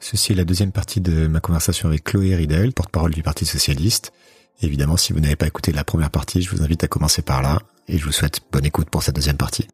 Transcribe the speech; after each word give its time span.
Ceci 0.00 0.32
est 0.32 0.34
la 0.34 0.44
deuxième 0.44 0.72
partie 0.72 1.00
de 1.00 1.26
ma 1.26 1.40
conversation 1.40 1.88
avec 1.88 2.04
Chloé 2.04 2.34
Ridel, 2.34 2.72
porte-parole 2.72 3.12
du 3.12 3.22
Parti 3.22 3.46
Socialiste. 3.46 4.12
Évidemment, 4.62 4.96
si 4.96 5.12
vous 5.12 5.20
n'avez 5.20 5.36
pas 5.36 5.46
écouté 5.46 5.72
la 5.72 5.84
première 5.84 6.10
partie, 6.10 6.42
je 6.42 6.50
vous 6.50 6.62
invite 6.62 6.84
à 6.84 6.88
commencer 6.88 7.22
par 7.22 7.42
là 7.42 7.60
et 7.88 7.98
je 7.98 8.04
vous 8.04 8.12
souhaite 8.12 8.40
bonne 8.52 8.64
écoute 8.64 8.88
pour 8.90 9.02
cette 9.02 9.16
deuxième 9.16 9.36
partie. 9.36 9.66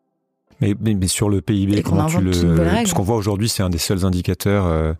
Mais, 0.61 0.75
mais, 0.81 1.07
sur 1.07 1.29
le 1.29 1.41
PIB, 1.41 1.83
comment 1.83 2.07
tu 2.07 2.21
le... 2.21 2.33
Ce 2.33 2.95
qu'on 2.95 3.03
voit 3.03 3.17
aujourd'hui, 3.17 3.49
c'est 3.49 3.63
un 3.63 3.71
des 3.71 3.79
seuls 3.79 4.05
indicateurs... 4.05 4.67
Euh, 4.67 4.93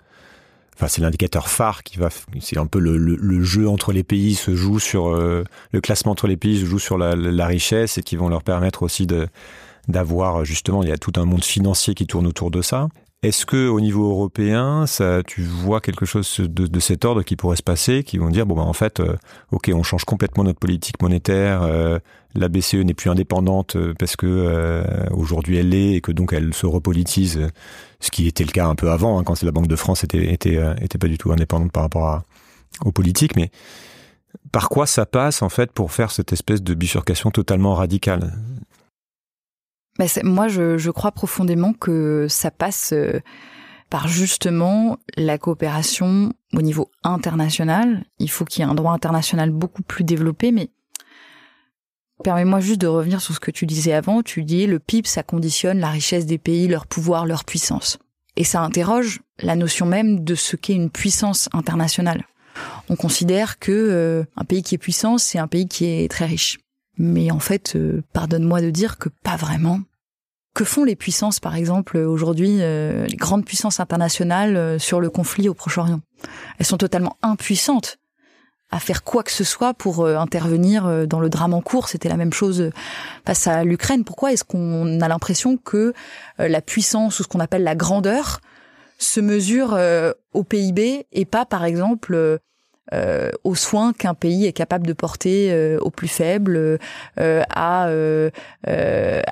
enfin, 0.75 0.89
c'est 0.89 1.03
l'indicateur 1.03 1.49
phare 1.49 1.83
qui 1.83 1.99
va... 1.99 2.09
C'est 2.41 2.59
un 2.59 2.67
peu 2.67 2.79
le, 2.79 2.97
le, 2.97 3.43
jeu 3.43 3.69
entre 3.69 3.93
les 3.93 4.03
pays 4.03 4.35
se 4.35 4.55
joue 4.55 4.79
sur... 4.79 5.09
Euh, 5.09 5.45
le 5.73 5.81
classement 5.81 6.13
entre 6.13 6.27
les 6.27 6.39
pays 6.39 6.61
se 6.61 6.65
joue 6.65 6.79
sur 6.79 6.97
la, 6.97 7.15
la 7.15 7.47
richesse 7.47 7.99
et 7.99 8.03
qui 8.03 8.17
vont 8.17 8.29
leur 8.29 8.43
permettre 8.43 8.83
aussi 8.83 9.07
de 9.07 9.29
d'avoir 9.89 10.45
justement, 10.45 10.83
il 10.83 10.89
y 10.89 10.93
a 10.93 10.99
tout 10.99 11.13
un 11.17 11.25
monde 11.25 11.43
financier 11.43 11.95
qui 11.95 12.07
tourne 12.07 12.27
autour 12.27 12.51
de 12.51 12.63
ça. 12.63 12.89
Est-ce 13.23 13.45
que 13.45 13.69
au 13.69 13.83
niveau 13.83 14.11
européen, 14.11 14.87
ça, 14.87 15.23
tu 15.23 15.43
vois 15.43 15.83
quelque 15.83 16.07
chose 16.07 16.41
de, 16.41 16.81
cet 16.81 17.05
ordre 17.05 17.23
qui 17.23 17.37
pourrait 17.37 17.57
se 17.57 17.63
passer, 17.63 18.03
qui 18.03 18.17
vont 18.17 18.31
dire 18.31 18.47
bon 18.47 18.55
ben 18.57 18.63
en 18.63 18.73
fait, 18.73 18.99
euh, 19.01 19.15
ok, 19.51 19.71
on 19.75 19.83
change 19.83 20.07
complètement 20.07 20.43
notre 20.43 20.59
politique 20.59 21.03
monétaire, 21.03 21.61
euh, 21.63 21.99
la 22.35 22.49
BCE 22.49 22.77
n'est 22.77 22.95
plus 22.95 23.11
indépendante 23.11 23.77
euh, 23.77 23.93
parce 23.99 24.17
que 24.17 24.83
aujourd'hui 25.11 25.59
elle 25.59 25.69
l'est 25.69 25.97
et 25.97 26.01
que 26.01 26.13
donc 26.13 26.33
elle 26.33 26.55
se 26.55 26.65
repolitise, 26.65 27.49
ce 28.01 28.11
qui 28.11 28.27
était 28.27 28.45
le 28.45 28.53
cas 28.53 28.67
un 28.67 28.75
peu 28.75 28.91
avant 28.91 29.19
hein, 29.19 29.23
quand 29.23 29.43
la 29.43 29.53
Banque 29.53 29.69
de 29.69 29.77
France 29.77 30.03
était 30.03 30.99
pas 30.99 31.09
du 31.09 31.19
tout 31.19 31.31
indépendante 31.31 31.73
par 31.73 31.83
rapport 31.83 32.23
aux 32.87 32.93
politiques, 32.93 33.37
mais 33.37 33.51
par 34.51 34.71
quoi 34.71 34.87
ça 34.87 35.05
passe 35.05 35.43
en 35.43 35.51
fait 35.51 35.73
pour 35.73 35.93
faire 35.93 36.11
cette 36.11 36.33
espèce 36.33 36.63
de 36.63 36.73
bifurcation 36.73 37.31
totalement 37.31 37.75
radicale? 37.75 38.33
Bah, 40.01 40.07
moi, 40.25 40.49
je, 40.49 40.79
je, 40.79 40.91
crois 40.91 41.13
profondément 41.13 41.75
que 41.75 42.25
ça 42.27 42.51
passe 42.51 42.95
euh, 42.95 43.21
par 43.91 44.09
justement 44.09 44.97
la 45.19 45.37
coopération 45.37 46.33
au 46.55 46.63
niveau 46.63 46.91
international. 47.03 48.07
Il 48.19 48.31
faut 48.31 48.47
qu'il 48.47 48.65
y 48.65 48.67
ait 48.67 48.71
un 48.71 48.75
droit 48.75 48.95
international 48.95 49.51
beaucoup 49.51 49.83
plus 49.83 50.03
développé, 50.03 50.53
mais 50.53 50.71
permets-moi 52.25 52.61
juste 52.61 52.81
de 52.81 52.87
revenir 52.87 53.21
sur 53.21 53.35
ce 53.35 53.41
que 53.41 53.51
tu 53.51 53.67
disais 53.67 53.93
avant. 53.93 54.23
Tu 54.23 54.43
dis 54.43 54.67
le 54.67 54.79
PIB, 54.79 55.07
ça 55.07 55.23
conditionne 55.23 55.81
la 55.81 55.91
richesse 55.91 56.25
des 56.25 56.39
pays, 56.39 56.67
leur 56.67 56.87
pouvoir, 56.87 57.27
leur 57.27 57.45
puissance. 57.45 57.99
Et 58.37 58.45
ça 58.45 58.63
interroge 58.63 59.21
la 59.43 59.55
notion 59.55 59.85
même 59.85 60.25
de 60.25 60.35
ce 60.35 60.57
qu'est 60.57 60.73
une 60.73 60.89
puissance 60.89 61.51
internationale. 61.53 62.25
On 62.89 62.97
considère 62.97 63.59
que 63.59 63.71
euh, 63.71 64.25
un 64.39 64.45
pays 64.45 64.63
qui 64.63 64.77
est 64.77 64.79
puissant, 64.79 65.19
c'est 65.19 65.39
un 65.39 65.47
pays 65.47 65.69
qui 65.69 65.85
est 65.85 66.11
très 66.11 66.25
riche. 66.25 66.59
Mais 66.97 67.31
en 67.31 67.39
fait, 67.39 67.77
euh, 67.77 68.03
pardonne-moi 68.15 68.63
de 68.63 68.71
dire 68.71 68.97
que 68.97 69.11
pas 69.23 69.37
vraiment. 69.37 69.81
Que 70.61 70.67
font 70.67 70.85
les 70.85 70.95
puissances, 70.95 71.41
par 71.41 71.57
exemple, 71.57 71.97
aujourd'hui, 71.97 72.59
euh, 72.61 73.07
les 73.07 73.17
grandes 73.17 73.47
puissances 73.47 73.81
internationales 73.81 74.59
euh, 74.59 74.79
sur 74.79 75.01
le 75.01 75.09
conflit 75.09 75.49
au 75.49 75.55
Proche-Orient? 75.55 76.03
Elles 76.59 76.67
sont 76.67 76.77
totalement 76.77 77.17
impuissantes 77.23 77.97
à 78.71 78.79
faire 78.79 79.03
quoi 79.03 79.23
que 79.23 79.31
ce 79.31 79.43
soit 79.43 79.73
pour 79.73 80.05
euh, 80.05 80.19
intervenir 80.19 81.07
dans 81.07 81.19
le 81.19 81.31
drame 81.31 81.55
en 81.55 81.63
cours. 81.63 81.89
C'était 81.89 82.11
la 82.11 82.19
même 82.19 82.35
chose 82.35 82.73
face 83.25 83.47
à 83.47 83.65
l'Ukraine. 83.65 84.05
Pourquoi 84.05 84.35
est-ce 84.35 84.45
qu'on 84.45 85.01
a 85.01 85.09
l'impression 85.09 85.57
que 85.57 85.95
la 86.37 86.61
puissance 86.61 87.21
ou 87.21 87.23
ce 87.23 87.29
qu'on 87.29 87.41
appelle 87.41 87.65
la 87.65 87.75
grandeur 87.75 88.41
se 88.99 89.21
mesure 89.21 89.81
au 90.35 90.45
PIB 90.45 91.07
et 91.11 91.25
pas, 91.25 91.47
par 91.47 91.65
exemple, 91.65 92.39
euh, 92.93 93.31
aux 93.45 93.55
soins 93.55 93.93
qu'un 93.93 94.15
pays 94.15 94.47
est 94.47 94.53
capable 94.53 94.87
de 94.87 94.93
porter 94.93 95.53
euh, 95.53 95.79
aux 95.81 95.91
plus 95.91 96.09
faibles, 96.09 96.79
euh, 97.19 97.43
à 97.51 97.89
euh, 97.89 98.31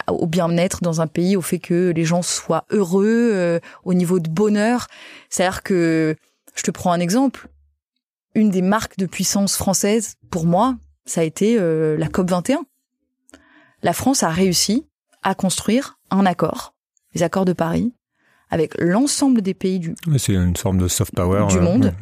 au 0.06 0.26
bien-être 0.26 0.80
dans 0.82 1.00
un 1.00 1.06
pays, 1.06 1.36
au 1.36 1.40
fait 1.40 1.58
que 1.58 1.92
les 1.94 2.04
gens 2.04 2.22
soient 2.22 2.64
heureux, 2.70 3.60
au 3.84 3.94
niveau 3.94 4.20
de 4.20 4.28
bonheur. 4.28 4.86
C'est-à-dire 5.30 5.62
que, 5.62 6.16
je 6.54 6.62
te 6.62 6.70
prends 6.70 6.92
un 6.92 7.00
exemple, 7.00 7.48
une 8.34 8.50
des 8.50 8.62
marques 8.62 8.98
de 8.98 9.06
puissance 9.06 9.56
française, 9.56 10.14
pour 10.30 10.46
moi, 10.46 10.76
ça 11.04 11.20
a 11.22 11.24
été 11.24 11.58
la 11.58 12.08
COP 12.08 12.30
21. 12.30 12.64
La 13.82 13.92
France 13.92 14.22
a 14.22 14.28
réussi 14.28 14.86
à 15.22 15.34
construire 15.34 15.98
un 16.10 16.26
accord, 16.26 16.74
les 17.14 17.22
accords 17.22 17.44
de 17.44 17.52
Paris, 17.52 17.92
avec 18.50 18.72
l'ensemble 18.78 19.42
des 19.42 19.54
pays 19.54 19.78
du, 19.78 19.94
c'est 20.16 20.32
une 20.32 20.56
forme 20.56 20.78
de 20.78 20.88
soft 20.88 21.14
power 21.14 21.46
du 21.48 21.60
monde. 21.60 21.92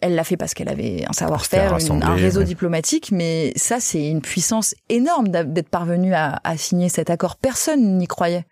Elle 0.00 0.14
l'a 0.14 0.24
fait 0.24 0.36
parce 0.36 0.54
qu'elle 0.54 0.68
avait 0.68 1.04
un 1.08 1.12
savoir-faire, 1.12 1.74
un 1.74 2.14
réseau 2.14 2.42
diplomatique, 2.42 3.10
mais 3.12 3.52
ça, 3.56 3.80
c'est 3.80 4.06
une 4.06 4.22
puissance 4.22 4.74
énorme 4.88 5.28
d'être 5.28 5.68
parvenu 5.68 6.14
à, 6.14 6.40
à, 6.44 6.56
signer 6.56 6.88
cet 6.88 7.10
accord. 7.10 7.36
Personne 7.36 7.98
n'y 7.98 8.06
croyait. 8.06 8.46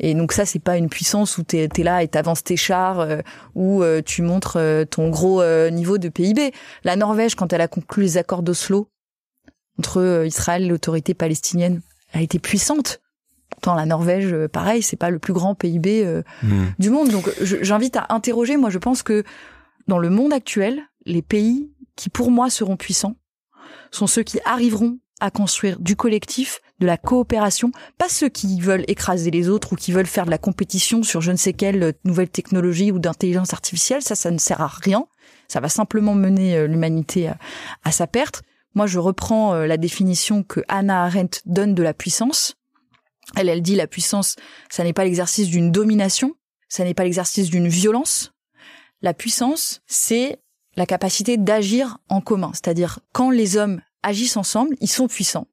Et 0.00 0.14
donc 0.14 0.32
ça, 0.32 0.44
c'est 0.44 0.58
pas 0.58 0.76
une 0.76 0.88
puissance 0.88 1.38
où 1.38 1.44
t'es 1.44 1.68
es 1.76 1.82
là 1.82 2.02
et 2.02 2.08
t'avances 2.08 2.42
tes 2.42 2.56
chars, 2.56 3.00
euh, 3.00 3.18
où 3.54 3.82
euh, 3.82 4.02
tu 4.04 4.22
montres 4.22 4.56
euh, 4.56 4.84
ton 4.84 5.08
gros 5.08 5.44
niveau 5.70 5.98
de 5.98 6.08
PIB. 6.08 6.52
La 6.82 6.96
Norvège, 6.96 7.34
quand 7.34 7.52
elle 7.52 7.60
a 7.60 7.68
conclu 7.68 8.02
les 8.02 8.18
accords 8.18 8.42
d'Oslo 8.42 8.88
entre 9.78 10.24
Israël 10.26 10.64
et 10.64 10.68
l'autorité 10.68 11.14
palestinienne, 11.14 11.80
elle 12.12 12.20
a 12.20 12.22
été 12.22 12.38
puissante. 12.38 13.00
Pourtant, 13.50 13.74
la 13.74 13.86
Norvège, 13.86 14.34
pareil, 14.48 14.82
c'est 14.82 14.96
pas 14.96 15.10
le 15.10 15.18
plus 15.18 15.32
grand 15.32 15.54
PIB 15.54 16.22
hmm. 16.42 16.64
du 16.78 16.90
monde. 16.90 17.10
Donc, 17.10 17.30
j'invite 17.40 17.96
à 17.96 18.06
interroger. 18.10 18.56
Moi, 18.56 18.70
je 18.70 18.78
pense 18.78 19.02
que 19.02 19.24
dans 19.88 19.98
le 19.98 20.10
monde 20.10 20.32
actuel, 20.32 20.82
les 21.04 21.22
pays 21.22 21.70
qui 21.96 22.08
pour 22.08 22.30
moi 22.30 22.50
seront 22.50 22.76
puissants 22.76 23.16
sont 23.90 24.06
ceux 24.06 24.22
qui 24.22 24.40
arriveront 24.44 24.98
à 25.20 25.30
construire 25.30 25.78
du 25.78 25.96
collectif, 25.96 26.60
de 26.80 26.86
la 26.86 26.96
coopération, 26.96 27.70
pas 27.98 28.08
ceux 28.08 28.28
qui 28.28 28.60
veulent 28.60 28.84
écraser 28.88 29.30
les 29.30 29.48
autres 29.48 29.72
ou 29.72 29.76
qui 29.76 29.92
veulent 29.92 30.06
faire 30.06 30.26
de 30.26 30.30
la 30.30 30.38
compétition 30.38 31.02
sur 31.02 31.20
je 31.20 31.30
ne 31.30 31.36
sais 31.36 31.52
quelle 31.52 31.94
nouvelle 32.04 32.28
technologie 32.28 32.90
ou 32.90 32.98
d'intelligence 32.98 33.52
artificielle, 33.52 34.02
ça, 34.02 34.16
ça 34.16 34.30
ne 34.30 34.38
sert 34.38 34.60
à 34.60 34.66
rien. 34.66 35.06
Ça 35.46 35.60
va 35.60 35.68
simplement 35.68 36.14
mener 36.14 36.56
euh, 36.56 36.66
l'humanité 36.66 37.30
à, 37.84 37.92
sa 37.92 38.06
perte. 38.06 38.42
Moi, 38.74 38.86
je 38.86 38.98
reprends 38.98 39.54
euh, 39.54 39.66
la 39.66 39.76
définition 39.76 40.42
que 40.42 40.60
Hannah 40.68 41.04
Arendt 41.04 41.40
donne 41.46 41.74
de 41.74 41.82
la 41.82 41.94
puissance. 41.94 42.56
Elle, 43.36 43.48
elle 43.48 43.62
dit 43.62 43.76
la 43.76 43.86
puissance, 43.86 44.36
ça 44.70 44.84
n'est 44.84 44.92
pas 44.92 45.04
l'exercice 45.04 45.48
d'une 45.48 45.70
domination, 45.70 46.34
ça 46.68 46.82
n'est 46.84 46.94
pas 46.94 47.04
l'exercice 47.04 47.50
d'une 47.50 47.68
violence, 47.68 48.33
la 49.04 49.12
puissance, 49.12 49.82
c'est 49.86 50.38
la 50.76 50.86
capacité 50.86 51.36
d'agir 51.36 51.98
en 52.08 52.22
commun. 52.22 52.50
C'est-à-dire, 52.54 53.00
quand 53.12 53.28
les 53.28 53.58
hommes 53.58 53.82
agissent 54.02 54.38
ensemble, 54.38 54.74
ils 54.80 54.88
sont 54.88 55.08
puissants. 55.08 55.46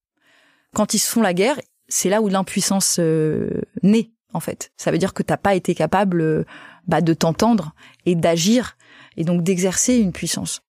Quand 0.74 0.94
ils 0.94 1.00
se 1.00 1.12
font 1.12 1.22
la 1.22 1.34
guerre, 1.34 1.60
c'est 1.90 2.10
là 2.10 2.22
où 2.22 2.30
l'impuissance 2.30 2.96
euh, 3.00 3.62
naît, 3.84 4.10
en 4.34 4.40
fait. 4.40 4.72
Ça 4.78 4.90
veut 4.90 4.98
dire 4.98 5.14
que 5.14 5.22
t'as 5.22 5.36
pas 5.36 5.54
été 5.54 5.76
capable 5.76 6.22
euh, 6.22 6.46
bah, 6.88 7.02
de 7.02 7.14
t'entendre 7.14 7.76
et 8.06 8.16
d'agir, 8.16 8.78
et 9.18 9.26
donc 9.26 9.44
d'exercer 9.44 9.98
une 9.98 10.14
puissance. 10.14 10.62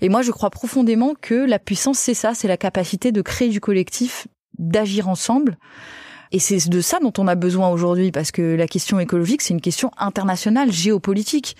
Et 0.00 0.08
moi, 0.08 0.22
je 0.22 0.30
crois 0.30 0.48
profondément 0.48 1.14
que 1.20 1.34
la 1.34 1.58
puissance, 1.58 1.98
c'est 1.98 2.14
ça, 2.14 2.32
c'est 2.32 2.48
la 2.48 2.56
capacité 2.56 3.12
de 3.12 3.20
créer 3.20 3.50
du 3.50 3.60
collectif, 3.60 4.28
d'agir 4.58 5.10
ensemble. 5.10 5.58
Et 6.32 6.38
c'est 6.38 6.68
de 6.68 6.80
ça 6.80 7.00
dont 7.00 7.12
on 7.18 7.26
a 7.26 7.34
besoin 7.34 7.68
aujourd'hui, 7.68 8.12
parce 8.12 8.30
que 8.30 8.54
la 8.54 8.66
question 8.66 8.98
écologique, 8.98 9.42
c'est 9.42 9.52
une 9.52 9.60
question 9.60 9.90
internationale, 9.98 10.72
géopolitique. 10.72 11.56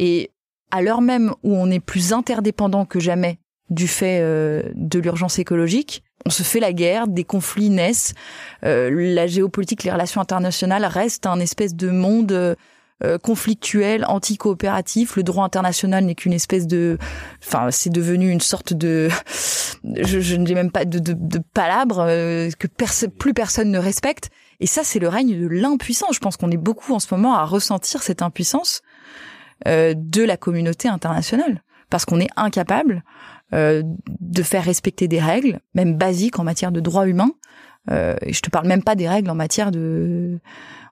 Et 0.00 0.30
à 0.70 0.80
l'heure 0.80 1.02
même 1.02 1.34
où 1.44 1.54
on 1.54 1.70
est 1.70 1.78
plus 1.78 2.12
interdépendant 2.12 2.86
que 2.86 2.98
jamais 2.98 3.38
du 3.68 3.86
fait 3.86 4.20
euh, 4.22 4.62
de 4.74 4.98
l'urgence 4.98 5.38
écologique, 5.38 6.02
on 6.24 6.30
se 6.30 6.42
fait 6.42 6.58
la 6.58 6.72
guerre, 6.72 7.06
des 7.06 7.22
conflits 7.22 7.70
naissent, 7.70 8.14
euh, 8.64 8.90
la 8.90 9.26
géopolitique, 9.26 9.84
les 9.84 9.92
relations 9.92 10.20
internationales 10.20 10.86
restent 10.86 11.26
un 11.26 11.38
espèce 11.38 11.74
de 11.74 11.90
monde 11.90 12.32
euh, 12.32 13.18
conflictuel, 13.22 14.06
anti-coopératif. 14.06 15.16
Le 15.16 15.22
droit 15.22 15.44
international 15.44 16.04
n'est 16.04 16.14
qu'une 16.14 16.32
espèce 16.32 16.66
de, 16.66 16.96
enfin, 17.46 17.70
c'est 17.70 17.90
devenu 17.90 18.30
une 18.30 18.40
sorte 18.40 18.72
de, 18.72 19.08
je, 19.84 20.36
ne 20.36 20.44
dis 20.44 20.54
même 20.54 20.70
pas 20.70 20.86
de, 20.86 20.98
de, 20.98 21.12
de 21.12 21.40
palabre 21.52 22.06
que 22.58 22.66
plus 23.06 23.34
personne 23.34 23.70
ne 23.70 23.78
respecte. 23.78 24.30
Et 24.60 24.66
ça, 24.66 24.82
c'est 24.82 24.98
le 24.98 25.08
règne 25.08 25.38
de 25.38 25.46
l'impuissance. 25.46 26.14
Je 26.14 26.20
pense 26.20 26.38
qu'on 26.38 26.50
est 26.50 26.58
beaucoup 26.58 26.94
en 26.94 27.00
ce 27.00 27.14
moment 27.14 27.34
à 27.34 27.44
ressentir 27.44 28.02
cette 28.02 28.22
impuissance 28.22 28.82
euh, 28.82 28.89
de 29.66 30.24
la 30.24 30.36
communauté 30.36 30.88
internationale, 30.88 31.62
parce 31.90 32.04
qu'on 32.04 32.20
est 32.20 32.30
incapable 32.36 33.02
euh, 33.52 33.82
de 34.20 34.42
faire 34.44 34.62
respecter 34.62 35.08
des 35.08 35.18
règles, 35.18 35.58
même 35.74 35.96
basiques 35.96 36.38
en 36.38 36.44
matière 36.44 36.70
de 36.70 36.78
droits 36.78 37.08
humains. 37.08 37.32
Euh, 37.90 38.14
et 38.22 38.32
je 38.32 38.42
te 38.42 38.48
parle 38.48 38.68
même 38.68 38.84
pas 38.84 38.94
des 38.94 39.08
règles 39.08 39.28
en 39.28 39.34
matière 39.34 39.72
de 39.72 40.38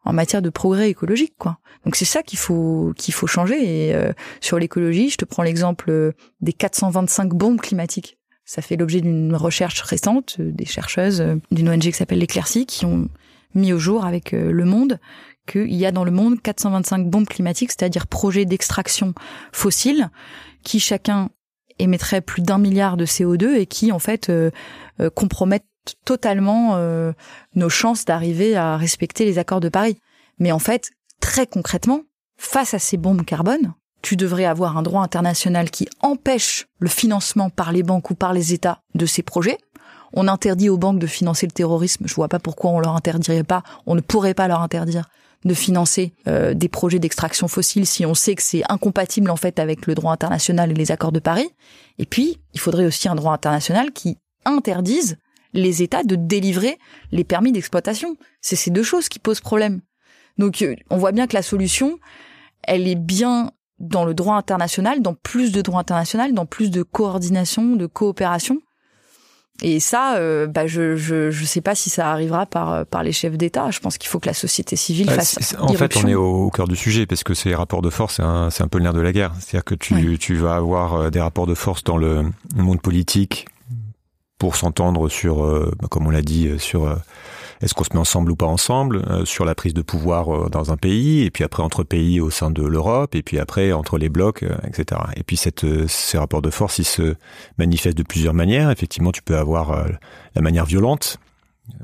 en 0.05 0.13
matière 0.13 0.43
de 0.43 0.51
progrès 0.51 0.91
écologique, 0.91 1.35
quoi. 1.39 1.59
Donc 1.85 1.95
c'est 1.95 2.05
ça 2.05 2.25
qu'il 2.25 2.39
faut 2.39 2.93
qu'il 2.97 3.15
faut 3.15 3.29
changer. 3.29 3.89
Et 3.89 3.95
euh, 3.95 4.13
sur 4.41 4.59
l'écologie, 4.59 5.09
je 5.09 5.19
te 5.19 5.25
prends 5.25 5.45
l'exemple 5.45 6.15
des 6.41 6.53
425 6.53 7.29
bombes 7.29 7.61
climatiques. 7.61 8.19
Ça 8.45 8.61
fait 8.61 8.77
l'objet 8.77 9.03
d'une 9.03 9.37
recherche 9.37 9.81
récente 9.83 10.41
des 10.41 10.65
chercheuses 10.65 11.25
d'une 11.53 11.69
ONG 11.69 11.83
qui 11.83 11.93
s'appelle 11.93 12.19
l'Éclaircie 12.19 12.67
qui 12.67 12.87
ont 12.87 13.09
mis 13.55 13.73
au 13.73 13.79
jour 13.79 14.05
avec 14.05 14.33
Le 14.33 14.65
Monde 14.65 14.99
qu'il 15.49 15.75
y 15.75 15.87
a 15.87 15.93
dans 15.93 16.05
le 16.05 16.11
monde 16.11 16.41
425 16.41 17.07
bombes 17.07 17.27
climatiques, 17.27 17.73
c'est-à-dire 17.73 18.07
projets 18.07 18.45
d'extraction 18.45 19.15
fossile, 19.53 20.11
qui 20.63 20.81
chacun 20.81 21.31
émettrait 21.79 22.21
plus 22.21 22.43
d'un 22.43 22.59
milliard 22.59 22.97
de 22.97 23.07
CO2 23.07 23.55
et 23.55 23.67
qui 23.67 23.93
en 23.93 23.99
fait 23.99 24.29
euh, 24.31 24.51
euh, 25.01 25.11
compromettent 25.11 25.65
totalement 26.05 26.77
euh, 26.77 27.13
nos 27.55 27.69
chances 27.69 28.05
d'arriver 28.05 28.57
à 28.57 28.77
respecter 28.77 29.25
les 29.25 29.39
accords 29.39 29.61
de 29.61 29.69
Paris. 29.69 29.99
Mais 30.39 30.53
en 30.53 30.59
fait, 30.59 30.91
très 31.21 31.47
concrètement, 31.47 32.03
face 32.37 32.75
à 32.75 32.79
ces 32.79 32.97
bombes 32.97 33.25
carbone, 33.25 33.75
tu 34.03 34.17
devrais 34.17 34.45
avoir 34.45 34.77
un 34.77 34.83
droit 34.83 35.03
international 35.03 35.71
qui 35.71 35.89
empêche 36.01 36.67
le 36.79 36.89
financement 36.89 37.51
par 37.51 37.73
les 37.73 37.83
banques 37.83 38.11
ou 38.11 38.15
par 38.15 38.33
les 38.33 38.53
États 38.53 38.83
de 38.95 39.07
ces 39.07 39.23
projets. 39.23 39.59
On 40.13 40.29
interdit 40.29 40.69
aux 40.69 40.79
banques 40.79 41.01
de 41.01 41.07
financer 41.07 41.47
le 41.47 41.53
terrorisme. 41.53 42.07
Je 42.07 42.15
vois 42.15 42.29
pas 42.29 42.39
pourquoi 42.39 42.71
on 42.71 42.81
leur 42.81 42.95
interdirait 42.95 43.45
pas. 43.45 43.63
On 43.87 43.95
ne 43.95 44.01
pourrait 44.01 44.35
pas 44.35 44.49
leur 44.49 44.63
interdire 44.63 45.09
de 45.45 45.55
financer 45.55 46.13
euh, 46.27 46.55
des 46.55 46.69
projets 46.69 46.99
d'extraction 46.99 47.49
fossile 47.49 47.87
si 47.87 48.05
on 48.05 48.15
sait 48.15 48.35
que 48.35 48.43
c'est 48.43 48.63
incompatible 48.69 49.31
en 49.31 49.37
fait 49.37 49.59
avec 49.59 49.87
le 49.87 49.95
droit 49.95 50.13
international 50.13 50.71
et 50.71 50.75
les 50.75 50.91
accords 50.91 51.13
de 51.13 51.21
Paris. 51.21 51.49
Et 51.99 52.07
puis, 52.07 52.41
il 52.55 52.61
faudrait 52.61 52.87
aussi 52.87 53.09
un 53.09 53.15
droit 53.15 53.33
international 53.33 53.93
qui 53.93 54.19
interdise 54.45 55.17
les 55.55 55.83
États 55.83 56.03
de 56.03 56.17
délivrer 56.17 56.79
les 57.13 57.25
permis 57.25 57.53
d'exploitation. 57.53 58.17
C'est 58.41 58.57
ces 58.57 58.71
deux 58.71 58.83
choses 58.83 59.09
qui 59.09 59.19
posent 59.19 59.41
problème. 59.41 59.81
Donc, 60.39 60.63
euh, 60.63 60.75
on 60.91 60.99
voit 60.99 61.13
bien 61.13 61.27
que 61.27 61.35
la 61.35 61.43
solution, 61.43 61.99
elle 62.63 62.87
est 62.87 62.97
bien 62.97 63.53
dans 63.79 64.05
le 64.05 64.15
droit 64.15 64.37
international, 64.37 65.03
dans 65.03 65.15
plus 65.15 65.53
de 65.53 65.63
droit 65.63 65.81
international, 65.81 66.35
dans 66.35 66.47
plus 66.47 66.71
de 66.71 66.83
coordination, 66.83 67.77
de 67.77 67.87
coopération. 67.87 68.61
Et 69.63 69.81
ça, 69.81 70.17
euh, 70.17 70.47
bah, 70.47 70.67
je, 70.67 70.95
je 70.95 71.31
je 71.31 71.45
sais 71.45 71.61
pas 71.61 71.75
si 71.75 71.91
ça 71.91 72.11
arrivera 72.11 72.47
par 72.47 72.87
par 72.87 73.03
les 73.03 73.13
chefs 73.13 73.37
d'État. 73.37 73.71
Je 73.71 73.81
pense 73.81 73.99
qu'il 73.99 74.09
faut 74.09 74.21
que 74.21 74.29
la 74.29 74.35
société 74.35 74.77
civile 74.77 75.07
bah, 75.07 75.15
fasse. 75.15 75.57
En 75.59 75.73
fait, 75.73 75.97
on 75.97 76.07
est 76.07 76.15
au, 76.15 76.51
cœur 76.51 76.69
du 76.69 76.77
sujet 76.77 77.07
parce 77.07 77.25
que 77.25 77.35
ces 77.35 77.55
rapports 77.55 77.83
de 77.83 77.91
force, 77.91 78.21
c'est 78.51 78.63
un, 78.63 78.69
peu 78.69 78.79
le 78.79 78.85
nerf 78.85 78.93
de 78.93 79.01
la 79.01 79.13
guerre. 79.13 79.33
C'est-à-dire 79.41 79.65
que 79.65 79.75
tu 79.75 80.19
tu 80.19 80.37
vas 80.37 80.55
avoir 80.55 80.95
euh, 80.95 81.11
des 81.11 81.21
rapports 81.21 81.47
de 81.47 81.55
force 81.55 81.83
dans 81.83 81.97
le 81.97 82.31
monde 82.55 82.81
politique 82.81 83.47
pour 84.39 84.55
s'entendre 84.55 85.09
sur, 85.09 85.45
euh, 85.45 85.73
comme 85.91 86.07
on 86.07 86.11
l'a 86.11 86.23
dit, 86.23 86.49
sur 86.59 86.97
est-ce 87.61 87.75
qu'on 87.75 87.85
se 87.85 87.93
met 87.93 87.99
ensemble 87.99 88.31
ou 88.31 88.37
pas 88.37 88.47
ensemble 88.47 89.03
euh, 89.09 89.25
sur 89.25 89.45
la 89.45 89.55
prise 89.55 89.75
de 89.75 89.83
pouvoir 89.83 90.35
euh, 90.35 90.49
dans 90.49 90.71
un 90.73 90.77
pays, 90.77 91.23
et 91.23 91.31
puis 91.31 91.45
après 91.45 91.63
entre 91.63 91.83
pays 91.83 92.21
au 92.21 92.31
sein 92.31 92.51
de 92.51 92.63
l'Europe, 92.63 93.15
et 93.15 93.23
puis 93.23 93.39
après 93.39 93.73
entre 93.73 93.99
les 93.99 94.09
blocs, 94.09 94.45
euh, 94.45 94.57
etc. 94.65 95.01
Et 95.17 95.25
puis 95.25 95.37
cette, 95.37 95.67
ces 95.89 96.19
rapports 96.19 96.43
de 96.43 96.51
force, 96.51 96.79
ils 96.79 96.85
se 96.85 97.17
manifestent 97.59 97.99
de 97.99 98.03
plusieurs 98.05 98.35
manières. 98.35 98.71
Effectivement, 98.71 99.11
tu 99.11 99.23
peux 99.23 99.37
avoir 99.37 99.87
la 100.35 100.41
manière 100.41 100.67
violente, 100.67 101.19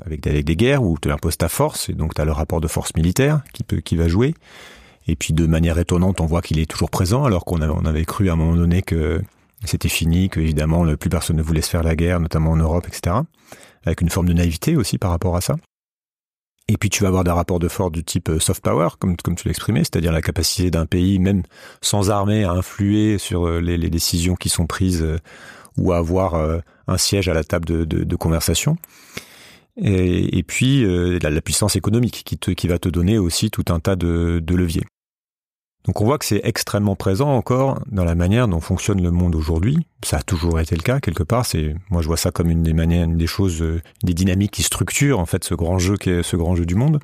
avec, 0.05 0.25
avec 0.27 0.45
des 0.45 0.55
guerres, 0.55 0.83
où 0.83 0.97
tu 0.99 1.11
imposes 1.11 1.37
ta 1.37 1.49
force, 1.49 1.89
et 1.89 1.93
donc 1.93 2.13
tu 2.13 2.21
as 2.21 2.25
le 2.25 2.31
rapport 2.31 2.61
de 2.61 2.67
force 2.67 2.95
militaire 2.95 3.41
qui, 3.53 3.63
peut, 3.63 3.77
qui 3.77 3.95
va 3.95 4.07
jouer. 4.07 4.33
Et 5.07 5.15
puis 5.15 5.33
de 5.33 5.45
manière 5.45 5.77
étonnante, 5.77 6.21
on 6.21 6.25
voit 6.25 6.41
qu'il 6.41 6.57
est 6.59 6.69
toujours 6.69 6.89
présent, 6.89 7.25
alors 7.25 7.45
qu'on 7.45 7.61
avait, 7.61 7.73
on 7.75 7.85
avait 7.85 8.05
cru 8.05 8.29
à 8.29 8.33
un 8.33 8.35
moment 8.35 8.55
donné 8.55 8.81
que 8.81 9.21
c'était 9.63 9.89
fini, 9.89 10.29
que 10.29 10.39
évidemment 10.39 10.85
plus 10.95 11.09
personne 11.09 11.35
ne 11.35 11.43
voulait 11.43 11.61
se 11.61 11.69
faire 11.69 11.83
la 11.83 11.95
guerre, 11.95 12.19
notamment 12.19 12.51
en 12.51 12.57
Europe, 12.57 12.87
etc 12.87 13.17
avec 13.85 14.01
une 14.01 14.09
forme 14.09 14.27
de 14.27 14.33
naïveté 14.33 14.75
aussi 14.75 14.97
par 14.97 15.11
rapport 15.11 15.35
à 15.35 15.41
ça. 15.41 15.55
Et 16.67 16.77
puis 16.77 16.89
tu 16.89 17.03
vas 17.03 17.09
avoir 17.09 17.23
des 17.23 17.31
rapports 17.31 17.59
de 17.59 17.67
force 17.67 17.91
du 17.91 18.03
type 18.03 18.29
euh, 18.29 18.39
soft 18.39 18.63
power, 18.63 18.89
comme, 18.97 19.15
tu 19.17 19.47
l'exprimais, 19.47 19.81
c'est-à-dire 19.81 20.11
la 20.11 20.21
capacité 20.21 20.71
d'un 20.71 20.87
pays, 20.87 21.19
même 21.19 21.43
sans 21.81 22.09
armée, 22.09 22.43
à 22.43 22.51
influer 22.51 23.19
sur 23.19 23.47
euh, 23.47 23.59
les, 23.59 23.89
décisions 23.89 24.35
qui 24.35 24.49
sont 24.49 24.65
prises 24.65 25.03
euh, 25.03 25.19
ou 25.77 25.91
à 25.91 25.97
avoir 25.97 26.35
un 26.87 26.97
siège 26.97 27.27
à 27.27 27.33
la 27.33 27.43
table 27.43 27.65
de, 27.65 28.15
conversation. 28.15 28.77
Et, 29.75 30.41
puis 30.43 30.85
la, 31.19 31.41
puissance 31.41 31.75
économique 31.75 32.23
qui, 32.23 32.67
va 32.69 32.79
te 32.79 32.87
donner 32.87 33.17
aussi 33.17 33.51
tout 33.51 33.65
un 33.67 33.81
tas 33.81 33.97
de 33.97 34.41
leviers. 34.47 34.85
Donc 35.85 36.01
on 36.01 36.05
voit 36.05 36.17
que 36.17 36.25
c'est 36.25 36.41
extrêmement 36.43 36.95
présent 36.95 37.29
encore 37.29 37.79
dans 37.91 38.03
la 38.03 38.15
manière 38.15 38.47
dont 38.47 38.59
fonctionne 38.59 39.01
le 39.01 39.11
monde 39.11 39.35
aujourd'hui. 39.35 39.77
Ça 40.03 40.17
a 40.17 40.21
toujours 40.21 40.59
été 40.59 40.75
le 40.75 40.81
cas 40.81 40.99
quelque 40.99 41.23
part. 41.23 41.45
C'est 41.45 41.75
moi 41.89 42.01
je 42.01 42.07
vois 42.07 42.17
ça 42.17 42.31
comme 42.31 42.49
une 42.49 42.63
des 42.63 42.73
manières, 42.73 43.05
une 43.05 43.17
des 43.17 43.27
choses, 43.27 43.61
euh, 43.61 43.81
des 44.03 44.13
dynamiques 44.13 44.51
qui 44.51 44.63
structurent 44.63 45.19
en 45.19 45.25
fait 45.25 45.43
ce 45.43 45.53
grand 45.53 45.77
jeu 45.77 45.97
qui 45.97 46.09
est 46.09 46.23
ce 46.23 46.35
grand 46.35 46.55
jeu 46.55 46.65
du 46.65 46.75
monde. 46.75 46.99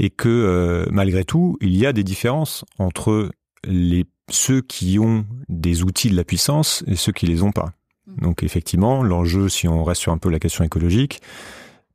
Et 0.00 0.10
que 0.10 0.28
euh, 0.28 0.86
malgré 0.90 1.24
tout, 1.24 1.56
il 1.60 1.76
y 1.76 1.86
a 1.86 1.92
des 1.92 2.04
différences 2.04 2.64
entre 2.78 3.30
les 3.64 4.06
ceux 4.30 4.60
qui 4.60 4.98
ont 4.98 5.24
des 5.48 5.82
outils 5.82 6.10
de 6.10 6.16
la 6.16 6.24
puissance 6.24 6.84
et 6.86 6.96
ceux 6.96 7.12
qui 7.12 7.26
les 7.26 7.42
ont 7.42 7.52
pas. 7.52 7.72
Mmh. 8.06 8.22
Donc 8.22 8.42
effectivement, 8.42 9.02
l'enjeu, 9.02 9.48
si 9.48 9.66
on 9.66 9.84
reste 9.84 10.02
sur 10.02 10.12
un 10.12 10.18
peu 10.18 10.30
la 10.30 10.38
question 10.38 10.64
écologique, 10.64 11.20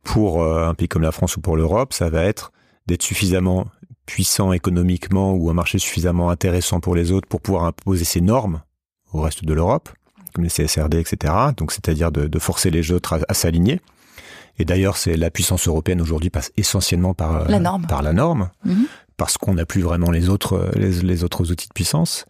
pour 0.04 0.44
euh, 0.44 0.68
un 0.68 0.74
pays 0.74 0.88
comme 0.88 1.02
la 1.02 1.12
France 1.12 1.38
ou 1.38 1.42
pour 1.42 1.56
l'Europe, 1.56 1.94
ça 1.94 2.10
va 2.10 2.24
être 2.24 2.52
d'être 2.88 3.02
suffisamment 3.02 3.68
puissant 4.06 4.54
économiquement 4.54 5.34
ou 5.34 5.50
un 5.50 5.54
marché 5.54 5.80
suffisamment 5.80 6.30
intéressant 6.30 6.80
pour 6.80 6.96
les 6.96 7.12
autres 7.12 7.28
pour 7.28 7.42
pouvoir 7.42 7.64
imposer 7.66 8.06
ses 8.06 8.22
normes 8.22 8.62
au 9.14 9.22
reste 9.22 9.46
de 9.46 9.54
l'Europe, 9.54 9.90
comme 10.34 10.44
les 10.44 10.50
CSRD, 10.50 10.96
etc. 10.96 11.34
Donc, 11.56 11.72
c'est-à-dire 11.72 12.12
de, 12.12 12.40
forcer 12.40 12.72
les 12.72 12.92
autres 12.92 13.20
à, 13.28 13.34
s'aligner. 13.34 13.80
Et 14.60 14.66
d'ailleurs, 14.66 14.98
c'est 14.98 15.16
la 15.16 15.32
puissance 15.32 15.68
européenne 15.68 16.02
aujourd'hui 16.02 16.30
passe 16.30 16.52
essentiellement 16.58 17.14
par 17.14 17.48
la 17.50 17.60
norme, 17.60 17.88
par 17.88 18.02
la 18.02 18.14
norme, 18.14 18.50
mhm. 18.66 18.86
parce 19.18 19.38
qu'on 19.38 19.56
n'a 19.56 19.66
plus 19.66 19.82
vraiment 19.82 20.12
les 20.12 20.30
autres 20.30 20.72
les, 20.76 21.24
autres 21.24 21.52
outils 21.52 21.68
de 21.68 21.74
puissance. 21.74 22.26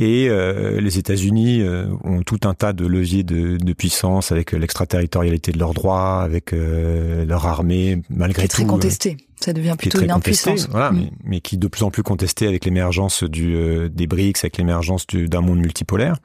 Et 0.00 0.30
euh, 0.30 0.80
les 0.80 0.98
États-Unis 0.98 1.60
euh, 1.60 1.86
ont 2.04 2.22
tout 2.22 2.40
un 2.44 2.54
tas 2.54 2.72
de 2.72 2.86
leviers 2.86 3.22
de, 3.22 3.58
de 3.58 3.72
puissance 3.74 4.32
avec 4.32 4.52
l'extraterritorialité 4.52 5.52
de 5.52 5.58
leurs 5.58 5.74
droits, 5.74 6.22
avec 6.22 6.54
euh, 6.54 7.26
leur 7.26 7.44
armée, 7.44 8.00
malgré 8.08 8.48
tout. 8.48 8.56
Très 8.56 8.64
contesté. 8.64 9.18
Ça 9.38 9.52
devient 9.52 9.74
plutôt 9.78 10.00
une 10.00 10.10
impuissance. 10.10 10.68
Voilà, 10.70 10.90
mm. 10.92 11.10
mais, 11.24 11.40
qui 11.40 11.56
est 11.56 11.58
de 11.58 11.68
plus 11.68 11.82
en 11.82 11.90
plus 11.90 12.02
contesté 12.02 12.46
avec 12.46 12.64
l'émergence 12.64 13.24
du 13.24 13.54
des 13.90 14.06
BRICS, 14.06 14.38
avec 14.42 14.56
l'émergence 14.56 15.06
d'un 15.06 15.42
monde 15.42 15.58
multipolaire. 15.58 16.16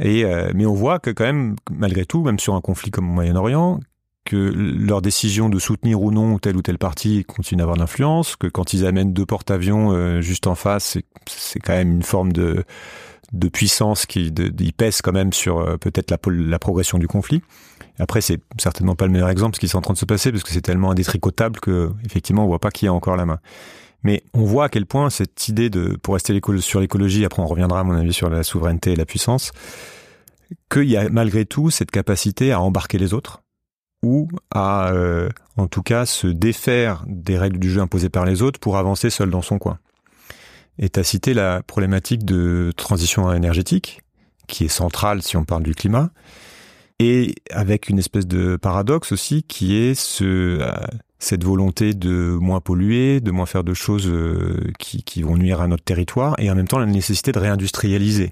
Et 0.00 0.24
mais 0.54 0.66
on 0.66 0.74
voit 0.74 0.98
que 0.98 1.10
quand 1.10 1.24
même, 1.24 1.56
malgré 1.70 2.04
tout, 2.04 2.22
même 2.22 2.38
sur 2.38 2.54
un 2.54 2.60
conflit 2.60 2.90
comme 2.90 3.08
au 3.10 3.12
Moyen-Orient, 3.12 3.80
que 4.24 4.36
leur 4.36 5.02
décision 5.02 5.48
de 5.48 5.58
soutenir 5.58 6.00
ou 6.00 6.12
non 6.12 6.38
tel 6.38 6.56
ou 6.56 6.62
tel 6.62 6.78
parti 6.78 7.24
continue 7.24 7.58
d'avoir 7.58 7.76
de 7.76 7.80
l'influence, 7.80 8.36
que 8.36 8.46
quand 8.46 8.72
ils 8.72 8.86
amènent 8.86 9.12
deux 9.12 9.26
porte-avions 9.26 9.92
euh, 9.92 10.20
juste 10.20 10.46
en 10.46 10.54
face, 10.54 10.98
c'est 11.26 11.60
quand 11.60 11.72
même 11.72 11.90
une 11.92 12.02
forme 12.02 12.32
de, 12.32 12.64
puissance 13.52 14.06
qui 14.06 14.32
pèse 14.76 15.02
quand 15.02 15.12
même 15.12 15.32
sur 15.32 15.58
euh, 15.58 15.76
peut-être 15.76 16.10
la, 16.10 16.18
la 16.26 16.58
progression 16.58 16.98
du 16.98 17.08
conflit. 17.08 17.42
Après, 17.98 18.20
c'est 18.20 18.40
certainement 18.58 18.94
pas 18.94 19.06
le 19.06 19.12
meilleur 19.12 19.28
exemple 19.28 19.56
ce 19.56 19.60
qui 19.60 19.66
est 19.66 19.74
en 19.74 19.80
train 19.80 19.94
de 19.94 19.98
se 19.98 20.04
passer 20.04 20.30
parce 20.30 20.44
que 20.44 20.50
c'est 20.50 20.62
tellement 20.62 20.90
indétricotable 20.90 21.60
que 21.60 21.90
effectivement 22.04 22.44
on 22.44 22.48
voit 22.48 22.58
pas 22.58 22.70
qui 22.70 22.86
a 22.86 22.92
encore 22.92 23.16
la 23.16 23.26
main. 23.26 23.38
Mais 24.04 24.24
on 24.34 24.44
voit 24.44 24.64
à 24.64 24.68
quel 24.68 24.86
point 24.86 25.10
cette 25.10 25.48
idée 25.48 25.70
de, 25.70 25.96
pour 26.02 26.14
rester 26.14 26.38
sur 26.58 26.80
l'écologie, 26.80 27.24
après 27.24 27.42
on 27.42 27.46
reviendra 27.46 27.80
à 27.80 27.84
mon 27.84 27.94
avis 27.94 28.12
sur 28.12 28.30
la 28.30 28.42
souveraineté 28.42 28.92
et 28.92 28.96
la 28.96 29.06
puissance, 29.06 29.52
qu'il 30.70 30.90
y 30.90 30.96
a 30.96 31.08
malgré 31.08 31.44
tout 31.44 31.70
cette 31.70 31.90
capacité 31.90 32.52
à 32.52 32.60
embarquer 32.60 32.98
les 32.98 33.14
autres, 33.14 33.41
ou 34.02 34.28
à, 34.50 34.92
euh, 34.92 35.28
en 35.56 35.66
tout 35.66 35.82
cas, 35.82 36.06
se 36.06 36.26
défaire 36.26 37.04
des 37.06 37.38
règles 37.38 37.58
du 37.58 37.70
jeu 37.70 37.80
imposées 37.80 38.08
par 38.08 38.24
les 38.24 38.42
autres 38.42 38.58
pour 38.58 38.76
avancer 38.76 39.10
seul 39.10 39.30
dans 39.30 39.42
son 39.42 39.58
coin. 39.58 39.78
Et 40.78 40.88
tu 40.88 41.02
cité 41.04 41.34
la 41.34 41.62
problématique 41.62 42.24
de 42.24 42.72
transition 42.76 43.32
énergétique, 43.32 44.00
qui 44.48 44.64
est 44.64 44.68
centrale 44.68 45.22
si 45.22 45.36
on 45.36 45.44
parle 45.44 45.62
du 45.62 45.74
climat, 45.74 46.10
et 46.98 47.34
avec 47.50 47.88
une 47.88 47.98
espèce 47.98 48.26
de 48.26 48.56
paradoxe 48.56 49.12
aussi 49.12 49.42
qui 49.42 49.76
est 49.76 50.22
euh, 50.22 50.72
cette 51.18 51.44
volonté 51.44 51.94
de 51.94 52.36
moins 52.40 52.60
polluer, 52.60 53.20
de 53.20 53.30
moins 53.30 53.46
faire 53.46 53.64
de 53.64 53.74
choses 53.74 54.08
euh, 54.08 54.72
qui, 54.78 55.02
qui 55.02 55.22
vont 55.22 55.36
nuire 55.36 55.60
à 55.60 55.68
notre 55.68 55.84
territoire, 55.84 56.34
et 56.38 56.50
en 56.50 56.54
même 56.54 56.68
temps 56.68 56.78
la 56.78 56.86
nécessité 56.86 57.32
de 57.32 57.38
réindustrialiser. 57.38 58.30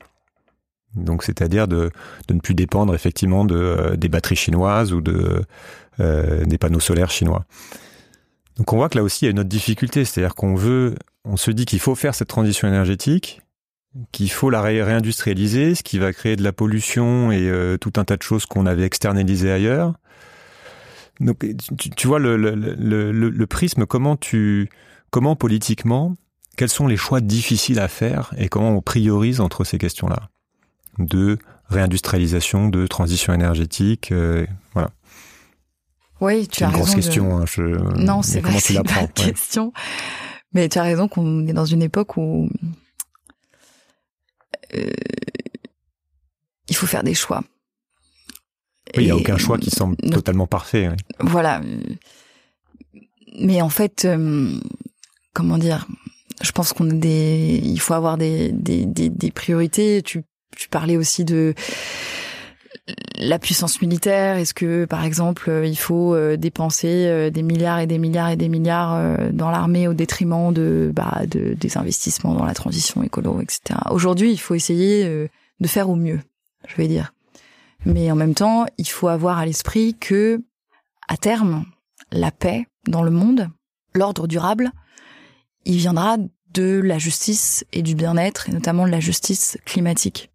Donc, 0.95 1.23
c'est-à-dire 1.23 1.69
de, 1.69 1.91
de, 2.29 2.35
ne 2.35 2.41
plus 2.41 2.55
dépendre 2.55 2.95
effectivement 2.95 3.45
de 3.45 3.55
euh, 3.55 3.97
des 3.97 4.09
batteries 4.09 4.37
chinoises 4.37 4.93
ou 4.93 5.01
de 5.01 5.43
euh, 6.01 6.45
des 6.45 6.59
panneaux 6.59 6.81
solaires 6.81 7.11
chinois. 7.11 7.45
Donc, 8.57 8.73
on 8.73 8.77
voit 8.77 8.89
que 8.89 8.99
là 8.99 9.05
aussi 9.05 9.25
il 9.25 9.27
y 9.27 9.29
a 9.29 9.31
une 9.31 9.39
autre 9.41 9.49
difficulté, 9.49 10.05
c'est-à-dire 10.05 10.35
qu'on 10.35 10.55
veut, 10.55 10.97
on 11.25 11.37
se 11.37 11.51
dit 11.51 11.65
qu'il 11.65 11.79
faut 11.79 11.95
faire 11.95 12.15
cette 12.15 12.29
transition 12.29 12.67
énergétique, 12.67 13.43
qu'il 14.13 14.31
faut 14.31 14.51
la 14.51 14.63
réindustrialiser, 14.63 15.75
ce 15.75 15.83
qui 15.83 15.99
va 15.99 16.13
créer 16.13 16.37
de 16.37 16.43
la 16.43 16.53
pollution 16.53 17.33
et 17.33 17.49
euh, 17.49 17.77
tout 17.77 17.93
un 17.97 18.05
tas 18.05 18.17
de 18.17 18.23
choses 18.23 18.47
qu'on 18.47 18.67
avait 18.67 18.85
externalisées 18.85 19.51
ailleurs. 19.51 19.95
Donc, 21.21 21.45
tu, 21.79 21.91
tu 21.91 22.07
vois 22.07 22.19
le, 22.19 22.37
le, 22.37 22.55
le, 22.55 23.13
le, 23.13 23.47
prisme, 23.47 23.85
comment 23.85 24.17
tu, 24.17 24.71
comment 25.11 25.37
politiquement, 25.37 26.17
quels 26.57 26.71
sont 26.71 26.87
les 26.87 26.97
choix 26.97 27.21
difficiles 27.21 27.79
à 27.79 27.89
faire 27.89 28.33
et 28.39 28.49
comment 28.49 28.71
on 28.71 28.81
priorise 28.81 29.41
entre 29.41 29.65
ces 29.65 29.77
questions-là? 29.77 30.31
De 30.99 31.39
réindustrialisation, 31.69 32.69
de 32.69 32.87
transition 32.87 33.33
énergétique, 33.33 34.13
euh, 34.13 34.47
voilà. 34.75 34.91
Oui, 36.21 36.49
tu 36.49 36.65
as 36.65 36.67
une 36.67 36.73
grosse 36.75 36.95
question. 36.95 37.39
Hein, 37.39 37.45
je... 37.47 37.63
Non, 37.97 38.23
c'est 38.23 38.43
pas, 38.43 38.61
tu 38.61 38.75
pas 38.75 39.07
question. 39.07 39.73
Mais 40.53 40.69
tu 40.69 40.79
as 40.79 40.83
raison 40.83 41.09
qu'on 41.09 41.47
est 41.47 41.53
dans 41.53 41.65
une 41.65 41.83
époque 41.83 42.17
où 42.17 42.51
euh, 44.75 44.91
il 46.69 46.77
faut 46.77 46.87
faire 46.87 47.05
des 47.05 47.15
choix. 47.15 47.43
Oui, 48.97 49.05
il 49.05 49.07
n'y 49.07 49.11
a 49.13 49.17
aucun 49.17 49.39
choix 49.39 49.57
qui 49.57 49.71
semble 49.71 49.97
totalement 49.97 50.47
parfait. 50.47 50.91
Voilà. 51.21 51.63
Mais 53.39 53.63
en 53.63 53.69
fait, 53.69 54.05
euh, 54.05 54.59
comment 55.33 55.57
dire? 55.57 55.87
Je 56.43 56.53
pense 56.53 56.73
qu'on 56.73 56.91
a 56.91 56.95
des, 56.95 57.61
il 57.63 57.79
faut 57.81 57.95
avoir 57.95 58.19
des, 58.19 58.51
des, 58.51 58.87
des, 58.87 59.11
des 59.11 59.31
priorités. 59.31 60.03
Tu 60.03 60.23
tu 60.61 60.69
parlais 60.69 60.99
aussi 60.99 61.25
de 61.25 61.55
la 63.17 63.38
puissance 63.38 63.81
militaire 63.81 64.37
Est-ce 64.37 64.52
que, 64.52 64.85
par 64.85 65.05
exemple, 65.05 65.62
il 65.64 65.76
faut 65.76 66.17
dépenser 66.37 67.31
des 67.31 67.43
milliards 67.43 67.81
et 67.81 67.87
des 67.87 67.99
milliards 67.99 68.29
et 68.29 68.37
des 68.37 68.49
milliards 68.49 69.31
dans 69.33 69.50
l'armée 69.50 69.88
au 69.88 69.95
détriment 69.95 70.52
de, 70.52 70.93
bah, 70.95 71.23
de 71.26 71.55
des 71.55 71.79
investissements 71.79 72.35
dans 72.35 72.45
la 72.45 72.52
transition 72.52 73.02
écolo, 73.02 73.40
etc. 73.40 73.81
Aujourd'hui, 73.90 74.33
il 74.33 74.38
faut 74.38 74.55
essayer 74.55 75.05
de 75.61 75.67
faire 75.67 75.88
au 75.88 75.97
mieux, 75.97 76.21
je 76.69 76.76
vais 76.76 76.88
dire. 76.88 77.12
Mais 77.87 78.11
en 78.11 78.17
même 78.17 78.35
temps, 78.35 78.67
il 78.76 78.88
faut 78.88 79.09
avoir 79.09 79.38
à 79.38 79.47
l'esprit 79.47 79.97
que, 79.99 80.43
à 81.09 81.17
terme, 81.17 81.64
la 82.12 82.31
paix 82.31 82.67
dans 82.87 83.02
le 83.02 83.11
monde, 83.11 83.49
l'ordre 83.95 84.26
durable, 84.26 84.71
il 85.64 85.76
viendra 85.76 86.17
de 86.52 86.81
la 86.83 86.99
justice 86.99 87.64
et 87.73 87.83
du 87.83 87.95
bien-être, 87.95 88.49
et 88.49 88.52
notamment 88.52 88.87
de 88.87 88.90
la 88.90 89.00
justice 89.00 89.59
climatique. 89.64 90.30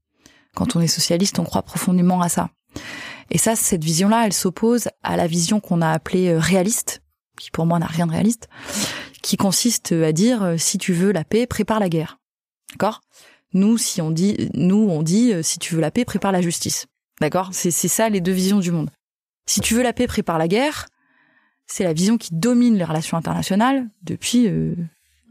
Quand 0.56 0.76
on 0.76 0.82
est 0.82 0.88
socialiste, 0.88 1.40
on 1.40 1.44
croit 1.44 1.62
profondément 1.62 2.22
à 2.22 2.30
ça. 2.30 2.50
Et 3.30 3.38
ça, 3.38 3.56
cette 3.56 3.84
vision-là, 3.84 4.26
elle 4.26 4.34
s'oppose 4.34 4.90
à 5.04 5.18
la 5.18 5.28
vision 5.28 5.60
qu'on 5.60 5.82
a 5.82 5.90
appelée 5.90 6.30
euh, 6.30 6.40
réaliste, 6.40 7.02
qui 7.40 7.52
pour 7.52 7.66
moi 7.66 7.80
n'a 7.80 7.88
rien 7.88 8.08
de 8.08 8.12
réaliste, 8.12 8.50
qui 9.22 9.38
consiste 9.38 9.92
à 9.92 10.12
dire 10.12 10.44
euh, 10.44 10.58
si 10.58 10.78
tu 10.78 10.94
veux 10.94 11.12
la 11.12 11.24
paix, 11.24 11.48
prépare 11.48 11.80
la 11.80 11.90
guerre. 11.90 12.20
D'accord? 12.72 13.02
Nous, 13.54 13.78
si 13.78 14.02
on 14.02 14.12
dit, 14.12 14.50
nous, 14.54 14.88
on 14.90 15.02
dit 15.02 15.34
euh, 15.34 15.42
si 15.42 15.60
tu 15.60 15.76
veux 15.76 15.82
la 15.82 15.92
paix, 15.92 16.06
prépare 16.06 16.32
la 16.32 16.42
justice. 16.42 16.88
D'accord? 17.22 17.50
C'est 17.54 17.72
ça 17.72 18.10
les 18.10 18.22
deux 18.22 18.34
visions 18.34 18.60
du 18.60 18.72
monde. 18.72 18.92
Si 19.46 19.62
tu 19.62 19.76
veux 19.76 19.84
la 19.84 19.94
paix, 19.94 20.08
prépare 20.08 20.38
la 20.38 20.48
guerre. 20.48 20.88
C'est 21.66 21.84
la 21.84 21.94
vision 21.94 22.18
qui 22.18 22.30
domine 22.34 22.78
les 22.78 22.84
relations 22.84 23.18
internationales 23.18 23.90
depuis 24.04 24.48
euh, 24.48 24.76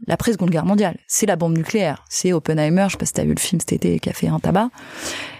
l'après-seconde 0.07 0.49
guerre 0.49 0.65
mondiale. 0.65 0.97
C'est 1.07 1.25
la 1.25 1.35
bombe 1.35 1.57
nucléaire. 1.57 2.05
C'est 2.09 2.33
Oppenheimer, 2.33 2.85
je 2.87 2.93
sais 2.93 2.97
pas 2.97 3.05
si 3.05 3.13
t'as 3.13 3.23
vu 3.23 3.33
le 3.33 3.39
film 3.39 3.59
cet 3.59 3.73
été 3.73 3.99
fait 4.13 4.27
un 4.27 4.39
tabac. 4.39 4.69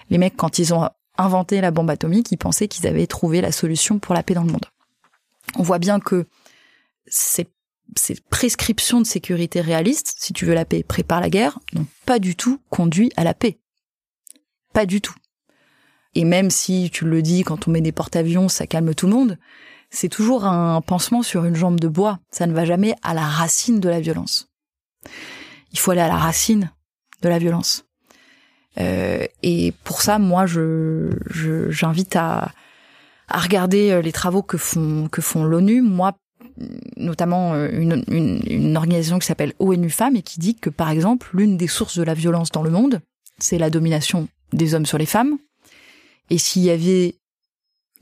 Les 0.09 0.17
mecs, 0.17 0.35
quand 0.35 0.59
ils 0.59 0.73
ont 0.73 0.89
inventé 1.17 1.61
la 1.61 1.71
bombe 1.71 1.89
atomique, 1.89 2.31
ils 2.31 2.37
pensaient 2.37 2.67
qu'ils 2.67 2.87
avaient 2.87 3.07
trouvé 3.07 3.41
la 3.41 3.51
solution 3.51 3.99
pour 3.99 4.13
la 4.13 4.23
paix 4.23 4.33
dans 4.33 4.43
le 4.43 4.51
monde. 4.51 4.65
On 5.57 5.63
voit 5.63 5.79
bien 5.79 5.99
que 5.99 6.25
ces, 7.07 7.47
ces 7.95 8.15
prescriptions 8.29 8.99
de 8.99 9.05
sécurité 9.05 9.61
réalistes, 9.61 10.15
si 10.17 10.33
tu 10.33 10.45
veux 10.45 10.53
la 10.53 10.65
paix, 10.65 10.83
prépare 10.83 11.21
la 11.21 11.29
guerre, 11.29 11.59
n'ont 11.73 11.87
pas 12.05 12.19
du 12.19 12.35
tout 12.35 12.59
conduit 12.69 13.11
à 13.15 13.23
la 13.23 13.33
paix. 13.33 13.59
Pas 14.73 14.85
du 14.85 15.01
tout. 15.01 15.15
Et 16.15 16.23
même 16.23 16.49
si 16.49 16.89
tu 16.91 17.05
le 17.05 17.21
dis, 17.21 17.43
quand 17.43 17.67
on 17.67 17.71
met 17.71 17.81
des 17.81 17.91
porte-avions, 17.91 18.47
ça 18.49 18.67
calme 18.67 18.95
tout 18.95 19.07
le 19.07 19.13
monde, 19.13 19.37
c'est 19.95 20.09
toujours 20.09 20.45
un 20.45 20.81
pansement 20.81 21.23
sur 21.23 21.45
une 21.45 21.55
jambe 21.55 21.79
de 21.79 21.87
bois. 21.87 22.19
Ça 22.29 22.47
ne 22.47 22.53
va 22.53 22.65
jamais 22.65 22.95
à 23.01 23.13
la 23.13 23.23
racine 23.23 23.79
de 23.79 23.89
la 23.89 24.01
violence. 24.01 24.49
Il 25.71 25.79
faut 25.79 25.91
aller 25.91 26.01
à 26.01 26.07
la 26.07 26.17
racine 26.17 26.71
de 27.21 27.29
la 27.29 27.39
violence. 27.39 27.85
Euh, 28.77 29.25
et 29.41 29.73
pour 29.83 30.01
ça, 30.01 30.19
moi, 30.19 30.45
je 30.45 31.11
j'invite 31.69 32.15
à, 32.17 32.51
à 33.29 33.39
regarder 33.39 33.91
euh, 33.91 34.01
les 34.01 34.11
travaux 34.11 34.43
que 34.43 34.57
font 34.57 35.07
que 35.07 35.21
font 35.21 35.45
l'ONU. 35.45 35.81
Moi, 35.81 36.11
notamment 36.97 37.53
euh, 37.53 37.69
une, 37.71 38.03
une, 38.09 38.41
une 38.45 38.77
organisation 38.77 39.17
qui 39.17 39.27
s'appelle 39.27 39.53
ONU 39.59 39.89
Femmes 39.89 40.17
et 40.17 40.23
qui 40.23 40.41
dit 40.41 40.55
que, 40.55 40.69
par 40.69 40.89
exemple, 40.89 41.29
l'une 41.33 41.55
des 41.55 41.67
sources 41.67 41.97
de 41.97 42.03
la 42.03 42.13
violence 42.13 42.51
dans 42.51 42.63
le 42.63 42.69
monde, 42.69 43.01
c'est 43.39 43.57
la 43.57 43.69
domination 43.69 44.27
des 44.51 44.73
hommes 44.73 44.85
sur 44.85 44.97
les 44.97 45.05
femmes. 45.05 45.37
Et 46.29 46.37
s'il 46.37 46.63
y 46.63 46.69
avait 46.69 47.15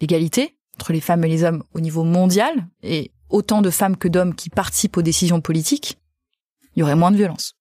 l'égalité 0.02 0.56
entre 0.84 0.92
les 0.92 1.00
femmes 1.00 1.24
et 1.24 1.30
les 1.30 1.46
hommes 1.46 1.64
au 1.74 1.80
niveau 1.80 2.04
mondial, 2.04 2.68
et 2.82 3.12
autant 3.30 3.62
de 3.62 3.70
femmes 3.70 3.96
que 3.96 4.10
d'hommes 4.10 4.36
qui 4.36 4.50
participent 4.50 4.98
aux 4.98 5.02
décisions 5.02 5.40
politiques, 5.40 5.98
il 6.76 6.82
y 6.82 6.84
aurait 6.84 6.98
moins 6.98 7.10
de 7.10 7.16
violence. 7.16 7.56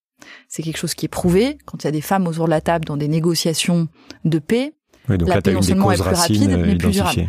C'est 0.49 0.64
quelque 0.64 0.76
chose 0.76 0.95
qui 0.95 1.07
est 1.07 1.09
prouvé. 1.09 1.57
Quand 1.64 1.85
il 1.85 1.87
y 1.87 1.88
a 1.88 1.93
des 1.93 2.00
femmes 2.00 2.26
autour 2.26 2.47
de 2.47 2.50
la 2.50 2.61
table 2.61 2.85
dans 2.85 2.97
des 2.97 3.07
négociations 3.07 3.87
de 4.25 4.41
paix, 4.41 4.75
la 5.07 5.41
paix 5.41 5.52
non 5.52 5.62
seulement 5.62 5.93
est 5.93 6.02
plus 6.02 6.14
rapide, 6.14 6.59
mais 6.59 6.76
plus 6.76 6.91
durable. 6.91 7.29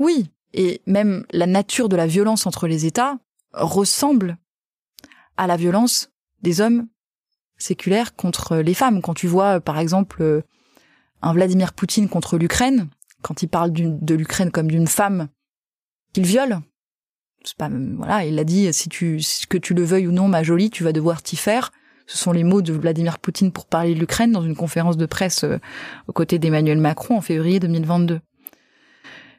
Oui, 0.00 0.26
et 0.52 0.82
même 0.86 1.24
la 1.30 1.46
nature 1.46 1.88
de 1.88 1.94
la 1.94 2.08
violence 2.08 2.44
entre 2.46 2.66
les 2.66 2.84
États 2.84 3.16
ressemble 3.52 4.36
à 5.36 5.46
la 5.46 5.56
violence 5.56 6.10
des 6.42 6.60
hommes 6.60 6.88
séculaires 7.56 8.16
contre 8.16 8.56
les 8.56 8.74
femmes. 8.74 9.00
Quand 9.00 9.14
tu 9.14 9.28
vois, 9.28 9.60
par 9.60 9.78
exemple, 9.78 10.42
un 11.22 11.32
Vladimir 11.32 11.72
Poutine 11.72 12.08
contre 12.08 12.36
l'Ukraine, 12.36 12.88
quand 13.22 13.42
il 13.42 13.48
parle 13.48 13.72
de 13.72 14.14
l'Ukraine 14.14 14.50
comme 14.50 14.70
d'une 14.70 14.86
femme 14.86 15.28
qu'il 16.12 16.24
viole, 16.24 16.60
pas 17.56 17.70
voilà, 17.96 18.24
il 18.24 18.38
a 18.38 18.44
dit 18.44 18.72
si 18.72 18.88
tu 18.88 19.20
que 19.48 19.58
tu 19.58 19.74
le 19.74 19.82
veuilles 19.82 20.06
ou 20.06 20.12
non, 20.12 20.28
ma 20.28 20.42
jolie, 20.42 20.70
tu 20.70 20.84
vas 20.84 20.92
devoir 20.92 21.22
t'y 21.22 21.36
faire. 21.36 21.72
Ce 22.06 22.18
sont 22.18 22.32
les 22.32 22.42
mots 22.42 22.60
de 22.60 22.72
Vladimir 22.72 23.20
Poutine 23.20 23.52
pour 23.52 23.66
parler 23.66 23.94
de 23.94 24.00
l'Ukraine 24.00 24.32
dans 24.32 24.42
une 24.42 24.56
conférence 24.56 24.96
de 24.96 25.06
presse 25.06 25.44
euh, 25.44 25.58
aux 26.08 26.12
côtés 26.12 26.40
d'Emmanuel 26.40 26.78
Macron 26.78 27.16
en 27.16 27.20
février 27.20 27.60
2022. 27.60 28.20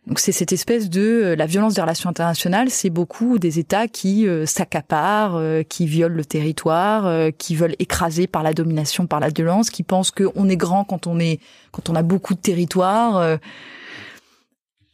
Donc 0.07 0.19
c'est 0.19 0.31
cette 0.31 0.51
espèce 0.51 0.89
de 0.89 1.01
euh, 1.01 1.35
la 1.35 1.45
violence 1.45 1.75
des 1.75 1.81
relations 1.81 2.09
internationales, 2.09 2.71
c'est 2.71 2.89
beaucoup 2.89 3.37
des 3.37 3.59
États 3.59 3.87
qui 3.87 4.27
euh, 4.27 4.47
s'accaparent, 4.47 5.35
euh, 5.35 5.61
qui 5.61 5.85
violent 5.85 6.15
le 6.15 6.25
territoire, 6.25 7.31
qui 7.37 7.55
veulent 7.55 7.75
écraser 7.77 8.25
par 8.25 8.41
la 8.41 8.53
domination, 8.53 9.05
par 9.05 9.19
la 9.19 9.29
violence, 9.29 9.69
qui 9.69 9.83
pensent 9.83 10.11
qu'on 10.11 10.49
est 10.49 10.57
grand 10.57 10.83
quand 10.83 11.05
on 11.05 11.19
est 11.19 11.39
quand 11.71 11.89
on 11.89 11.95
a 11.95 12.01
beaucoup 12.01 12.33
de 12.33 12.39
territoire. 12.39 13.39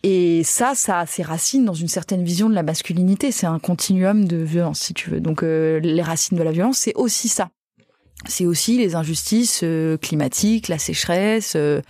et 0.03 0.43
ça, 0.43 0.73
ça 0.75 0.99
a 0.99 1.05
ses 1.05 1.23
racines 1.23 1.65
dans 1.65 1.73
une 1.73 1.87
certaine 1.87 2.23
vision 2.23 2.49
de 2.49 2.53
la 2.53 2.63
masculinité. 2.63 3.31
C'est 3.31 3.47
un 3.47 3.59
continuum 3.59 4.25
de 4.25 4.37
violence, 4.37 4.79
si 4.81 4.93
tu 4.93 5.09
veux. 5.09 5.19
Donc 5.19 5.41
les 5.41 6.01
racines 6.01 6.37
de 6.37 6.43
la 6.43 6.51
violence, 6.51 6.77
c'est 6.77 6.93
aussi 6.95 7.29
ça. 7.29 7.49
C'est 8.25 8.45
aussi 8.45 8.77
les 8.77 8.95
injustices 8.95 9.63
climatiques, 10.01 10.67
la 10.67 10.79
sécheresse 10.79 11.53
euh, 11.55 11.81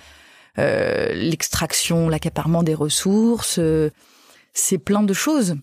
l'extraction, 0.57 2.09
l'accaparement 2.09 2.63
des 2.63 2.73
ressources, 2.73 3.59
euh, 3.59 3.91
c'est 4.53 4.77
plein 4.77 5.03
de 5.03 5.13
choses. 5.13 5.55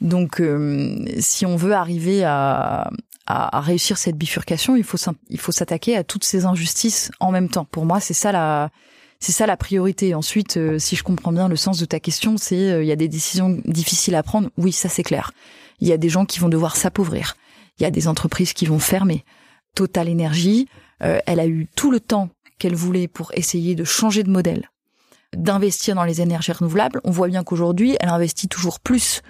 Donc, 0.00 0.40
euh, 0.40 1.04
si 1.18 1.44
on 1.46 1.56
veut 1.56 1.74
arriver 1.74 2.24
à, 2.24 2.90
à, 3.26 3.60
réussir 3.60 3.98
cette 3.98 4.16
bifurcation, 4.16 4.76
il 4.76 4.84
faut 4.84 5.52
s'attaquer 5.52 5.96
à 5.96 6.04
toutes 6.04 6.24
ces 6.24 6.44
injustices 6.44 7.10
en 7.20 7.30
même 7.30 7.48
temps. 7.48 7.64
Pour 7.64 7.84
moi, 7.84 8.00
c'est 8.00 8.14
ça 8.14 8.32
la 8.32 8.70
c'est 9.20 9.30
ça 9.30 9.46
la 9.46 9.56
priorité. 9.56 10.16
Ensuite, 10.16 10.58
si 10.78 10.96
je 10.96 11.04
comprends 11.04 11.30
bien 11.30 11.46
le 11.46 11.54
sens 11.54 11.78
de 11.78 11.84
ta 11.84 12.00
question, 12.00 12.36
c'est 12.36 12.82
il 12.82 12.86
y 12.86 12.90
a 12.90 12.96
des 12.96 13.06
décisions 13.06 13.60
difficiles 13.64 14.16
à 14.16 14.24
prendre. 14.24 14.50
Oui, 14.56 14.72
ça 14.72 14.88
c'est 14.88 15.04
clair. 15.04 15.30
Il 15.78 15.86
y 15.86 15.92
a 15.92 15.96
des 15.96 16.08
gens 16.08 16.24
qui 16.26 16.40
vont 16.40 16.48
devoir 16.48 16.74
s'appauvrir. 16.74 17.36
Il 17.78 17.84
y 17.84 17.86
a 17.86 17.92
des 17.92 18.08
entreprises 18.08 18.52
qui 18.52 18.66
vont 18.66 18.80
fermer. 18.80 19.24
Total 19.76 20.08
Énergie, 20.08 20.66
elle 20.98 21.38
a 21.38 21.46
eu 21.46 21.68
tout 21.76 21.92
le 21.92 22.00
temps 22.00 22.30
qu'elle 22.62 22.76
voulait 22.76 23.08
pour 23.08 23.32
essayer 23.34 23.74
de 23.74 23.82
changer 23.82 24.22
de 24.22 24.30
modèle, 24.30 24.70
d'investir 25.36 25.96
dans 25.96 26.04
les 26.04 26.20
énergies 26.20 26.52
renouvelables, 26.52 27.00
on 27.02 27.10
voit 27.10 27.26
bien 27.26 27.42
qu'aujourd'hui, 27.42 27.96
elle 27.98 28.08
investit 28.08 28.46
toujours 28.46 28.78
plus 28.78 29.20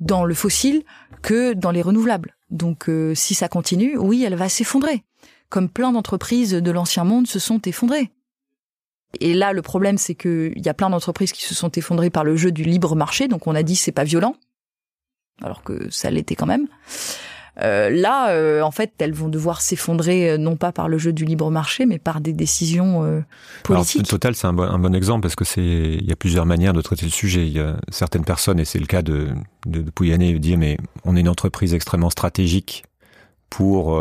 dans 0.00 0.24
le 0.24 0.34
fossile 0.34 0.82
que 1.22 1.52
dans 1.52 1.70
les 1.70 1.82
renouvelables. 1.82 2.34
Donc 2.50 2.88
euh, 2.88 3.14
si 3.14 3.34
ça 3.34 3.46
continue, 3.46 3.96
oui, 3.96 4.24
elle 4.24 4.34
va 4.34 4.48
s'effondrer. 4.48 5.04
Comme 5.50 5.68
plein 5.68 5.92
d'entreprises 5.92 6.50
de 6.50 6.70
l'ancien 6.72 7.04
monde 7.04 7.28
se 7.28 7.38
sont 7.38 7.60
effondrées. 7.60 8.10
Et 9.20 9.34
là, 9.34 9.52
le 9.52 9.62
problème, 9.62 9.96
c'est 9.96 10.16
qu'il 10.16 10.60
y 10.60 10.68
a 10.68 10.74
plein 10.74 10.90
d'entreprises 10.90 11.30
qui 11.30 11.44
se 11.44 11.54
sont 11.54 11.70
effondrées 11.70 12.10
par 12.10 12.24
le 12.24 12.34
jeu 12.34 12.50
du 12.50 12.64
libre 12.64 12.96
marché. 12.96 13.28
Donc 13.28 13.46
on 13.46 13.54
a 13.54 13.62
dit 13.62 13.76
c'est 13.76 13.92
pas 13.92 14.04
violent, 14.04 14.34
alors 15.42 15.62
que 15.62 15.88
ça 15.90 16.10
l'était 16.10 16.34
quand 16.34 16.46
même. 16.46 16.66
Euh, 17.62 17.90
là, 17.90 18.30
euh, 18.30 18.62
en 18.62 18.70
fait, 18.70 18.92
elles 18.98 19.12
vont 19.12 19.28
devoir 19.28 19.60
s'effondrer 19.60 20.30
euh, 20.30 20.38
non 20.38 20.56
pas 20.56 20.72
par 20.72 20.88
le 20.88 20.98
jeu 20.98 21.12
du 21.12 21.24
libre 21.24 21.50
marché, 21.50 21.86
mais 21.86 21.98
par 21.98 22.20
des 22.20 22.32
décisions 22.32 23.22
politiques. 23.64 24.08
Total, 24.08 24.34
c'est 24.34 24.46
un, 24.46 24.52
bon, 24.52 24.62
un, 24.62 24.78
bon 24.78 24.94
exemple 24.94 25.22
parce 25.22 25.36
que 25.36 25.44
c'est 25.44 25.60
il 25.62 26.04
y 26.04 26.12
a 26.12 26.16
plusieurs 26.16 26.46
manières 26.46 26.72
de 26.72 26.80
traiter 26.80 27.04
le 27.04 27.10
sujet. 27.10 27.46
Il 27.46 27.52
y 27.52 27.60
a 27.60 27.76
certaines 27.90 28.24
personnes, 28.24 28.58
et 28.60 28.64
c'est 28.64 28.78
le 28.78 28.86
cas 28.86 29.02
de, 29.02 29.28
de, 29.66 29.82
de 29.82 29.90
Pouyanné, 29.90 30.38
dire 30.38 30.58
mais 30.58 30.78
on 31.04 31.16
est 31.16 31.20
une 31.20 31.28
entreprise 31.28 31.74
extrêmement 31.74 32.10
stratégique 32.10 32.84
pour 33.50 34.00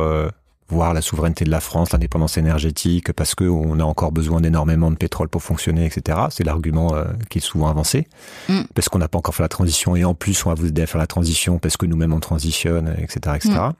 voir 0.69 0.93
la 0.93 1.01
souveraineté 1.01 1.45
de 1.45 1.49
la 1.49 1.59
France, 1.59 1.91
l'indépendance 1.91 2.37
énergétique, 2.37 3.11
parce 3.13 3.35
qu'on 3.35 3.79
a 3.79 3.83
encore 3.83 4.11
besoin 4.11 4.41
d'énormément 4.41 4.91
de 4.91 4.95
pétrole 4.95 5.27
pour 5.27 5.43
fonctionner, 5.43 5.85
etc. 5.85 6.19
C'est 6.29 6.43
l'argument 6.43 6.93
euh, 6.93 7.05
qui 7.29 7.39
est 7.39 7.41
souvent 7.41 7.67
avancé, 7.67 8.07
mm. 8.47 8.61
parce 8.75 8.89
qu'on 8.89 8.99
n'a 8.99 9.07
pas 9.07 9.17
encore 9.17 9.35
fait 9.35 9.43
la 9.43 9.49
transition, 9.49 9.95
et 9.95 10.05
en 10.05 10.13
plus 10.13 10.45
on 10.45 10.49
va 10.49 10.55
vous 10.55 10.67
aider 10.67 10.83
à 10.83 10.87
faire 10.87 10.99
la 10.99 11.07
transition, 11.07 11.59
parce 11.59 11.77
que 11.77 11.85
nous-mêmes 11.85 12.13
on 12.13 12.19
transitionne, 12.19 12.95
etc. 12.99 13.35
etc. 13.35 13.49
Mm. 13.49 13.73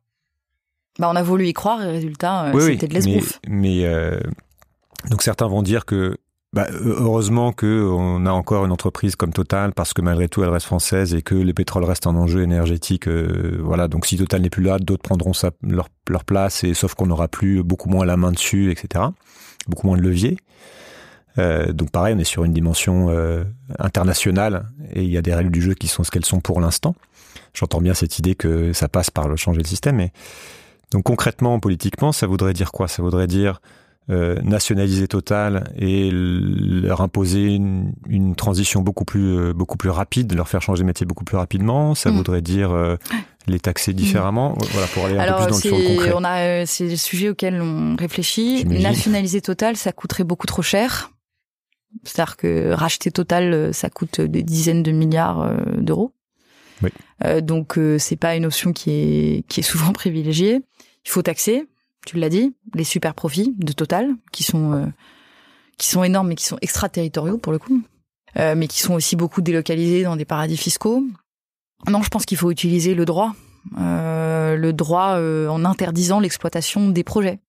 Bah, 0.99 1.09
on 1.11 1.15
a 1.15 1.23
voulu 1.23 1.47
y 1.47 1.53
croire, 1.53 1.81
et 1.83 1.91
résultat, 1.91 2.45
euh, 2.45 2.59
c'était 2.59 2.87
de 2.87 2.93
l'esbrouf. 2.93 3.39
Mais, 3.47 3.55
mais 3.55 3.85
euh, 3.85 4.19
donc 5.09 5.21
certains 5.21 5.47
vont 5.47 5.61
dire 5.61 5.85
que 5.85 6.17
bah, 6.51 6.67
heureusement 6.71 7.51
qu'on 7.51 8.25
a 8.25 8.31
encore 8.31 8.65
une 8.65 8.71
entreprise 8.71 9.15
comme 9.15 9.31
Total 9.31 9.71
parce 9.71 9.93
que 9.93 10.01
malgré 10.01 10.27
tout 10.27 10.43
elle 10.43 10.49
reste 10.49 10.65
française 10.65 11.13
et 11.13 11.21
que 11.21 11.35
le 11.35 11.53
pétrole 11.53 11.83
reste 11.83 12.07
un 12.07 12.15
enjeu 12.15 12.41
énergétique. 12.41 13.07
Euh, 13.07 13.59
voilà, 13.61 13.87
donc 13.87 14.07
si 14.07 14.17
Total 14.17 14.41
n'est 14.41 14.49
plus 14.49 14.63
là, 14.63 14.79
d'autres 14.79 15.03
prendront 15.03 15.33
sa, 15.33 15.51
leur, 15.61 15.89
place 16.25 16.63
et 16.63 16.73
sauf 16.73 16.95
qu'on 16.95 17.05
n'aura 17.05 17.27
plus 17.27 17.61
beaucoup 17.61 17.87
moins 17.87 18.03
la 18.03 18.17
main 18.17 18.31
dessus, 18.31 18.71
etc. 18.71 19.05
Beaucoup 19.67 19.85
moins 19.85 19.97
de 19.97 20.01
levier. 20.01 20.37
Euh, 21.37 21.71
donc 21.71 21.91
pareil, 21.91 22.15
on 22.17 22.19
est 22.19 22.23
sur 22.23 22.43
une 22.43 22.53
dimension 22.53 23.09
euh, 23.09 23.43
internationale 23.77 24.71
et 24.91 25.03
il 25.03 25.09
y 25.11 25.17
a 25.17 25.21
des 25.21 25.35
règles 25.35 25.51
du 25.51 25.61
jeu 25.61 25.75
qui 25.75 25.87
sont 25.87 26.03
ce 26.03 26.09
qu'elles 26.09 26.25
sont 26.25 26.39
pour 26.39 26.61
l'instant. 26.61 26.95
J'entends 27.53 27.79
bien 27.79 27.93
cette 27.93 28.17
idée 28.17 28.33
que 28.33 28.73
ça 28.73 28.89
passe 28.89 29.11
par 29.11 29.27
le 29.27 29.35
changer 29.35 29.61
le 29.61 29.67
système, 29.67 29.97
mais 29.97 30.11
donc 30.91 31.03
concrètement, 31.03 31.59
politiquement, 31.59 32.11
ça 32.11 32.25
voudrait 32.25 32.53
dire 32.53 32.71
quoi? 32.71 32.87
Ça 32.87 33.03
voudrait 33.03 33.27
dire 33.27 33.61
euh, 34.09 34.41
nationaliser 34.41 35.07
Total 35.07 35.71
et 35.77 36.09
leur 36.11 37.01
imposer 37.01 37.53
une, 37.53 37.93
transition 38.35 38.81
beaucoup 38.81 39.05
plus 39.05 39.37
euh, 39.37 39.53
beaucoup 39.53 39.77
plus 39.77 39.91
rapide, 39.91 40.33
leur 40.33 40.49
faire 40.49 40.63
changer 40.63 40.81
de 40.81 40.87
métier 40.87 41.05
beaucoup 41.05 41.25
plus 41.25 41.37
rapidement. 41.37 41.93
Ça 41.93 42.09
mm. 42.09 42.15
voudrait 42.15 42.41
dire 42.41 42.71
euh, 42.71 42.95
les 43.45 43.59
taxer 43.59 43.93
différemment. 43.93 44.53
Mm. 44.53 44.63
Voilà 44.71 44.87
pour 44.87 45.05
aller 45.05 45.17
un 45.19 45.33
peu 45.33 45.45
plus 45.45 45.69
dans 45.69 45.77
le, 45.77 45.87
concret. 45.87 46.13
On 46.15 46.23
a 46.23 46.65
c'est 46.65 46.87
le 46.87 46.95
sujet 46.95 47.29
auquel 47.29 47.61
on 47.61 47.95
réfléchit. 47.97 48.65
Nationaliser 48.65 49.41
Total, 49.41 49.75
ça 49.75 49.91
coûterait 49.91 50.23
beaucoup 50.23 50.47
trop 50.47 50.63
cher. 50.63 51.11
C'est-à-dire 52.03 52.35
que 52.35 52.71
racheter 52.71 53.11
Total, 53.11 53.71
ça 53.75 53.91
coûte 53.91 54.21
des 54.21 54.41
dizaines 54.41 54.81
de 54.81 54.91
milliards 54.91 55.53
d'euros. 55.77 56.13
Oui. 56.81 56.89
donc 57.43 57.77
c'est 57.99 58.15
pas 58.15 58.35
une 58.35 58.47
option 58.47 58.73
qui 58.73 58.89
est 58.89 59.43
qui 59.47 59.59
est 59.59 59.63
souvent 59.63 59.93
privilégiée. 59.93 60.61
Il 61.05 61.11
faut 61.11 61.21
taxer 61.21 61.67
tu 62.05 62.17
l'as 62.17 62.29
dit, 62.29 62.55
les 62.73 62.83
super 62.83 63.13
profits 63.13 63.53
de 63.57 63.71
Total, 63.71 64.09
qui 64.31 64.43
sont 64.43 64.73
euh, 64.73 64.85
qui 65.77 65.87
sont 65.87 66.03
énormes 66.03 66.29
mais 66.29 66.35
qui 66.35 66.45
sont 66.45 66.57
extraterritoriaux 66.61 67.37
pour 67.37 67.51
le 67.51 67.59
coup, 67.59 67.81
euh, 68.37 68.55
mais 68.55 68.67
qui 68.67 68.81
sont 68.81 68.93
aussi 68.93 69.15
beaucoup 69.15 69.41
délocalisés 69.41 70.03
dans 70.03 70.15
des 70.15 70.25
paradis 70.25 70.57
fiscaux. 70.57 71.03
Non, 71.87 72.01
je 72.01 72.09
pense 72.09 72.25
qu'il 72.25 72.37
faut 72.37 72.51
utiliser 72.51 72.93
le 72.93 73.05
droit, 73.05 73.33
euh, 73.77 74.55
le 74.55 74.73
droit 74.73 75.17
en 75.17 75.63
interdisant 75.63 76.19
l'exploitation 76.19 76.89
des 76.89 77.03
projets. 77.03 77.39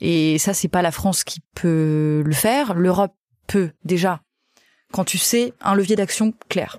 Et 0.00 0.38
ça, 0.38 0.54
c'est 0.54 0.68
pas 0.68 0.82
la 0.82 0.92
France 0.92 1.24
qui 1.24 1.40
peut 1.54 2.22
le 2.24 2.32
faire. 2.32 2.74
L'Europe 2.74 3.14
peut 3.46 3.70
déjà, 3.84 4.20
quand 4.92 5.04
tu 5.04 5.18
sais 5.18 5.52
un 5.60 5.74
levier 5.74 5.96
d'action 5.96 6.34
clair. 6.48 6.78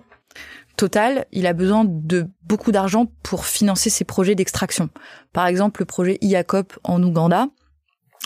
Total, 0.80 1.26
il 1.34 1.46
a 1.46 1.52
besoin 1.52 1.84
de 1.86 2.30
beaucoup 2.42 2.72
d'argent 2.72 3.08
pour 3.22 3.46
financer 3.46 3.90
ses 3.90 4.06
projets 4.06 4.34
d'extraction. 4.34 4.90
Par 5.34 5.46
exemple, 5.46 5.82
le 5.82 5.86
projet 5.86 6.18
IACOP 6.22 6.80
en 6.86 7.04
Ouganda, 7.04 7.50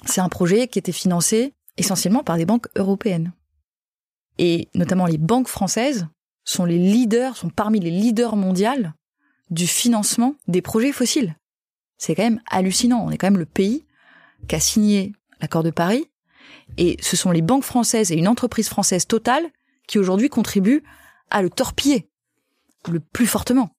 c'est 0.05 0.21
un 0.21 0.29
projet 0.29 0.67
qui 0.67 0.77
était 0.77 0.91
financé 0.91 1.55
essentiellement 1.77 2.23
par 2.23 2.37
des 2.37 2.45
banques 2.45 2.67
européennes. 2.75 3.33
Et 4.37 4.69
notamment 4.75 5.07
les 5.07 5.17
banques 5.17 5.47
françaises 5.47 6.05
sont 6.43 6.65
les 6.65 6.77
leaders, 6.77 7.37
sont 7.37 7.49
parmi 7.49 7.79
les 7.79 7.89
leaders 7.89 8.35
mondiaux 8.35 8.91
du 9.49 9.65
financement 9.65 10.35
des 10.47 10.61
projets 10.61 10.91
fossiles. 10.91 11.35
C'est 11.97 12.13
quand 12.13 12.21
même 12.21 12.41
hallucinant. 12.51 13.03
On 13.03 13.09
est 13.09 13.17
quand 13.17 13.31
même 13.31 13.39
le 13.39 13.47
pays 13.47 13.83
qui 14.47 14.53
a 14.53 14.59
signé 14.59 15.13
l'accord 15.41 15.63
de 15.63 15.71
Paris. 15.71 16.05
Et 16.77 16.97
ce 17.01 17.17
sont 17.17 17.31
les 17.31 17.41
banques 17.41 17.63
françaises 17.63 18.11
et 18.11 18.15
une 18.15 18.27
entreprise 18.27 18.69
française 18.69 19.07
totale 19.07 19.47
qui 19.87 19.97
aujourd'hui 19.97 20.29
contribuent 20.29 20.83
à 21.31 21.41
le 21.41 21.49
torpiller 21.49 22.11
le 22.91 22.99
plus 22.99 23.27
fortement. 23.27 23.69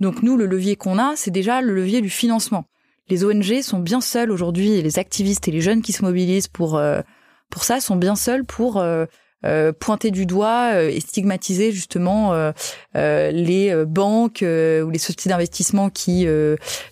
Donc 0.00 0.22
nous, 0.22 0.36
le 0.36 0.46
levier 0.46 0.76
qu'on 0.76 0.98
a, 0.98 1.14
c'est 1.16 1.30
déjà 1.30 1.60
le 1.60 1.74
levier 1.74 2.00
du 2.00 2.10
financement. 2.10 2.64
Les 3.08 3.24
ONG 3.24 3.62
sont 3.62 3.78
bien 3.78 4.00
seuls 4.00 4.30
aujourd'hui, 4.30 4.72
et 4.72 4.82
les 4.82 4.98
activistes 4.98 5.48
et 5.48 5.50
les 5.50 5.60
jeunes 5.60 5.82
qui 5.82 5.92
se 5.92 6.04
mobilisent 6.04 6.48
pour 6.48 6.76
euh, 6.76 7.00
pour 7.50 7.64
ça 7.64 7.80
sont 7.80 7.96
bien 7.96 8.16
seuls 8.16 8.44
pour 8.44 8.76
euh, 8.76 9.06
euh, 9.46 9.72
pointer 9.72 10.10
du 10.10 10.26
doigt 10.26 10.82
et 10.82 11.00
stigmatiser 11.00 11.72
justement 11.72 12.52
les 12.94 13.84
banques 13.86 14.40
ou 14.42 14.90
les 14.90 14.98
sociétés 14.98 15.30
d'investissement 15.30 15.90
qui 15.90 16.26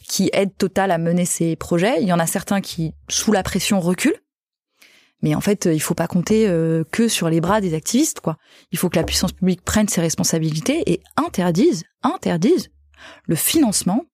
qui 0.08 0.30
aident 0.32 0.56
Total 0.56 0.90
à 0.90 0.98
mener 0.98 1.26
ces 1.26 1.56
projets. 1.56 2.00
Il 2.00 2.08
y 2.08 2.12
en 2.12 2.18
a 2.18 2.26
certains 2.26 2.60
qui, 2.60 2.94
sous 3.08 3.32
la 3.32 3.42
pression, 3.42 3.80
reculent 3.80 4.20
mais 5.22 5.34
en 5.34 5.40
fait, 5.40 5.66
il 5.66 5.80
faut 5.80 5.94
pas 5.94 6.06
compter 6.06 6.46
euh, 6.46 6.84
que 6.92 7.08
sur 7.08 7.28
les 7.28 7.40
bras 7.40 7.60
des 7.60 7.74
activistes, 7.74 8.20
quoi. 8.20 8.36
Il 8.70 8.78
faut 8.78 8.88
que 8.88 8.96
la 8.96 9.04
puissance 9.04 9.32
publique 9.32 9.62
prenne 9.62 9.88
ses 9.88 10.00
responsabilités 10.00 10.82
et 10.90 11.00
interdise, 11.16 11.84
interdise 12.02 12.68
le 13.26 13.34
financement 13.34 14.04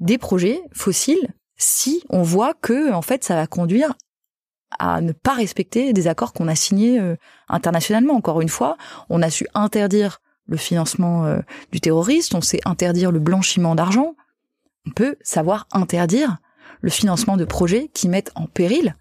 des 0.00 0.18
projets 0.18 0.60
fossiles 0.72 1.34
si 1.56 2.02
on 2.08 2.22
voit 2.22 2.54
que, 2.54 2.92
en 2.92 3.02
fait, 3.02 3.24
ça 3.24 3.34
va 3.34 3.46
conduire 3.46 3.94
à 4.78 5.00
ne 5.00 5.12
pas 5.12 5.34
respecter 5.34 5.92
des 5.92 6.08
accords 6.08 6.32
qu'on 6.32 6.48
a 6.48 6.54
signés 6.54 7.00
euh, 7.00 7.16
internationalement. 7.48 8.14
Encore 8.14 8.40
une 8.40 8.48
fois, 8.48 8.76
on 9.08 9.22
a 9.22 9.30
su 9.30 9.46
interdire 9.54 10.20
le 10.46 10.56
financement 10.56 11.26
euh, 11.26 11.40
du 11.72 11.80
terroriste, 11.80 12.34
on 12.34 12.40
sait 12.40 12.60
interdire 12.64 13.12
le 13.12 13.18
blanchiment 13.18 13.74
d'argent. 13.74 14.14
On 14.86 14.90
peut 14.90 15.16
savoir 15.22 15.66
interdire 15.72 16.38
le 16.80 16.90
financement 16.90 17.36
de 17.36 17.44
projets 17.44 17.88
qui 17.92 18.08
mettent 18.08 18.32
en 18.34 18.46
péril 18.46 18.94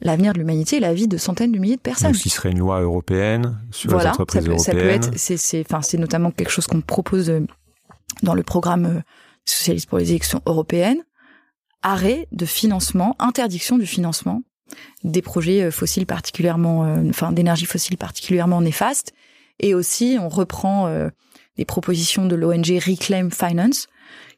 l'avenir 0.00 0.32
de 0.32 0.38
l'humanité 0.38 0.76
et 0.76 0.80
la 0.80 0.94
vie 0.94 1.08
de 1.08 1.16
centaines 1.16 1.52
de 1.52 1.58
milliers 1.58 1.76
de 1.76 1.80
personnes. 1.80 2.12
Donc, 2.12 2.16
ce 2.16 2.22
qui 2.22 2.30
serait 2.30 2.50
une 2.50 2.58
loi 2.58 2.80
européenne 2.80 3.58
sur 3.70 3.98
les 3.98 4.06
entreprises 4.06 4.42
ça 4.42 4.50
peut, 4.50 4.58
Ça 4.58 4.72
peut 4.72 4.88
être, 4.88 5.10
c'est, 5.16 5.36
c'est, 5.36 5.60
enfin, 5.60 5.82
c'est 5.82 5.98
notamment 5.98 6.30
quelque 6.30 6.50
chose 6.50 6.66
qu'on 6.66 6.80
propose 6.80 7.30
euh, 7.30 7.46
dans 8.22 8.34
le 8.34 8.42
programme 8.42 8.86
euh, 8.86 9.00
socialiste 9.44 9.88
pour 9.88 9.98
les 9.98 10.10
élections 10.10 10.40
européennes. 10.46 11.02
Arrêt 11.82 12.28
de 12.32 12.44
financement, 12.44 13.16
interdiction 13.18 13.78
du 13.78 13.86
financement 13.86 14.42
des 15.02 15.22
projets 15.22 15.62
euh, 15.62 15.70
fossiles 15.70 16.06
particulièrement, 16.06 16.82
enfin, 17.08 17.32
d'énergie 17.32 17.66
fossile 17.66 17.96
particulièrement 17.96 18.60
néfastes. 18.60 19.12
Et 19.58 19.74
aussi, 19.74 20.16
on 20.18 20.30
reprend 20.30 20.88
les 21.58 21.66
propositions 21.66 22.24
de 22.24 22.34
l'ONG 22.34 22.80
Reclaim 22.82 23.28
Finance, 23.30 23.88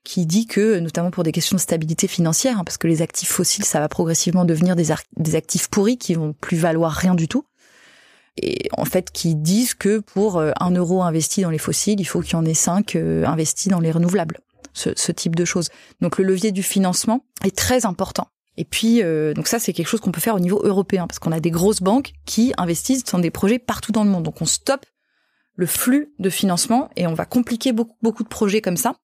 qui 0.04 0.26
dit 0.26 0.46
que, 0.46 0.78
notamment 0.78 1.10
pour 1.10 1.22
des 1.22 1.32
questions 1.32 1.56
de 1.56 1.60
stabilité 1.60 2.08
financière, 2.08 2.58
hein, 2.58 2.64
parce 2.64 2.78
que 2.78 2.88
les 2.88 3.02
actifs 3.02 3.30
fossiles, 3.30 3.64
ça 3.64 3.80
va 3.80 3.88
progressivement 3.88 4.44
devenir 4.44 4.76
des, 4.76 4.88
des 5.16 5.34
actifs 5.36 5.68
pourris 5.68 5.98
qui 5.98 6.14
vont 6.14 6.32
plus 6.32 6.56
valoir 6.56 6.92
rien 6.92 7.14
du 7.14 7.28
tout. 7.28 7.44
Et 8.36 8.68
en 8.76 8.84
fait, 8.84 9.10
qui 9.10 9.34
disent 9.34 9.74
que 9.74 9.98
pour 9.98 10.38
euh, 10.38 10.52
un 10.58 10.70
euro 10.70 11.02
investi 11.02 11.42
dans 11.42 11.50
les 11.50 11.58
fossiles, 11.58 12.00
il 12.00 12.04
faut 12.04 12.20
qu'il 12.20 12.32
y 12.32 12.36
en 12.36 12.44
ait 12.44 12.54
cinq 12.54 12.96
euh, 12.96 13.26
investis 13.26 13.70
dans 13.70 13.80
les 13.80 13.90
renouvelables. 13.90 14.40
Ce, 14.74 14.90
ce, 14.96 15.12
type 15.12 15.36
de 15.36 15.44
choses. 15.44 15.68
Donc 16.00 16.16
le 16.16 16.24
levier 16.24 16.50
du 16.50 16.62
financement 16.62 17.26
est 17.44 17.54
très 17.54 17.84
important. 17.84 18.28
Et 18.56 18.64
puis, 18.64 19.02
euh, 19.02 19.34
donc 19.34 19.46
ça, 19.46 19.58
c'est 19.58 19.74
quelque 19.74 19.88
chose 19.88 20.00
qu'on 20.00 20.12
peut 20.12 20.20
faire 20.20 20.34
au 20.34 20.40
niveau 20.40 20.62
européen, 20.64 21.06
parce 21.06 21.18
qu'on 21.18 21.32
a 21.32 21.40
des 21.40 21.50
grosses 21.50 21.82
banques 21.82 22.12
qui 22.24 22.54
investissent 22.56 23.04
dans 23.04 23.18
des 23.18 23.30
projets 23.30 23.58
partout 23.58 23.92
dans 23.92 24.02
le 24.02 24.10
monde. 24.10 24.22
Donc 24.22 24.40
on 24.40 24.46
stoppe 24.46 24.86
le 25.56 25.66
flux 25.66 26.14
de 26.18 26.30
financement 26.30 26.88
et 26.96 27.06
on 27.06 27.12
va 27.12 27.26
compliquer 27.26 27.72
beaucoup, 27.72 27.96
beaucoup 28.00 28.22
de 28.22 28.28
projets 28.28 28.62
comme 28.62 28.78
ça 28.78 28.94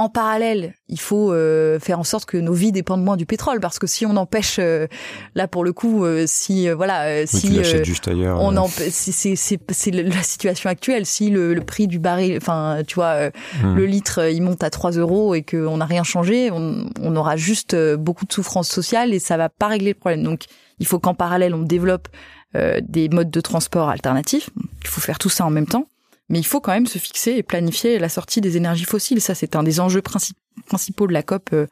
en 0.00 0.08
parallèle, 0.08 0.72
il 0.88 0.98
faut 0.98 1.30
euh, 1.30 1.78
faire 1.78 1.98
en 1.98 2.04
sorte 2.04 2.24
que 2.24 2.38
nos 2.38 2.54
vies 2.54 2.72
dépendent 2.72 3.04
moins 3.04 3.18
du 3.18 3.26
pétrole, 3.26 3.60
parce 3.60 3.78
que 3.78 3.86
si 3.86 4.06
on 4.06 4.16
empêche, 4.16 4.56
euh, 4.58 4.86
là 5.34 5.46
pour 5.46 5.62
le 5.62 5.74
coup, 5.74 6.06
euh, 6.06 6.24
si 6.26 6.70
voilà, 6.70 7.26
si 7.26 7.62
juste 7.84 8.08
ailleurs, 8.08 8.40
on 8.40 8.66
c'est 8.66 9.36
c'est 9.36 9.90
la 9.90 10.22
situation 10.22 10.70
actuelle. 10.70 11.04
Si 11.04 11.28
le, 11.28 11.54
prix 11.60 11.86
du 11.86 11.98
baril, 11.98 12.38
enfin 12.38 12.78
tu 12.86 12.94
vois, 12.94 13.28
hmm. 13.62 13.74
le 13.74 13.84
litre 13.84 14.30
il 14.30 14.42
monte 14.42 14.64
à 14.64 14.70
3 14.70 14.92
euros 14.92 15.34
et 15.34 15.42
qu'on 15.42 15.76
n'a 15.76 15.84
rien 15.84 16.02
changé, 16.02 16.50
on, 16.50 16.86
on 17.02 17.14
aura 17.14 17.36
juste 17.36 17.76
beaucoup 17.96 18.24
de 18.24 18.32
souffrance 18.32 18.70
sociale 18.70 19.12
et 19.12 19.18
ça 19.18 19.36
va 19.36 19.50
pas 19.50 19.66
régler 19.66 19.90
le 19.90 19.98
problème. 19.98 20.22
Donc 20.22 20.44
il 20.78 20.86
faut 20.86 20.98
qu'en 20.98 21.12
parallèle 21.12 21.54
on 21.54 21.62
développe 21.62 22.08
des 22.54 23.10
modes 23.10 23.30
de 23.30 23.40
transport 23.42 23.90
alternatifs. 23.90 24.48
Il 24.80 24.88
faut 24.88 25.02
faire 25.02 25.18
tout 25.18 25.28
ça 25.28 25.44
en 25.44 25.50
même 25.50 25.66
temps 25.66 25.84
mais 26.30 26.38
il 26.38 26.46
faut 26.46 26.60
quand 26.60 26.72
même 26.72 26.86
se 26.86 26.98
fixer 26.98 27.32
et 27.32 27.42
planifier 27.42 27.98
la 27.98 28.08
sortie 28.08 28.40
des 28.40 28.56
énergies 28.56 28.84
fossiles. 28.84 29.20
Ça, 29.20 29.34
c'est 29.34 29.56
un 29.56 29.64
des 29.64 29.80
enjeux 29.80 30.00
principaux 30.00 31.08
de 31.08 31.12
la 31.12 31.24
COP 31.24 31.50
euh, 31.52 31.66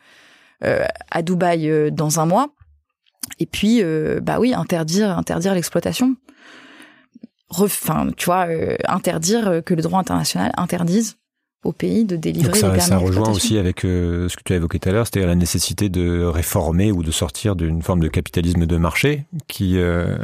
euh, 0.65 0.85
à 1.13 1.23
Dubaï 1.23 1.71
euh, 1.71 1.91
dans 1.91 2.19
un 2.19 2.27
mois. 2.27 2.49
Et 3.39 3.47
puis, 3.47 3.83
bah 4.23 4.41
oui, 4.41 4.55
interdire, 4.55 5.17
interdire 5.17 5.55
l'exploitation. 5.55 6.17
Enfin, 7.51 8.09
tu 8.17 8.25
vois, 8.25 8.49
interdire 8.87 9.63
que 9.65 9.75
le 9.75 9.83
droit 9.83 10.01
international 10.01 10.51
interdise 10.57 11.19
au 11.65 11.73
pays 11.73 12.05
de 12.05 12.17
délivrer 12.17 12.59
ça, 12.59 12.73
les 12.73 12.81
Ça 12.81 12.99
rejoint 12.99 13.31
aussi 13.31 13.59
avec 13.59 13.85
euh, 13.85 14.29
ce 14.29 14.37
que 14.37 14.43
tu 14.45 14.53
as 14.53 14.57
évoqué 14.57 14.79
tout 14.79 14.89
à 14.89 14.93
l'heure, 14.93 15.07
c'est-à-dire 15.07 15.29
la 15.29 15.35
nécessité 15.35 15.89
de 15.89 16.23
réformer 16.23 16.93
ou 16.93 17.03
de 17.03 17.11
sortir 17.11 17.57
d'une 17.57 17.83
forme 17.83 18.01
de 18.01 18.09
capitalisme 18.09 18.65
de 18.65 18.77
marché 18.77 19.27
qui, 19.49 19.77
euh, 19.77 20.17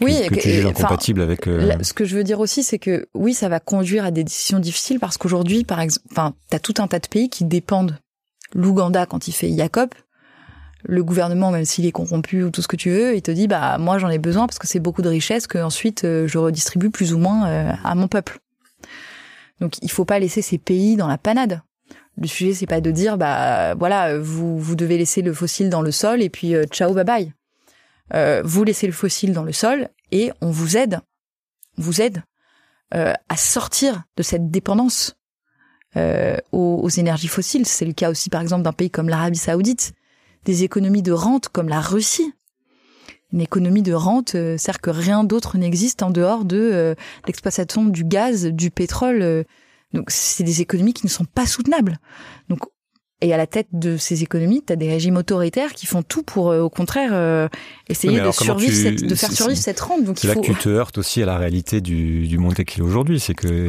oui, 0.00 0.26
que, 0.28 0.34
tu 0.34 0.48
juges 0.48 0.66
incompatible 0.66 1.20
avec. 1.20 1.46
Euh... 1.46 1.76
ce 1.82 1.92
que 1.92 2.04
je 2.04 2.16
veux 2.16 2.24
dire 2.24 2.40
aussi, 2.40 2.62
c'est 2.62 2.78
que 2.78 3.06
oui, 3.14 3.34
ça 3.34 3.48
va 3.48 3.60
conduire 3.60 4.04
à 4.04 4.10
des 4.10 4.24
décisions 4.24 4.58
difficiles 4.58 4.98
parce 4.98 5.18
qu'aujourd'hui, 5.18 5.64
par 5.64 5.80
exemple, 5.80 6.06
enfin, 6.10 6.34
t'as 6.48 6.58
tout 6.58 6.74
un 6.78 6.86
tas 6.86 7.00
de 7.00 7.08
pays 7.08 7.28
qui 7.28 7.44
dépendent. 7.44 7.98
L'Ouganda, 8.54 9.04
quand 9.04 9.28
il 9.28 9.32
fait 9.32 9.50
IACOP, 9.50 9.94
le 10.84 11.04
gouvernement, 11.04 11.50
même 11.50 11.66
s'il 11.66 11.84
est 11.84 11.92
corrompu 11.92 12.44
ou 12.44 12.50
tout 12.50 12.62
ce 12.62 12.68
que 12.68 12.76
tu 12.76 12.88
veux, 12.88 13.14
il 13.14 13.20
te 13.20 13.30
dit 13.30 13.46
bah 13.46 13.76
moi 13.76 13.98
j'en 13.98 14.08
ai 14.08 14.18
besoin 14.18 14.46
parce 14.46 14.58
que 14.58 14.66
c'est 14.66 14.80
beaucoup 14.80 15.02
de 15.02 15.08
richesses 15.08 15.46
que 15.46 15.58
ensuite 15.58 16.04
euh, 16.04 16.26
je 16.26 16.38
redistribue 16.38 16.88
plus 16.88 17.12
ou 17.12 17.18
moins 17.18 17.76
à 17.84 17.94
mon 17.94 18.08
peuple. 18.08 18.40
Donc 19.60 19.74
il 19.82 19.90
faut 19.90 20.04
pas 20.04 20.18
laisser 20.18 20.42
ces 20.42 20.58
pays 20.58 20.96
dans 20.96 21.08
la 21.08 21.18
panade. 21.18 21.62
Le 22.16 22.26
sujet 22.26 22.54
c'est 22.54 22.66
pas 22.66 22.80
de 22.80 22.90
dire 22.90 23.16
bah 23.16 23.74
voilà 23.74 24.18
vous 24.18 24.58
vous 24.58 24.74
devez 24.74 24.98
laisser 24.98 25.22
le 25.22 25.32
fossile 25.32 25.70
dans 25.70 25.82
le 25.82 25.92
sol 25.92 26.22
et 26.22 26.30
puis 26.30 26.54
euh, 26.54 26.64
ciao 26.64 26.92
bye 26.92 27.04
bye. 27.04 27.32
Euh, 28.14 28.42
vous 28.44 28.64
laissez 28.64 28.86
le 28.86 28.92
fossile 28.92 29.32
dans 29.32 29.44
le 29.44 29.52
sol 29.52 29.88
et 30.10 30.32
on 30.40 30.50
vous 30.50 30.76
aide, 30.76 31.00
on 31.76 31.82
vous 31.82 32.00
aide 32.00 32.22
euh, 32.94 33.12
à 33.28 33.36
sortir 33.36 34.04
de 34.16 34.22
cette 34.22 34.50
dépendance 34.50 35.14
aux, 36.52 36.80
aux, 36.80 36.88
énergies 36.88 37.26
fossiles. 37.26 37.66
C'est 37.66 37.84
le 37.84 37.92
cas 37.92 38.08
aussi 38.08 38.30
par 38.30 38.40
exemple 38.40 38.62
d'un 38.62 38.72
pays 38.72 38.90
comme 38.90 39.08
l'Arabie 39.08 39.36
Saoudite, 39.36 39.94
des 40.44 40.62
économies 40.62 41.02
de 41.02 41.10
rente 41.10 41.48
comme 41.48 41.68
la 41.68 41.80
Russie 41.80 42.32
une 43.32 43.40
économie 43.40 43.82
de 43.82 43.92
rente, 43.92 44.34
euh, 44.34 44.56
c'est-à-dire 44.58 44.80
que 44.80 44.90
rien 44.90 45.24
d'autre 45.24 45.58
n'existe 45.58 46.02
en 46.02 46.10
dehors 46.10 46.44
de 46.44 46.58
euh, 46.58 46.94
l'exploitation 47.26 47.84
du 47.84 48.04
gaz, 48.04 48.46
du 48.46 48.70
pétrole. 48.70 49.22
Euh. 49.22 49.44
donc 49.92 50.06
c'est 50.08 50.44
des 50.44 50.60
économies 50.62 50.94
qui 50.94 51.04
ne 51.04 51.10
sont 51.10 51.26
pas 51.26 51.46
soutenables. 51.46 51.98
Donc 52.48 52.60
Et 53.20 53.34
à 53.34 53.36
la 53.36 53.46
tête 53.46 53.68
de 53.72 53.98
ces 53.98 54.22
économies, 54.22 54.62
tu 54.66 54.72
as 54.72 54.76
des 54.76 54.88
régimes 54.88 55.16
autoritaires 55.16 55.74
qui 55.74 55.84
font 55.84 56.02
tout 56.02 56.22
pour, 56.22 56.46
au 56.46 56.70
contraire, 56.70 57.50
essayer 57.88 58.20
de, 58.20 58.30
survivre 58.30 58.74
cette, 58.74 59.04
de 59.04 59.14
faire 59.14 59.32
survivre 59.32 59.60
cette 59.60 59.80
rente. 59.80 60.04
Donc 60.04 60.18
c'est 60.18 60.28
là 60.28 60.34
que 60.34 60.40
tu 60.40 60.54
te 60.54 60.68
heurtes 60.68 60.96
aussi 60.96 61.22
à 61.22 61.26
la 61.26 61.36
réalité 61.36 61.80
du, 61.82 62.28
du 62.28 62.38
monde 62.38 62.54
qu'il 62.54 62.82
aujourd'hui. 62.82 63.20
C'est 63.20 63.34
que 63.34 63.66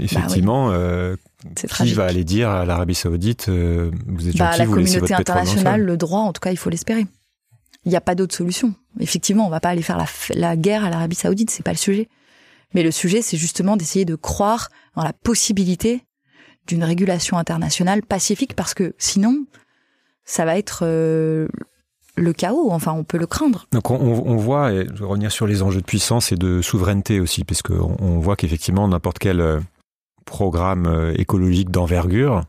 effectivement, 0.00 0.68
bah 0.68 1.84
qui 1.84 1.94
va 1.94 2.04
aller 2.04 2.22
dire 2.22 2.50
à 2.50 2.64
l'Arabie 2.64 2.94
Saoudite, 2.94 3.48
vous 3.48 4.28
êtes 4.28 4.36
bah, 4.36 4.56
La 4.56 4.66
communauté 4.66 5.12
internationale, 5.12 5.82
le 5.82 5.96
droit, 5.96 6.20
en 6.20 6.32
tout 6.32 6.40
cas, 6.40 6.52
il 6.52 6.58
faut 6.58 6.70
l'espérer. 6.70 7.06
Il 7.84 7.90
n'y 7.90 7.96
a 7.96 8.00
pas 8.00 8.14
d'autre 8.14 8.34
solution. 8.34 8.74
Effectivement, 9.00 9.46
on 9.46 9.50
va 9.50 9.60
pas 9.60 9.70
aller 9.70 9.82
faire 9.82 10.04
la, 10.34 10.56
guerre 10.56 10.84
à 10.84 10.90
l'Arabie 10.90 11.16
Saoudite, 11.16 11.50
c'est 11.50 11.64
pas 11.64 11.72
le 11.72 11.78
sujet. 11.78 12.08
Mais 12.74 12.82
le 12.82 12.90
sujet, 12.90 13.22
c'est 13.22 13.36
justement 13.36 13.76
d'essayer 13.76 14.04
de 14.04 14.14
croire 14.14 14.68
dans 14.96 15.02
la 15.02 15.12
possibilité 15.12 16.04
d'une 16.66 16.84
régulation 16.84 17.38
internationale 17.38 18.02
pacifique, 18.02 18.54
parce 18.54 18.72
que 18.72 18.94
sinon, 18.98 19.46
ça 20.24 20.44
va 20.44 20.56
être 20.56 20.80
euh, 20.84 21.48
le 22.16 22.32
chaos. 22.32 22.70
Enfin, 22.70 22.92
on 22.92 23.02
peut 23.02 23.18
le 23.18 23.26
craindre. 23.26 23.66
Donc, 23.72 23.90
on, 23.90 23.96
on, 23.96 24.36
voit, 24.36 24.72
et 24.72 24.86
je 24.94 25.00
vais 25.00 25.04
revenir 25.04 25.32
sur 25.32 25.48
les 25.48 25.62
enjeux 25.62 25.80
de 25.80 25.86
puissance 25.86 26.30
et 26.30 26.36
de 26.36 26.62
souveraineté 26.62 27.18
aussi, 27.18 27.42
parce 27.42 27.62
qu'on 27.62 27.96
on 27.98 28.20
voit 28.20 28.36
qu'effectivement, 28.36 28.86
n'importe 28.86 29.18
quel 29.18 29.40
euh, 29.40 29.58
programme 30.24 30.86
euh, 30.86 31.14
écologique 31.16 31.70
d'envergure 31.70 32.42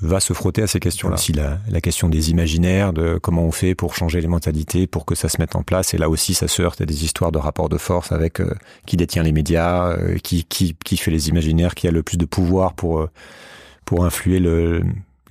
va 0.00 0.20
se 0.20 0.32
frotter 0.32 0.62
à 0.62 0.66
ces 0.66 0.78
questions-là. 0.78 1.14
Aussi 1.14 1.32
la, 1.32 1.58
la, 1.70 1.80
question 1.80 2.08
des 2.08 2.30
imaginaires, 2.30 2.92
de 2.92 3.18
comment 3.18 3.44
on 3.44 3.52
fait 3.52 3.74
pour 3.74 3.94
changer 3.94 4.20
les 4.20 4.28
mentalités, 4.28 4.86
pour 4.86 5.06
que 5.06 5.14
ça 5.14 5.28
se 5.28 5.40
mette 5.40 5.56
en 5.56 5.62
place. 5.62 5.94
Et 5.94 5.98
là 5.98 6.10
aussi, 6.10 6.34
ça 6.34 6.48
se 6.48 6.60
heurte 6.60 6.80
à 6.80 6.86
des 6.86 7.04
histoires 7.04 7.32
de 7.32 7.38
rapports 7.38 7.68
de 7.68 7.78
force 7.78 8.12
avec 8.12 8.40
euh, 8.40 8.54
qui 8.86 8.96
détient 8.96 9.22
les 9.22 9.32
médias, 9.32 9.88
euh, 9.92 10.18
qui, 10.18 10.44
qui, 10.44 10.76
qui 10.84 10.96
fait 10.96 11.10
les 11.10 11.28
imaginaires, 11.28 11.74
qui 11.74 11.88
a 11.88 11.90
le 11.90 12.02
plus 12.02 12.18
de 12.18 12.26
pouvoir 12.26 12.74
pour, 12.74 13.00
euh, 13.00 13.10
pour 13.86 14.04
influer 14.04 14.38
le, 14.38 14.82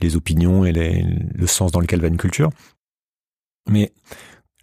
les 0.01 0.15
opinions 0.15 0.65
et 0.65 0.71
le 0.73 1.47
sens 1.47 1.71
dans 1.71 1.79
lequel 1.79 2.01
va 2.01 2.07
une 2.07 2.17
culture. 2.17 2.49
Mais 3.69 3.93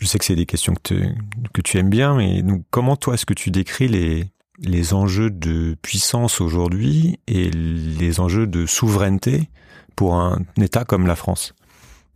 je 0.00 0.06
sais 0.06 0.18
que 0.18 0.24
c'est 0.24 0.34
des 0.34 0.46
questions 0.46 0.74
que, 0.74 0.94
tu, 0.94 1.14
que 1.52 1.60
tu 1.60 1.78
aimes 1.78 1.90
bien, 1.90 2.16
mais 2.16 2.42
comment 2.70 2.96
toi 2.96 3.14
est-ce 3.14 3.26
que 3.26 3.34
tu 3.34 3.52
décris 3.52 3.86
les, 3.86 4.24
les 4.58 4.94
enjeux 4.94 5.30
de 5.30 5.76
puissance 5.80 6.40
aujourd'hui 6.40 7.20
et 7.28 7.50
les 7.50 8.18
enjeux 8.18 8.48
de 8.48 8.66
souveraineté 8.66 9.48
pour 9.96 10.14
un 10.14 10.38
État 10.60 10.84
comme 10.84 11.06
la 11.06 11.16
France. 11.16 11.54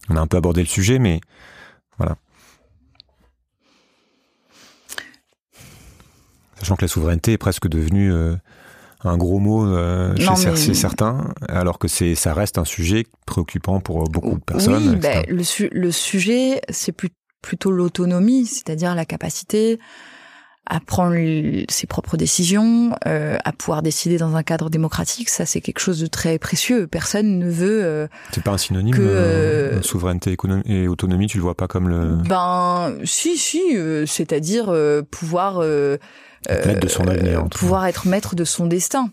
On 0.08 0.16
a 0.16 0.20
un 0.20 0.26
peu 0.26 0.36
abordé 0.36 0.60
le 0.60 0.68
sujet, 0.68 0.98
mais 0.98 1.20
voilà. 1.98 2.16
Sachant 6.58 6.76
que 6.76 6.82
la 6.82 6.88
souveraineté 6.88 7.32
est 7.32 7.38
presque 7.38 7.68
devenue 7.68 8.12
euh, 8.12 8.34
un 9.04 9.16
gros 9.16 9.38
mot 9.38 9.66
euh, 9.66 10.14
chez 10.16 10.74
certains, 10.74 11.34
alors 11.48 11.78
que 11.78 11.88
c'est 11.88 12.14
ça 12.14 12.32
reste 12.32 12.58
un 12.58 12.64
sujet 12.64 13.06
préoccupant 13.26 13.80
pour 13.80 14.04
beaucoup 14.04 14.36
de 14.36 14.44
personnes. 14.44 14.90
Oui, 14.90 14.96
ben, 14.96 15.24
le, 15.28 15.68
le, 15.70 15.92
sujet, 15.92 16.60
c'est 16.70 16.94
plutôt 17.42 17.70
l'autonomie, 17.70 18.46
c'est-à-dire 18.46 18.94
la 18.94 19.04
capacité 19.04 19.78
à 20.66 20.80
prendre 20.80 21.16
ses 21.68 21.86
propres 21.86 22.16
décisions, 22.16 22.96
euh, 23.06 23.38
à 23.44 23.52
pouvoir 23.52 23.82
décider 23.82 24.18
dans 24.18 24.34
un 24.36 24.42
cadre 24.42 24.68
démocratique, 24.68 25.28
ça 25.28 25.46
c'est 25.46 25.60
quelque 25.60 25.78
chose 25.78 26.00
de 26.00 26.06
très 26.06 26.38
précieux. 26.38 26.86
Personne 26.86 27.38
ne 27.38 27.48
veut. 27.50 27.84
Euh, 27.84 28.08
c'est 28.32 28.42
pas 28.42 28.52
un 28.52 28.58
synonyme. 28.58 28.94
Que, 28.94 29.00
euh, 29.00 29.82
souveraineté 29.82 30.36
et 30.66 30.88
autonomie, 30.88 31.26
tu 31.28 31.38
le 31.38 31.42
vois 31.42 31.54
pas 31.54 31.68
comme 31.68 31.88
le. 31.88 32.16
Ben 32.28 32.94
si 33.04 33.36
si, 33.36 33.62
c'est-à-dire 34.06 34.74
pouvoir. 35.10 35.62
être 36.48 36.80
de 36.80 36.88
son 36.88 37.06
avenir. 37.06 37.44
pouvoir 37.48 37.86
être 37.86 38.06
maître 38.06 38.34
de 38.34 38.44
son 38.44 38.66
destin. 38.66 39.10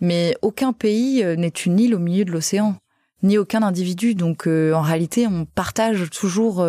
Mais 0.00 0.36
aucun 0.42 0.72
pays 0.72 1.24
n'est 1.38 1.48
une 1.48 1.80
île 1.80 1.94
au 1.94 1.98
milieu 1.98 2.24
de 2.26 2.30
l'océan, 2.30 2.76
ni 3.22 3.38
aucun 3.38 3.62
individu. 3.62 4.14
Donc 4.14 4.46
en 4.46 4.82
réalité, 4.82 5.26
on 5.26 5.46
partage 5.46 6.10
toujours 6.10 6.66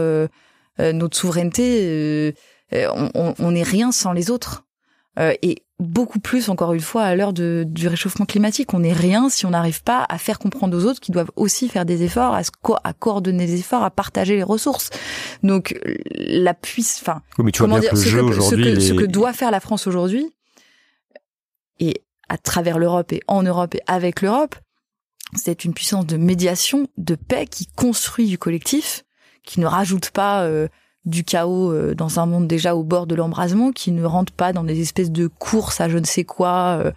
notre 0.79 1.17
souveraineté 1.17 1.81
euh, 1.85 2.31
on 2.71 3.51
n'est 3.51 3.63
rien 3.63 3.91
sans 3.91 4.13
les 4.13 4.29
autres. 4.29 4.63
Euh, 5.19 5.33
et 5.41 5.63
beaucoup 5.79 6.19
plus, 6.19 6.49
encore 6.49 6.73
une 6.73 6.81
fois, 6.81 7.03
à 7.03 7.15
l'heure 7.15 7.33
du 7.33 7.87
réchauffement 7.87 8.25
climatique. 8.25 8.73
On 8.73 8.79
n'est 8.79 8.93
rien 8.93 9.29
si 9.29 9.45
on 9.45 9.49
n'arrive 9.49 9.83
pas 9.83 10.05
à 10.09 10.17
faire 10.17 10.37
comprendre 10.37 10.77
aux 10.77 10.85
autres 10.85 10.99
qu'ils 10.99 11.13
doivent 11.13 11.31
aussi 11.35 11.69
faire 11.69 11.85
des 11.85 12.03
efforts, 12.03 12.35
à, 12.35 12.41
à, 12.83 12.93
coordonner 12.93 13.47
des 13.47 13.59
efforts, 13.59 13.83
à 13.83 13.89
partager 13.89 14.35
les 14.35 14.43
ressources. 14.43 14.89
Donc, 15.43 15.79
la 16.11 16.53
puisse, 16.53 16.99
enfin, 17.01 17.21
comment 17.35 17.79
dire, 17.79 17.97
ce, 17.97 18.55
que, 18.55 18.79
ce 18.79 18.93
que 18.93 19.05
doit 19.05 19.33
faire 19.33 19.51
la 19.51 19.59
France 19.59 19.87
aujourd'hui, 19.87 20.31
et 21.79 22.03
à 22.29 22.37
travers 22.37 22.77
l'Europe 22.77 23.11
et 23.11 23.21
en 23.27 23.43
Europe 23.43 23.75
et 23.75 23.81
avec 23.87 24.21
l'Europe, 24.21 24.55
c'est 25.35 25.65
une 25.65 25.73
puissance 25.73 26.05
de 26.05 26.17
médiation, 26.17 26.87
de 26.97 27.15
paix 27.15 27.45
qui 27.45 27.67
construit 27.67 28.27
du 28.27 28.37
collectif, 28.37 29.03
qui 29.43 29.59
ne 29.59 29.65
rajoute 29.65 30.09
pas 30.11 30.43
euh, 30.43 30.67
du 31.07 31.23
chaos 31.23 31.71
euh, 31.71 31.95
dans 31.95 32.19
un 32.19 32.25
monde 32.25 32.47
déjà 32.47 32.75
au 32.75 32.83
bord 32.83 33.07
de 33.07 33.15
l'embrasement, 33.15 33.71
qui 33.71 33.91
ne 33.91 34.03
rentre 34.03 34.33
pas 34.33 34.53
dans 34.53 34.63
des 34.63 34.81
espèces 34.81 35.09
de 35.09 35.27
courses 35.27 35.81
à 35.81 35.89
je 35.89 35.97
ne 35.97 36.05
sais 36.05 36.25
quoi. 36.25 36.81
Euh, 36.83 36.91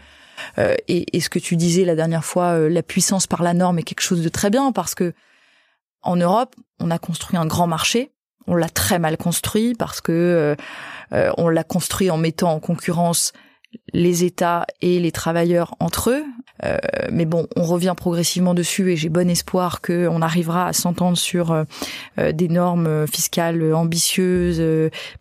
euh, 0.59 0.75
et, 0.89 1.17
et, 1.17 1.21
ce 1.21 1.31
que 1.31 1.39
tu 1.39 1.57
disais 1.57 1.85
la 1.85 1.95
dernière 1.95 2.25
fois, 2.25 2.59
la 2.69 2.83
puissance 2.83 3.27
par 3.27 3.43
la 3.43 3.55
norme 3.55 3.79
est 3.79 3.83
quelque 3.83 4.01
chose 4.01 4.23
de 4.23 4.29
très 4.29 4.51
bien 4.51 4.73
parce 4.73 4.95
que 4.95 5.15
en 6.03 6.17
Europe, 6.17 6.57
on 6.81 6.91
a 6.91 6.99
construit 6.99 7.39
un 7.39 7.47
grand 7.47 7.67
marché. 7.67 8.11
On 8.47 8.57
l'a 8.57 8.69
très 8.69 8.99
mal 8.99 9.17
construit 9.17 9.75
parce 9.75 10.01
que 10.01 10.57
on 11.13 11.49
l'a 11.49 11.63
construit 11.63 12.11
en 12.11 12.17
mettant 12.17 12.53
en 12.53 12.59
concurrence 12.59 13.33
les 13.93 14.25
États 14.25 14.67
et 14.81 14.99
les 15.01 15.13
travailleurs 15.13 15.75
entre 15.81 16.11
eux. 16.11 16.25
Euh, 16.65 16.77
mais 17.11 17.25
bon, 17.25 17.47
on 17.57 17.65
revient 17.65 17.95
progressivement 17.97 18.55
dessus 18.55 18.93
et 18.93 18.97
j'ai 18.97 19.09
bon 19.09 19.29
espoir 19.31 19.81
qu'on 19.81 20.21
arrivera 20.23 20.67
à 20.67 20.73
s'entendre 20.73 21.17
sur 21.17 21.53
euh, 21.53 21.65
euh, 22.19 22.33
des 22.33 22.49
normes 22.49 23.07
fiscales 23.07 23.75
ambitieuses, 23.75 24.63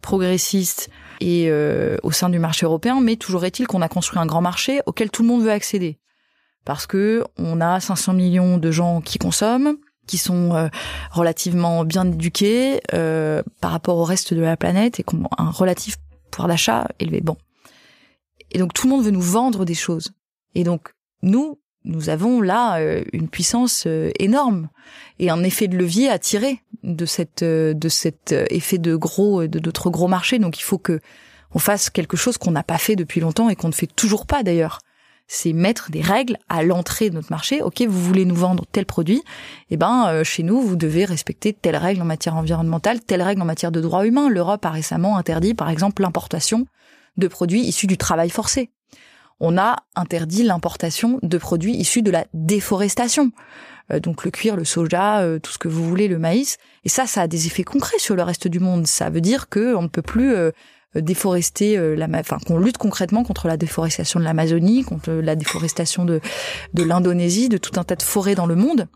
progressistes 0.02 0.90
et 1.22 1.52
au 2.04 2.12
sein 2.12 2.30
du 2.30 2.40
marché 2.40 2.66
européen. 2.66 3.02
Mais 3.02 3.16
toujours 3.16 3.46
est-il 3.46 3.68
qu'on 3.68 3.82
a 3.82 3.90
construit 3.90 4.20
un 4.20 4.26
grand 4.26 4.42
marché 4.42 4.82
auquel 4.86 5.10
tout 5.10 5.22
le 5.22 5.28
monde 5.28 5.44
veut 5.44 5.52
accéder. 5.52 5.98
Parce 6.66 6.88
que 6.88 7.24
on 7.38 7.62
a 7.62 7.80
500 7.80 8.14
millions 8.14 8.58
de 8.58 8.72
gens 8.72 9.02
qui 9.02 9.18
consomment, 9.18 9.76
qui 10.08 10.18
sont 10.18 10.70
relativement 11.12 11.84
bien 11.84 12.08
éduqués 12.08 12.80
par 13.60 13.72
rapport 13.72 13.98
au 13.98 14.06
reste 14.06 14.34
de 14.34 14.42
la 14.42 14.56
planète 14.56 15.00
et 15.00 15.04
qui 15.04 15.16
ont 15.16 15.30
un 15.38 15.50
relatif 15.50 15.98
pouvoir 16.32 16.48
d'achat 16.48 16.88
élevé. 17.00 17.22
Bon, 17.22 17.36
et 18.52 18.58
donc 18.60 18.74
tout 18.74 18.88
le 18.88 18.92
monde 18.92 19.04
veut 19.04 19.12
nous 19.12 19.22
vendre 19.22 19.66
des 19.66 19.74
choses. 19.74 20.12
Et 20.56 20.64
donc 20.64 20.94
nous, 21.22 21.60
nous 21.86 22.10
avons 22.10 22.42
là 22.42 22.80
euh, 22.80 23.04
une 23.14 23.30
puissance 23.30 23.86
euh, 23.88 24.12
énorme 24.20 24.70
et 25.18 25.30
un 25.30 25.44
effet 25.44 25.68
de 25.68 25.78
levier 25.78 26.10
à 26.10 26.20
tirer 26.20 26.62
de 26.84 27.06
cette 27.06 27.44
euh, 27.44 27.74
de 27.74 27.90
cet 27.90 28.34
effet 28.50 28.78
de 28.78 28.96
gros 28.96 29.48
de 29.48 29.60
notre 29.60 29.90
gros 29.90 30.08
marché. 30.08 30.40
Donc 30.40 30.60
il 30.60 30.64
faut 30.64 30.78
que 30.78 31.00
on 31.54 31.60
fasse 31.60 31.90
quelque 31.90 32.18
chose 32.18 32.38
qu'on 32.38 32.52
n'a 32.52 32.64
pas 32.64 32.78
fait 32.78 32.96
depuis 32.96 33.22
longtemps 33.22 33.50
et 33.50 33.56
qu'on 33.56 33.70
ne 33.70 33.74
fait 33.74 33.88
toujours 33.88 34.26
pas 34.26 34.44
d'ailleurs. 34.44 34.80
C'est 35.32 35.54
mettre 35.54 35.92
des 35.92 36.02
règles 36.02 36.38
à 36.48 36.64
l'entrée 36.64 37.12
de 37.12 37.16
notre 37.16 37.32
marché. 37.32 37.62
Ok, 37.62 37.82
vous 37.82 38.02
voulez 38.02 38.26
nous 38.26 38.36
vendre 38.36 38.66
tel 38.72 38.86
produit, 38.86 39.24
eh 39.70 39.78
ben 39.78 40.24
chez 40.24 40.42
nous 40.42 40.60
vous 40.60 40.76
devez 40.76 41.06
respecter 41.06 41.54
telle 41.54 41.76
règle 41.76 42.02
en 42.02 42.06
matière 42.06 42.36
environnementale, 42.36 43.00
telle 43.00 43.22
règle 43.22 43.44
en 43.44 43.46
matière 43.46 43.72
de 43.72 43.80
droits 43.80 44.08
humains. 44.08 44.30
L'Europe 44.30 44.66
a 44.66 44.72
récemment 44.72 45.18
interdit, 45.18 45.54
par 45.54 45.70
exemple, 45.70 46.02
l'importation 46.02 46.66
de 47.20 47.28
produits 47.28 47.62
issus 47.62 47.88
du 47.88 47.98
travail 47.98 48.30
forcé. 48.30 48.72
On 49.40 49.58
a 49.58 49.78
interdit 49.96 50.44
l'importation 50.44 51.20
de 51.24 51.38
produits 51.38 51.76
issus 51.76 52.02
de 52.02 52.12
la 52.12 52.26
déforestation. 52.34 53.32
Euh, 53.92 54.00
donc 54.00 54.26
le 54.26 54.32
cuir, 54.32 54.56
le 54.56 54.66
soja, 54.66 55.22
euh, 55.22 55.40
tout 55.40 55.52
ce 55.52 55.58
que 55.58 55.68
vous 55.68 55.84
voulez, 55.84 56.08
le 56.08 56.20
maïs. 56.20 56.58
Et 56.84 56.90
ça, 56.90 57.06
ça 57.06 57.22
a 57.22 57.28
des 57.28 57.48
effets 57.48 57.64
concrets 57.64 58.00
sur 58.00 58.16
le 58.16 58.24
reste 58.24 58.48
du 58.48 58.60
monde. 58.60 58.86
Ça 58.88 59.10
veut 59.10 59.22
dire 59.22 59.50
qu'on 59.50 59.84
ne 59.84 59.88
peut 59.88 60.02
plus 60.02 60.34
euh, 60.34 60.52
déforester 60.96 61.78
la, 61.96 62.08
enfin 62.20 62.40
qu'on 62.46 62.58
lutte 62.58 62.80
concrètement 62.80 63.24
contre 63.24 63.48
la 63.48 63.58
déforestation 63.58 64.20
de 64.20 64.26
l'Amazonie, 64.26 64.84
contre 64.84 65.12
la 65.12 65.36
déforestation 65.36 66.04
de 66.04 66.20
de 66.74 66.84
l'Indonésie, 66.84 67.48
de 67.48 67.58
tout 67.58 67.80
un 67.80 67.84
tas 67.84 67.96
de 67.96 68.02
forêts 68.02 68.34
dans 68.34 68.48
le 68.48 68.56
monde, 68.56 68.88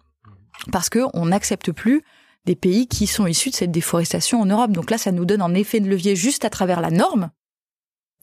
parce 0.71 0.89
que 0.89 1.01
on 1.13 1.27
n'accepte 1.27 1.71
plus 1.71 2.03
des 2.45 2.55
pays 2.55 2.87
qui 2.87 3.05
sont 3.05 3.27
issus 3.27 3.51
de 3.51 3.55
cette 3.55 3.71
déforestation 3.71 4.41
en 4.41 4.45
Europe. 4.47 4.71
Donc 4.71 4.89
là, 4.89 4.97
ça 4.97 5.11
nous 5.11 5.23
donne 5.23 5.41
un 5.41 5.53
effet 5.53 5.79
de 5.79 5.87
levier 5.87 6.15
juste 6.15 6.45
à 6.45 6.49
travers 6.49 6.81
la 6.81 6.89
norme, 6.89 7.29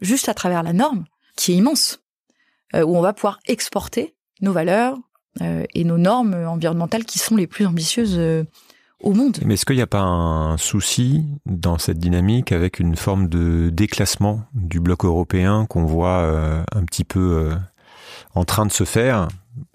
juste 0.00 0.28
à 0.28 0.34
travers 0.34 0.62
la 0.62 0.72
norme, 0.72 1.04
qui 1.36 1.52
est 1.52 1.56
immense, 1.56 2.00
euh, 2.74 2.82
où 2.82 2.96
on 2.96 3.00
va 3.00 3.12
pouvoir 3.12 3.40
exporter 3.46 4.14
nos 4.40 4.52
valeurs 4.52 4.96
euh, 5.42 5.64
et 5.74 5.84
nos 5.84 5.98
normes 5.98 6.34
environnementales 6.34 7.04
qui 7.04 7.18
sont 7.18 7.36
les 7.36 7.46
plus 7.46 7.66
ambitieuses 7.66 8.16
euh, 8.16 8.44
au 9.00 9.12
monde. 9.12 9.38
Mais 9.44 9.54
est-ce 9.54 9.64
qu'il 9.64 9.76
n'y 9.76 9.82
a 9.82 9.88
pas 9.88 10.02
un 10.02 10.56
souci 10.56 11.24
dans 11.46 11.78
cette 11.78 11.98
dynamique 11.98 12.52
avec 12.52 12.78
une 12.78 12.96
forme 12.96 13.28
de 13.28 13.70
déclassement 13.70 14.42
du 14.54 14.78
bloc 14.78 15.04
européen 15.04 15.66
qu'on 15.66 15.84
voit 15.84 16.22
un 16.74 16.84
petit 16.84 17.04
peu 17.04 17.50
en 18.34 18.44
train 18.44 18.66
de 18.66 18.72
se 18.72 18.84
faire 18.84 19.28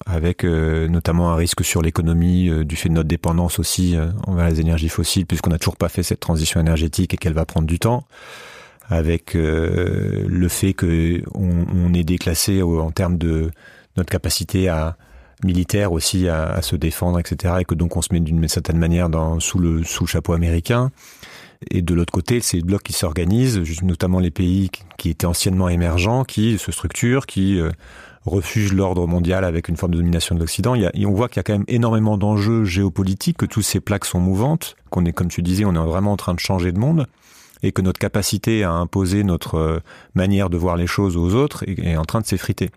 avec 0.05 0.43
notamment 0.43 1.31
un 1.31 1.35
risque 1.35 1.65
sur 1.65 1.81
l'économie 1.81 2.51
du 2.65 2.75
fait 2.75 2.89
de 2.89 2.93
notre 2.93 3.09
dépendance 3.09 3.57
aussi 3.57 3.95
envers 4.27 4.47
les 4.47 4.61
énergies 4.61 4.89
fossiles 4.89 5.25
puisqu'on 5.25 5.49
n'a 5.49 5.57
toujours 5.57 5.77
pas 5.77 5.89
fait 5.89 6.03
cette 6.03 6.19
transition 6.19 6.59
énergétique 6.59 7.15
et 7.15 7.17
qu'elle 7.17 7.33
va 7.33 7.47
prendre 7.47 7.65
du 7.65 7.79
temps? 7.79 8.05
Avec 8.89 9.36
euh, 9.36 10.26
le 10.28 10.48
fait 10.48 10.74
que 10.74 11.21
on, 11.34 11.93
est 11.93 12.04
déclassé 12.04 12.62
en 12.62 12.91
termes 12.91 13.17
de 13.17 13.52
notre 13.98 14.10
capacité 14.10 14.67
à, 14.67 14.98
militaire 15.43 15.91
aussi 15.91 16.28
à, 16.28 16.62
se 16.62 16.76
défendre, 16.76 17.19
etc. 17.19 17.56
Et 17.62 17.65
que 17.65 17.76
donc 17.76 17.98
on 17.98 18.02
se 18.02 18.13
met 18.13 18.19
d'une 18.19 18.48
certaine 18.48 18.78
manière 18.78 19.10
dans, 19.10 19.39
sous 19.39 19.60
le 19.60 19.84
sous 19.84 20.06
le 20.06 20.10
chapeau 20.10 20.34
américain. 20.34 20.91
Et 21.71 21.82
de 21.82 21.93
l'autre 21.93 22.12
côté, 22.12 22.41
c'est 22.41 22.58
le 22.58 22.63
bloc 22.63 22.84
qui 22.84 22.93
s'organise, 22.93 23.62
notamment 23.82 24.19
les 24.19 24.30
pays 24.30 24.69
qui 24.98 25.10
étaient 25.10 25.26
anciennement 25.26 25.69
émergents, 25.69 26.24
qui 26.24 26.58
se 26.58 26.71
structurent, 26.71 27.26
qui 27.26 27.60
euh, 27.60 27.71
refugent 28.26 28.74
l'ordre 28.74 29.08
mondial 29.08 29.45
avec 29.45 29.69
une 29.69 29.78
forme 29.78 29.93
de 29.93 29.98
domination 29.98 30.36
de 30.36 30.41
l'Occident. 30.41 30.76
on 30.76 31.12
voit 31.12 31.30
qu'il 31.30 31.38
y 31.38 31.39
a 31.39 31.43
quand 31.43 31.54
même 31.54 31.65
énormément 31.67 32.17
d'enjeux 32.17 32.65
géopolitiques, 32.65 33.38
que 33.38 33.45
toutes 33.45 33.63
ces 33.63 33.80
plaques 33.80 34.06
sont 34.06 34.19
mouvantes, 34.19 34.76
qu'on 34.89 35.06
est, 35.06 35.13
comme 35.13 35.30
tu 35.30 35.41
disais, 35.41 35.65
on 35.65 35.74
est 35.74 35.89
vraiment 35.89 36.12
en 36.12 36.17
train 36.17 36.34
de 36.34 36.39
changer 36.39 36.71
de 36.71 36.78
monde 36.78 37.08
et 37.65 37.71
que 37.71 37.82
notre 37.82 37.99
capacité 37.99 38.63
à 38.63 38.71
imposer 38.71 39.23
notre 39.23 39.56
euh, 39.56 39.80
manière 40.13 40.49
de 40.49 40.58
voir 40.58 40.78
les 40.78 40.88
choses 40.88 41.17
aux 41.17 41.34
autres 41.34 41.63
est 41.67 41.97
en 41.97 42.06
train 42.06 42.21
de 42.21 42.25
s'effriter. 42.25 42.69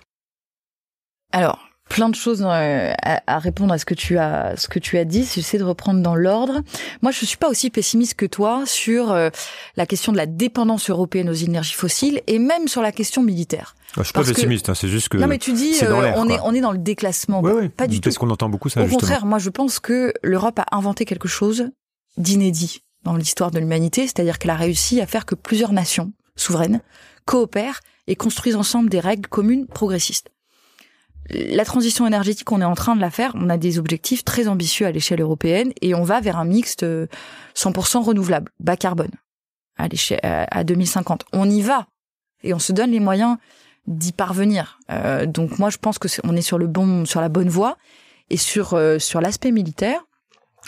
Alors, 1.32 1.68
plein 1.88 2.08
de 2.08 2.14
choses 2.14 2.42
euh, 2.44 2.92
à, 3.02 3.38
répondre 3.38 3.72
à 3.72 3.78
ce 3.78 3.84
que 3.84 3.94
tu 3.94 4.18
as 4.18 4.56
ce 4.56 4.68
que 4.68 4.78
tu 4.78 4.98
as 4.98 5.04
dit. 5.04 5.28
J'essaie 5.34 5.58
de 5.58 5.64
reprendre 5.64 6.00
dans 6.02 6.14
l'ordre. 6.14 6.60
Moi, 7.02 7.12
je 7.12 7.24
suis 7.24 7.36
pas 7.36 7.48
aussi 7.48 7.70
pessimiste 7.70 8.14
que 8.14 8.26
toi 8.26 8.64
sur 8.66 9.10
euh, 9.12 9.30
la 9.76 9.86
question 9.86 10.12
de 10.12 10.16
la 10.16 10.26
dépendance 10.26 10.90
européenne 10.90 11.28
aux 11.28 11.34
énergies 11.34 11.74
fossiles 11.74 12.20
et 12.26 12.38
même 12.38 12.68
sur 12.68 12.82
la 12.82 12.92
question 12.92 13.22
militaire. 13.22 13.74
Ah, 13.92 14.00
je 14.00 14.04
suis 14.04 14.12
pas 14.12 14.22
pessimiste, 14.24 14.68
hein, 14.68 14.74
c'est 14.74 14.88
juste 14.88 15.08
que 15.08 15.16
non 15.16 15.26
mais 15.26 15.38
tu 15.38 15.52
dis 15.52 15.78
euh, 15.82 16.12
on 16.16 16.28
est 16.28 16.38
on 16.44 16.52
est 16.52 16.60
dans 16.60 16.72
le 16.72 16.78
déclassement. 16.78 17.42
Pas 17.76 17.86
du 17.86 18.00
tout. 18.00 18.08
Parce 18.08 18.18
qu'on 18.18 18.30
entend 18.30 18.48
beaucoup 18.48 18.68
ça. 18.68 18.82
Au 18.82 18.86
contraire, 18.86 19.24
moi 19.24 19.38
je 19.38 19.50
pense 19.50 19.80
que 19.80 20.12
l'Europe 20.22 20.58
a 20.58 20.76
inventé 20.76 21.04
quelque 21.04 21.28
chose 21.28 21.70
d'inédit 22.18 22.82
dans 23.04 23.16
l'histoire 23.16 23.50
de 23.50 23.58
l'humanité, 23.58 24.02
c'est-à-dire 24.02 24.38
qu'elle 24.38 24.50
a 24.50 24.56
réussi 24.56 25.00
à 25.00 25.06
faire 25.06 25.26
que 25.26 25.34
plusieurs 25.34 25.72
nations 25.72 26.12
souveraines 26.36 26.80
coopèrent 27.24 27.80
et 28.06 28.16
construisent 28.16 28.56
ensemble 28.56 28.90
des 28.90 29.00
règles 29.00 29.28
communes 29.28 29.66
progressistes 29.66 30.30
la 31.30 31.64
transition 31.64 32.06
énergétique, 32.06 32.50
on 32.52 32.60
est 32.60 32.64
en 32.64 32.74
train 32.74 32.96
de 32.96 33.00
la 33.00 33.10
faire. 33.10 33.32
On 33.34 33.50
a 33.50 33.56
des 33.56 33.78
objectifs 33.78 34.24
très 34.24 34.48
ambitieux 34.48 34.86
à 34.86 34.92
l'échelle 34.92 35.20
européenne 35.20 35.72
et 35.82 35.94
on 35.94 36.02
va 36.02 36.20
vers 36.20 36.38
un 36.38 36.44
mixte 36.44 36.84
100% 37.54 38.02
renouvelable, 38.02 38.50
bas 38.60 38.76
carbone, 38.76 39.10
à 39.76 39.88
l'échelle 39.88 40.20
à 40.22 40.64
2050. 40.64 41.24
On 41.32 41.48
y 41.48 41.62
va 41.62 41.86
et 42.42 42.54
on 42.54 42.58
se 42.58 42.72
donne 42.72 42.92
les 42.92 43.00
moyens 43.00 43.36
d'y 43.86 44.12
parvenir. 44.12 44.78
Euh, 44.90 45.26
donc 45.26 45.58
moi, 45.58 45.70
je 45.70 45.78
pense 45.78 45.98
que 45.98 46.08
est, 46.08 46.20
on 46.24 46.36
est 46.36 46.42
sur 46.42 46.58
le 46.58 46.66
bon, 46.66 47.04
sur 47.04 47.20
la 47.20 47.28
bonne 47.28 47.48
voie 47.48 47.76
et 48.30 48.36
sur 48.36 48.74
euh, 48.74 48.98
sur 48.98 49.20
l'aspect 49.20 49.50
militaire. 49.50 50.00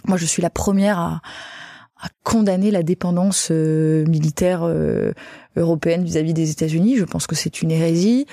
Moi, 0.06 0.16
je 0.16 0.26
suis 0.26 0.42
la 0.42 0.50
première 0.50 0.98
à 0.98 1.20
à 2.00 2.08
condamner 2.24 2.70
la 2.70 2.82
dépendance 2.82 3.48
euh, 3.50 4.04
militaire 4.06 4.62
euh, 4.62 5.12
européenne 5.56 6.02
vis-à-vis 6.02 6.32
des 6.32 6.50
États-Unis. 6.50 6.96
Je 6.96 7.04
pense 7.04 7.26
que 7.26 7.34
c'est 7.34 7.62
une 7.62 7.70
hérésie. 7.70 8.26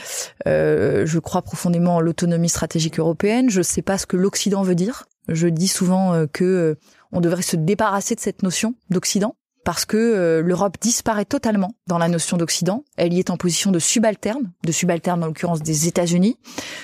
Euh, 0.47 1.05
je 1.05 1.19
crois 1.19 1.41
profondément 1.41 1.95
en 1.95 1.99
l'autonomie 1.99 2.49
stratégique 2.49 2.99
européenne. 2.99 3.49
Je 3.49 3.59
ne 3.59 3.63
sais 3.63 3.81
pas 3.81 3.97
ce 3.97 4.05
que 4.05 4.17
l'Occident 4.17 4.63
veut 4.63 4.75
dire. 4.75 5.05
Je 5.27 5.47
dis 5.47 5.67
souvent 5.67 6.25
que 6.31 6.77
on 7.11 7.19
devrait 7.19 7.41
se 7.41 7.57
débarrasser 7.57 8.15
de 8.15 8.21
cette 8.21 8.43
notion 8.43 8.75
d'Occident 8.89 9.35
parce 9.67 9.83
que 9.83 9.97
euh, 9.97 10.41
l'Europe 10.41 10.77
disparaît 10.79 11.25
totalement 11.25 11.73
dans 11.87 11.97
la 11.97 12.07
notion 12.07 12.37
d'Occident. 12.37 12.85
Elle 12.95 13.13
y 13.13 13.19
est 13.19 13.29
en 13.29 13.35
position 13.35 13.69
de 13.69 13.79
subalterne, 13.79 14.53
de 14.63 14.71
subalterne 14.71 15.21
en 15.21 15.27
l'occurrence 15.27 15.61
des 15.61 15.89
États-Unis, 15.89 16.37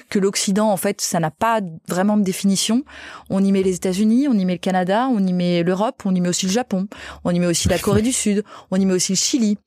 que 0.10 0.19
l'Occident, 0.19 0.69
en 0.69 0.76
fait, 0.76 1.00
ça 1.00 1.22
n'a 1.22 1.32
pas 1.32 1.62
vraiment 1.88 2.17
de 2.17 2.24
définition. 2.24 2.84
On 3.30 3.41
y 3.41 3.54
met 3.54 3.63
les 3.63 3.76
États-Unis, 3.76 4.28
on 4.28 4.34
y 4.34 4.43
met 4.43 4.56
le 4.56 4.60
Canada, 4.60 5.08
on 5.10 5.26
y 5.26 5.32
met 5.32 5.63
l'Europe, 5.63 6.02
on 6.04 6.13
y 6.13 6.19
met 6.19 6.28
aussi 6.28 6.48
le 6.48 6.52
Japon, 6.52 6.89
on 7.24 7.32
y 7.32 7.39
met 7.39 7.48
aussi 7.48 7.69
la 7.69 7.80
Corée 7.80 8.02
du 8.02 8.12
Sud, 8.12 8.43
on 8.69 8.76
y 8.76 8.86
met 8.86 8.96
aussi 8.96 9.13
le 9.13 9.17
Chili. 9.17 9.58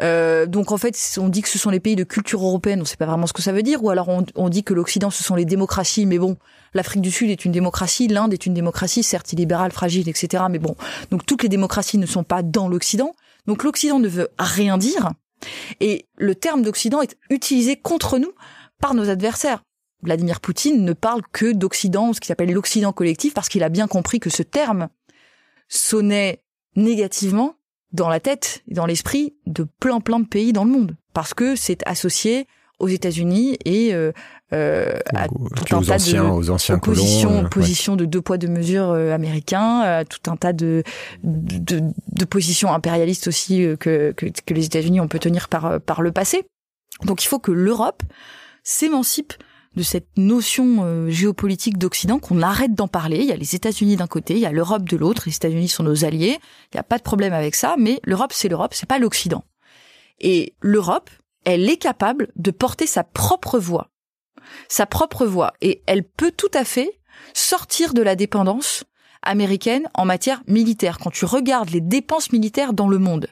Euh, 0.00 0.46
donc 0.46 0.72
en 0.72 0.78
fait, 0.78 0.96
on 1.18 1.28
dit 1.28 1.42
que 1.42 1.48
ce 1.48 1.58
sont 1.58 1.70
les 1.70 1.80
pays 1.80 1.96
de 1.96 2.04
culture 2.04 2.42
européenne, 2.42 2.78
on 2.80 2.82
ne 2.82 2.86
sait 2.88 2.96
pas 2.96 3.06
vraiment 3.06 3.26
ce 3.26 3.32
que 3.32 3.42
ça 3.42 3.52
veut 3.52 3.62
dire, 3.62 3.84
ou 3.84 3.90
alors 3.90 4.08
on, 4.08 4.48
dit 4.48 4.64
que 4.64 4.72
l'Occident 4.72 5.10
ce 5.10 5.22
sont 5.22 5.34
les 5.34 5.44
démocraties, 5.44 6.06
mais 6.06 6.18
bon, 6.18 6.36
l'Afrique 6.74 7.02
du 7.02 7.10
Sud 7.10 7.30
est 7.30 7.44
une 7.44 7.52
démocratie, 7.52 8.08
l'Inde 8.08 8.32
est 8.32 8.46
une 8.46 8.54
démocratie, 8.54 9.02
certes 9.02 9.32
illibérale, 9.32 9.72
fragile, 9.72 10.08
etc. 10.08 10.44
Mais 10.50 10.58
bon, 10.58 10.74
donc 11.10 11.26
toutes 11.26 11.42
les 11.42 11.48
démocraties 11.48 11.98
ne 11.98 12.06
sont 12.06 12.24
pas 12.24 12.42
dans 12.42 12.68
l'Occident. 12.68 13.14
Donc 13.46 13.62
l'Occident 13.62 13.98
ne 13.98 14.08
veut 14.08 14.28
rien 14.38 14.78
dire. 14.78 15.10
Et 15.80 16.06
le 16.16 16.34
terme 16.34 16.62
d'Occident 16.62 17.00
est 17.02 17.16
utilisé 17.30 17.76
contre 17.76 18.18
nous 18.18 18.32
par 18.78 18.94
nos 18.94 19.08
adversaires. 19.08 19.62
Vladimir 20.02 20.40
Poutine 20.40 20.84
ne 20.84 20.92
parle 20.94 21.22
que 21.32 21.52
d'Occident, 21.52 22.12
ce 22.14 22.20
qui 22.20 22.28
s'appelle 22.28 22.52
l'Occident 22.52 22.92
collectif, 22.92 23.34
parce 23.34 23.48
qu'il 23.48 23.62
a 23.62 23.68
bien 23.68 23.86
compris 23.86 24.18
que 24.18 24.30
ce 24.30 24.42
terme 24.42 24.88
sonnait 25.68 26.42
négativement 26.74 27.56
dans 27.92 28.08
la 28.08 28.20
tête 28.20 28.62
et 28.68 28.74
dans 28.74 28.86
l'esprit 28.86 29.34
de 29.46 29.66
plein 29.80 30.00
plein 30.00 30.20
de 30.20 30.26
pays 30.26 30.52
dans 30.52 30.64
le 30.64 30.70
monde, 30.70 30.96
parce 31.12 31.34
que 31.34 31.56
c'est 31.56 31.86
associé 31.86 32.46
aux 32.78 32.88
États-Unis 32.88 33.58
et 33.66 33.92
euh, 33.92 34.10
euh, 34.52 34.98
à 35.14 35.28
tout 35.28 35.76
un 35.76 35.82
tas 35.82 35.96
anciens, 35.96 36.24
de 36.24 36.30
aux 36.30 36.50
anciens 36.50 36.78
positions, 36.78 37.44
position 37.48 37.94
de 37.94 38.06
deux 38.06 38.22
poids 38.22 38.38
deux 38.38 38.48
mesures 38.48 38.90
euh, 38.90 39.12
américains, 39.12 39.84
euh, 39.84 40.04
tout 40.04 40.30
un 40.30 40.36
tas 40.36 40.54
de, 40.54 40.82
de, 41.22 41.82
de 42.12 42.24
positions 42.24 42.72
impérialistes 42.72 43.28
aussi 43.28 43.64
euh, 43.64 43.76
que, 43.76 44.12
que, 44.12 44.26
que 44.26 44.54
les 44.54 44.64
États-Unis 44.64 45.00
ont 45.00 45.08
pu 45.08 45.18
tenir 45.18 45.48
par 45.48 45.80
par 45.80 46.00
le 46.00 46.10
passé. 46.10 46.46
Donc 47.04 47.22
il 47.22 47.26
faut 47.26 47.38
que 47.38 47.52
l'Europe 47.52 48.02
s'émancipe 48.62 49.34
de 49.76 49.82
cette 49.82 50.16
notion 50.16 51.08
géopolitique 51.08 51.78
d'Occident, 51.78 52.18
qu'on 52.18 52.42
arrête 52.42 52.74
d'en 52.74 52.88
parler. 52.88 53.18
Il 53.18 53.26
y 53.26 53.32
a 53.32 53.36
les 53.36 53.54
États-Unis 53.54 53.96
d'un 53.96 54.06
côté, 54.06 54.34
il 54.34 54.40
y 54.40 54.46
a 54.46 54.52
l'Europe 54.52 54.88
de 54.88 54.96
l'autre. 54.96 55.22
Les 55.26 55.34
États-Unis 55.34 55.68
sont 55.68 55.84
nos 55.84 56.04
alliés. 56.04 56.38
Il 56.72 56.76
n'y 56.76 56.80
a 56.80 56.84
pas 56.84 56.98
de 56.98 57.02
problème 57.02 57.32
avec 57.32 57.54
ça, 57.54 57.76
mais 57.78 58.00
l'Europe, 58.04 58.32
c'est 58.32 58.48
l'Europe, 58.48 58.74
c'est 58.74 58.88
pas 58.88 58.98
l'Occident. 58.98 59.44
Et 60.18 60.54
l'Europe, 60.60 61.08
elle 61.44 61.68
est 61.68 61.76
capable 61.76 62.28
de 62.36 62.50
porter 62.50 62.86
sa 62.86 63.04
propre 63.04 63.58
voix. 63.58 63.90
Sa 64.68 64.86
propre 64.86 65.24
voix. 65.24 65.52
Et 65.60 65.82
elle 65.86 66.04
peut 66.04 66.32
tout 66.36 66.50
à 66.52 66.64
fait 66.64 67.00
sortir 67.32 67.94
de 67.94 68.02
la 68.02 68.16
dépendance 68.16 68.84
américaine 69.22 69.88
en 69.94 70.04
matière 70.04 70.42
militaire. 70.46 70.98
Quand 70.98 71.10
tu 71.10 71.24
regardes 71.24 71.70
les 71.70 71.80
dépenses 71.80 72.32
militaires 72.32 72.72
dans 72.72 72.88
le 72.88 72.98
monde, 72.98 73.28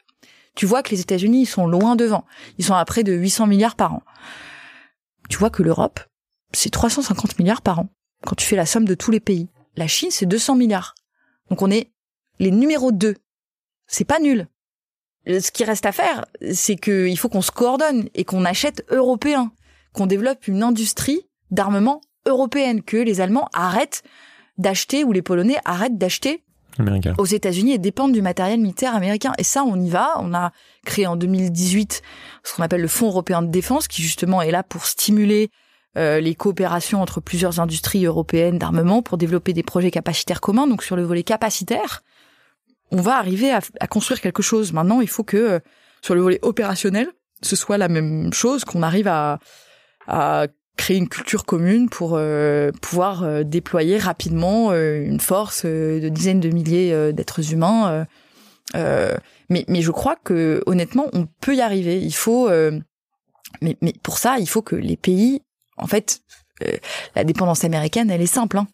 tu 0.54 0.66
vois 0.66 0.82
que 0.82 0.90
les 0.90 1.00
États-Unis, 1.00 1.46
sont 1.46 1.66
loin 1.66 1.96
devant. 1.96 2.24
Ils 2.58 2.64
sont 2.64 2.74
à 2.74 2.84
près 2.84 3.04
de 3.04 3.12
800 3.12 3.46
milliards 3.46 3.76
par 3.76 3.94
an. 3.94 4.02
Tu 5.28 5.38
vois 5.38 5.50
que 5.50 5.62
l'Europe, 5.62 6.00
c'est 6.52 6.70
350 6.70 7.38
milliards 7.38 7.62
par 7.62 7.80
an. 7.80 7.88
Quand 8.26 8.34
tu 8.34 8.46
fais 8.46 8.56
la 8.56 8.66
somme 8.66 8.84
de 8.84 8.94
tous 8.94 9.10
les 9.10 9.20
pays. 9.20 9.48
La 9.76 9.86
Chine, 9.86 10.10
c'est 10.10 10.26
200 10.26 10.56
milliards. 10.56 10.94
Donc 11.50 11.62
on 11.62 11.70
est 11.70 11.92
les 12.38 12.50
numéros 12.50 12.92
2. 12.92 13.16
C'est 13.86 14.04
pas 14.04 14.18
nul. 14.18 14.48
Euh, 15.28 15.40
ce 15.40 15.50
qui 15.50 15.64
reste 15.64 15.86
à 15.86 15.92
faire, 15.92 16.24
c'est 16.52 16.76
qu'il 16.76 17.18
faut 17.18 17.28
qu'on 17.28 17.42
se 17.42 17.50
coordonne 17.50 18.08
et 18.14 18.24
qu'on 18.24 18.44
achète 18.44 18.84
européen, 18.90 19.52
qu'on 19.92 20.06
développe 20.06 20.48
une 20.48 20.62
industrie 20.62 21.20
d'armement 21.50 22.00
européenne, 22.26 22.82
que 22.82 22.96
les 22.96 23.20
Allemands 23.20 23.48
arrêtent 23.52 24.02
d'acheter 24.58 25.04
ou 25.04 25.12
les 25.12 25.22
Polonais 25.22 25.58
arrêtent 25.64 25.98
d'acheter 25.98 26.44
aux 27.18 27.24
États-Unis 27.24 27.72
et 27.72 27.78
dépendent 27.78 28.12
du 28.12 28.22
matériel 28.22 28.60
militaire 28.60 28.94
américain. 28.94 29.32
Et 29.38 29.42
ça, 29.42 29.64
on 29.64 29.80
y 29.80 29.90
va. 29.90 30.14
On 30.20 30.32
a 30.34 30.52
créé 30.84 31.06
en 31.06 31.16
2018 31.16 32.02
ce 32.44 32.54
qu'on 32.54 32.62
appelle 32.62 32.82
le 32.82 32.88
Fonds 32.88 33.08
européen 33.08 33.42
de 33.42 33.48
défense, 33.48 33.88
qui 33.88 34.02
justement 34.02 34.42
est 34.42 34.50
là 34.50 34.62
pour 34.62 34.86
stimuler 34.86 35.50
euh, 35.96 36.20
les 36.20 36.34
coopérations 36.34 37.00
entre 37.00 37.20
plusieurs 37.20 37.60
industries 37.60 38.04
européennes 38.04 38.58
d'armement 38.58 39.02
pour 39.02 39.16
développer 39.16 39.52
des 39.52 39.62
projets 39.62 39.90
capacitaires 39.90 40.40
communs. 40.40 40.66
Donc 40.66 40.82
sur 40.82 40.96
le 40.96 41.02
volet 41.02 41.22
capacitaire, 41.22 42.02
on 42.90 43.00
va 43.00 43.16
arriver 43.16 43.50
à, 43.50 43.86
construire 43.86 44.20
quelque 44.20 44.42
chose. 44.42 44.72
Maintenant, 44.72 45.00
il 45.00 45.08
faut 45.08 45.24
que 45.24 45.36
euh, 45.36 45.58
sur 46.02 46.14
le 46.14 46.20
volet 46.20 46.38
opérationnel, 46.42 47.08
ce 47.42 47.56
soit 47.56 47.78
la 47.78 47.88
même 47.88 48.32
chose, 48.32 48.64
qu'on 48.64 48.82
arrive 48.82 49.08
à, 49.08 49.38
créer 50.76 50.96
une 50.96 51.08
culture 51.08 51.44
commune 51.44 51.88
pour 51.88 52.12
euh, 52.14 52.70
pouvoir 52.80 53.44
déployer 53.44 53.98
rapidement 53.98 54.72
une 54.72 55.18
force 55.18 55.64
de 55.64 56.08
dizaines 56.08 56.38
de 56.38 56.50
milliers 56.50 57.12
d'êtres 57.12 57.52
humains. 57.52 58.06
mais, 58.74 59.64
mais 59.66 59.82
je 59.82 59.90
crois 59.90 60.14
que 60.14 60.62
honnêtement, 60.66 61.06
on 61.12 61.26
peut 61.40 61.56
y 61.56 61.60
arriver. 61.60 62.00
Il 62.00 62.14
faut, 62.14 62.48
mais, 63.60 63.76
mais 63.82 63.92
pour 64.02 64.18
ça, 64.18 64.38
il 64.38 64.48
faut 64.48 64.62
que 64.62 64.76
les 64.76 64.96
pays, 64.96 65.42
en 65.78 65.86
fait, 65.86 66.20
la 67.14 67.24
dépendance 67.24 67.64
américaine, 67.64 68.10
elle 68.10 68.22
est 68.22 68.26
simple. 68.26 68.58
Hein. 68.58 68.66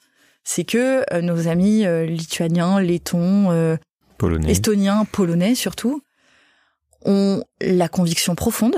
C'est 0.42 0.64
que 0.64 1.20
nos 1.20 1.48
amis 1.48 1.84
lituaniens, 2.06 2.80
lettons, 2.80 3.78
polonais. 4.18 4.50
estoniens, 4.50 5.04
polonais 5.04 5.54
surtout, 5.54 6.02
ont 7.04 7.42
la 7.60 7.88
conviction 7.88 8.34
profonde 8.34 8.76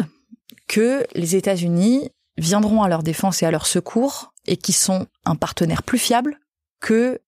que 0.69 1.07
les 1.15 1.37
États-Unis 1.37 2.11
viendront 2.39 2.83
à 2.83 2.89
leur 2.89 3.03
défense 3.03 3.43
et 3.43 3.47
à 3.47 3.51
leur 3.51 3.67
secours 3.67 4.35
et 4.47 4.57
qui 4.57 4.73
sont 4.73 5.07
un 5.25 5.37
partenaire 5.37 5.83
plus 5.83 5.99
fiable 5.99 6.39
que 6.81 7.21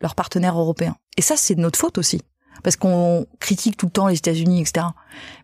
leurs 0.00 0.14
partenaires 0.14 0.58
européens. 0.58 0.96
Et 1.16 1.22
ça, 1.22 1.36
c'est 1.36 1.54
de 1.54 1.60
notre 1.60 1.78
faute 1.78 1.98
aussi. 1.98 2.22
Parce 2.62 2.76
qu'on 2.76 3.26
critique 3.38 3.76
tout 3.76 3.86
le 3.86 3.92
temps 3.92 4.08
les 4.08 4.16
États-Unis, 4.16 4.60
etc. 4.60 4.86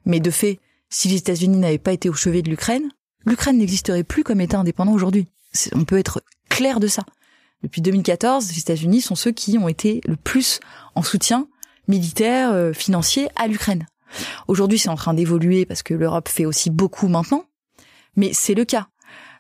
Mais 0.05 0.21
de 0.21 0.31
fait, 0.31 0.59
si 0.91 1.09
les 1.09 1.17
États-Unis 1.17 1.59
n'avaient 1.59 1.79
pas 1.79 1.93
été 1.93 2.09
au 2.09 2.13
chevet 2.13 2.43
de 2.43 2.51
l'Ukraine, 2.51 2.89
l'Ukraine 3.27 3.59
n'existerait 3.59 4.05
plus 4.05 4.25
comme 4.25 4.41
État 4.41 4.59
indépendant 4.59 4.93
aujourd'hui. 4.93 5.27
On 5.75 5.85
peut 5.85 5.99
être 5.99 6.23
clair 6.49 6.81
de 6.81 6.87
ça. 6.87 7.05
Depuis 7.63 7.81
2014, 7.81 8.49
les 8.51 8.59
États-Unis 8.59 9.01
sont 9.01 9.15
ceux 9.15 9.33
qui 9.33 9.57
ont 9.59 9.69
été 9.69 10.01
le 10.07 10.17
plus 10.17 10.61
en 10.95 11.03
soutien 11.03 11.49
militaire, 11.89 12.53
euh, 12.53 12.73
financier 12.73 13.29
à 13.37 13.47
l'Ukraine. 13.47 13.87
Aujourd'hui, 14.49 14.79
c'est 14.79 14.89
en 14.89 14.97
train 14.97 15.15
d'évoluer 15.15 15.67
parce 15.67 15.83
que 15.83 15.95
l'Europe 15.95 16.29
fait 16.29 16.45
aussi 16.45 16.71
beaucoup 16.71 17.09
maintenant, 17.09 17.45
mais 18.17 18.33
c'est 18.33 18.55
le 18.55 18.65
cas. 18.65 18.89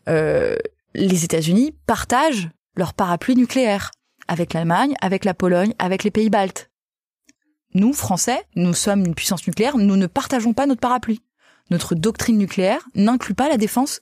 Euh, 0.08 0.56
les 0.94 1.24
États-Unis 1.24 1.74
partagent 1.86 2.50
leur 2.76 2.94
parapluie 2.94 3.36
nucléaire, 3.36 3.90
avec 4.28 4.52
l'Allemagne, 4.52 4.94
avec 5.00 5.24
la 5.24 5.34
Pologne, 5.34 5.74
avec 5.78 6.04
les 6.04 6.10
pays 6.10 6.30
baltes. 6.30 6.70
Nous, 7.74 7.92
Français, 7.92 8.42
nous 8.54 8.74
sommes 8.74 9.04
une 9.04 9.14
puissance 9.14 9.46
nucléaire, 9.46 9.76
nous 9.76 9.96
ne 9.96 10.06
partageons 10.06 10.52
pas 10.52 10.66
notre 10.66 10.80
parapluie. 10.80 11.20
Notre 11.70 11.94
doctrine 11.94 12.38
nucléaire 12.38 12.87
n'inclut 12.94 13.35
pas 13.35 13.48
la 13.48 13.57
défense 13.57 14.00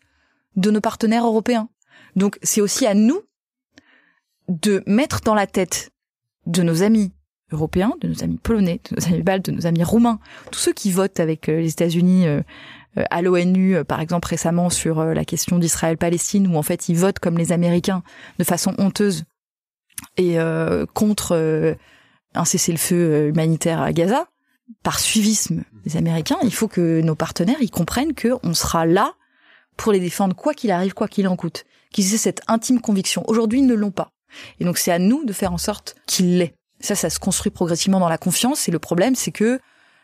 de 0.57 0.71
nos 0.71 0.81
partenaires 0.81 1.27
européens. 1.27 1.69
Donc 2.17 2.39
c'est 2.43 2.61
aussi 2.61 2.87
à 2.87 2.95
nous 2.95 3.23
de 4.49 4.83
mettre 4.87 5.21
dans 5.21 5.35
la 5.35 5.47
tête 5.47 5.91
de 6.47 6.63
nos 6.63 6.83
amis 6.83 7.13
européens, 7.53 7.93
de 8.01 8.09
nos 8.09 8.25
amis 8.25 8.39
polonais, 8.39 8.81
de 8.91 8.97
nos 8.97 9.07
amis 9.07 9.23
baltes, 9.23 9.47
de 9.47 9.53
nos 9.53 9.67
amis 9.67 9.85
roumains, 9.85 10.19
tous 10.51 10.59
ceux 10.59 10.73
qui 10.73 10.91
votent 10.91 11.21
avec 11.21 11.49
euh, 11.49 11.61
les 11.61 11.71
États-Unis 11.71 12.27
euh, 12.27 12.41
euh, 12.99 13.05
à 13.11 13.23
l'ONU, 13.23 13.85
par 13.85 14.01
exemple 14.01 14.29
récemment 14.29 14.71
sur 14.71 15.03
la 15.03 15.25
question 15.25 15.59
d'Israël-Palestine, 15.59 16.47
où 16.49 16.57
en 16.57 16.63
fait 16.63 16.89
ils 16.89 16.97
votent 16.97 17.19
comme 17.19 17.39
les 17.39 17.53
Américains 17.53 18.03
de 18.39 18.45
façon 18.45 18.75
honteuse 18.79 19.25
et 20.17 20.37
contre 20.95 21.77
un 22.35 22.45
cessez-le-feu 22.45 23.29
humanitaire 23.29 23.81
à 23.81 23.93
Gaza, 23.93 24.27
par 24.83 25.01
suivisme 25.01 25.63
des 25.85 25.97
Américains, 25.97 26.39
il 26.43 26.53
faut 26.53 26.69
que 26.69 27.01
nos 27.01 27.15
partenaires 27.15 27.61
ils 27.61 27.71
comprennent 27.71 28.15
que 28.15 28.29
on 28.43 28.55
sera 28.55 28.87
là 28.87 29.15
pour 29.77 29.93
les 29.93 30.01
défendre 30.01 30.37
quoi 30.37 30.55
qu'il 30.55 30.71
arrive, 30.71 30.95
quoi 30.95 31.09
qu'il 31.09 31.27
en 31.29 31.37
coûte. 31.37 31.65
Qu'ils 31.93 32.15
aient 32.15 32.19
cette 32.19 32.43
intime 32.49 32.81
conviction. 32.81 33.25
Aujourd'hui, 33.29 33.61
ils 33.61 33.67
ne 33.67 33.75
l'ont 33.75 33.91
pas. 33.91 34.13
Et 34.61 34.65
donc 34.65 34.79
c'est 34.79 34.93
à 34.93 34.99
nous 34.99 35.25
de 35.25 35.33
faire 35.33 35.53
en 35.53 35.59
sorte 35.59 35.95
qu'ils 36.07 36.39
l'aient. 36.39 36.55
Ça, 36.81 36.95
ça 36.95 37.11
se 37.11 37.19
construit 37.19 37.51
progressivement 37.51 38.01
dans 38.01 38.09
la 38.09 38.19
confiance. 38.19 38.69
Et 38.69 38.73
le 38.73 38.79
problème, 38.79 39.15
c'est 39.15 39.31
que 39.31 39.61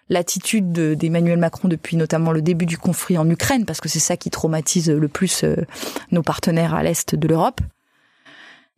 l'attitude 0.09 0.73
d'Emmanuel 0.73 1.39
Macron 1.39 1.69
depuis 1.69 1.97
notamment 1.97 2.33
le 2.33 2.43
début 2.43 2.67
du 2.67 2.79
conflit 2.79 3.19
en 3.19 3.29
Ukraine, 3.29 3.67
parce 3.67 3.81
que 3.81 3.89
c'est 3.89 3.99
ça 3.99 4.17
qui 4.17 4.31
traumatise 4.31 4.91
le 4.91 5.09
plus 5.09 5.45
euh, 5.45 5.57
nos 6.13 6.23
partenaires 6.23 6.75
à 6.75 6.83
l'est 6.83 7.15
de 7.15 7.29
l'Europe. 7.29 7.61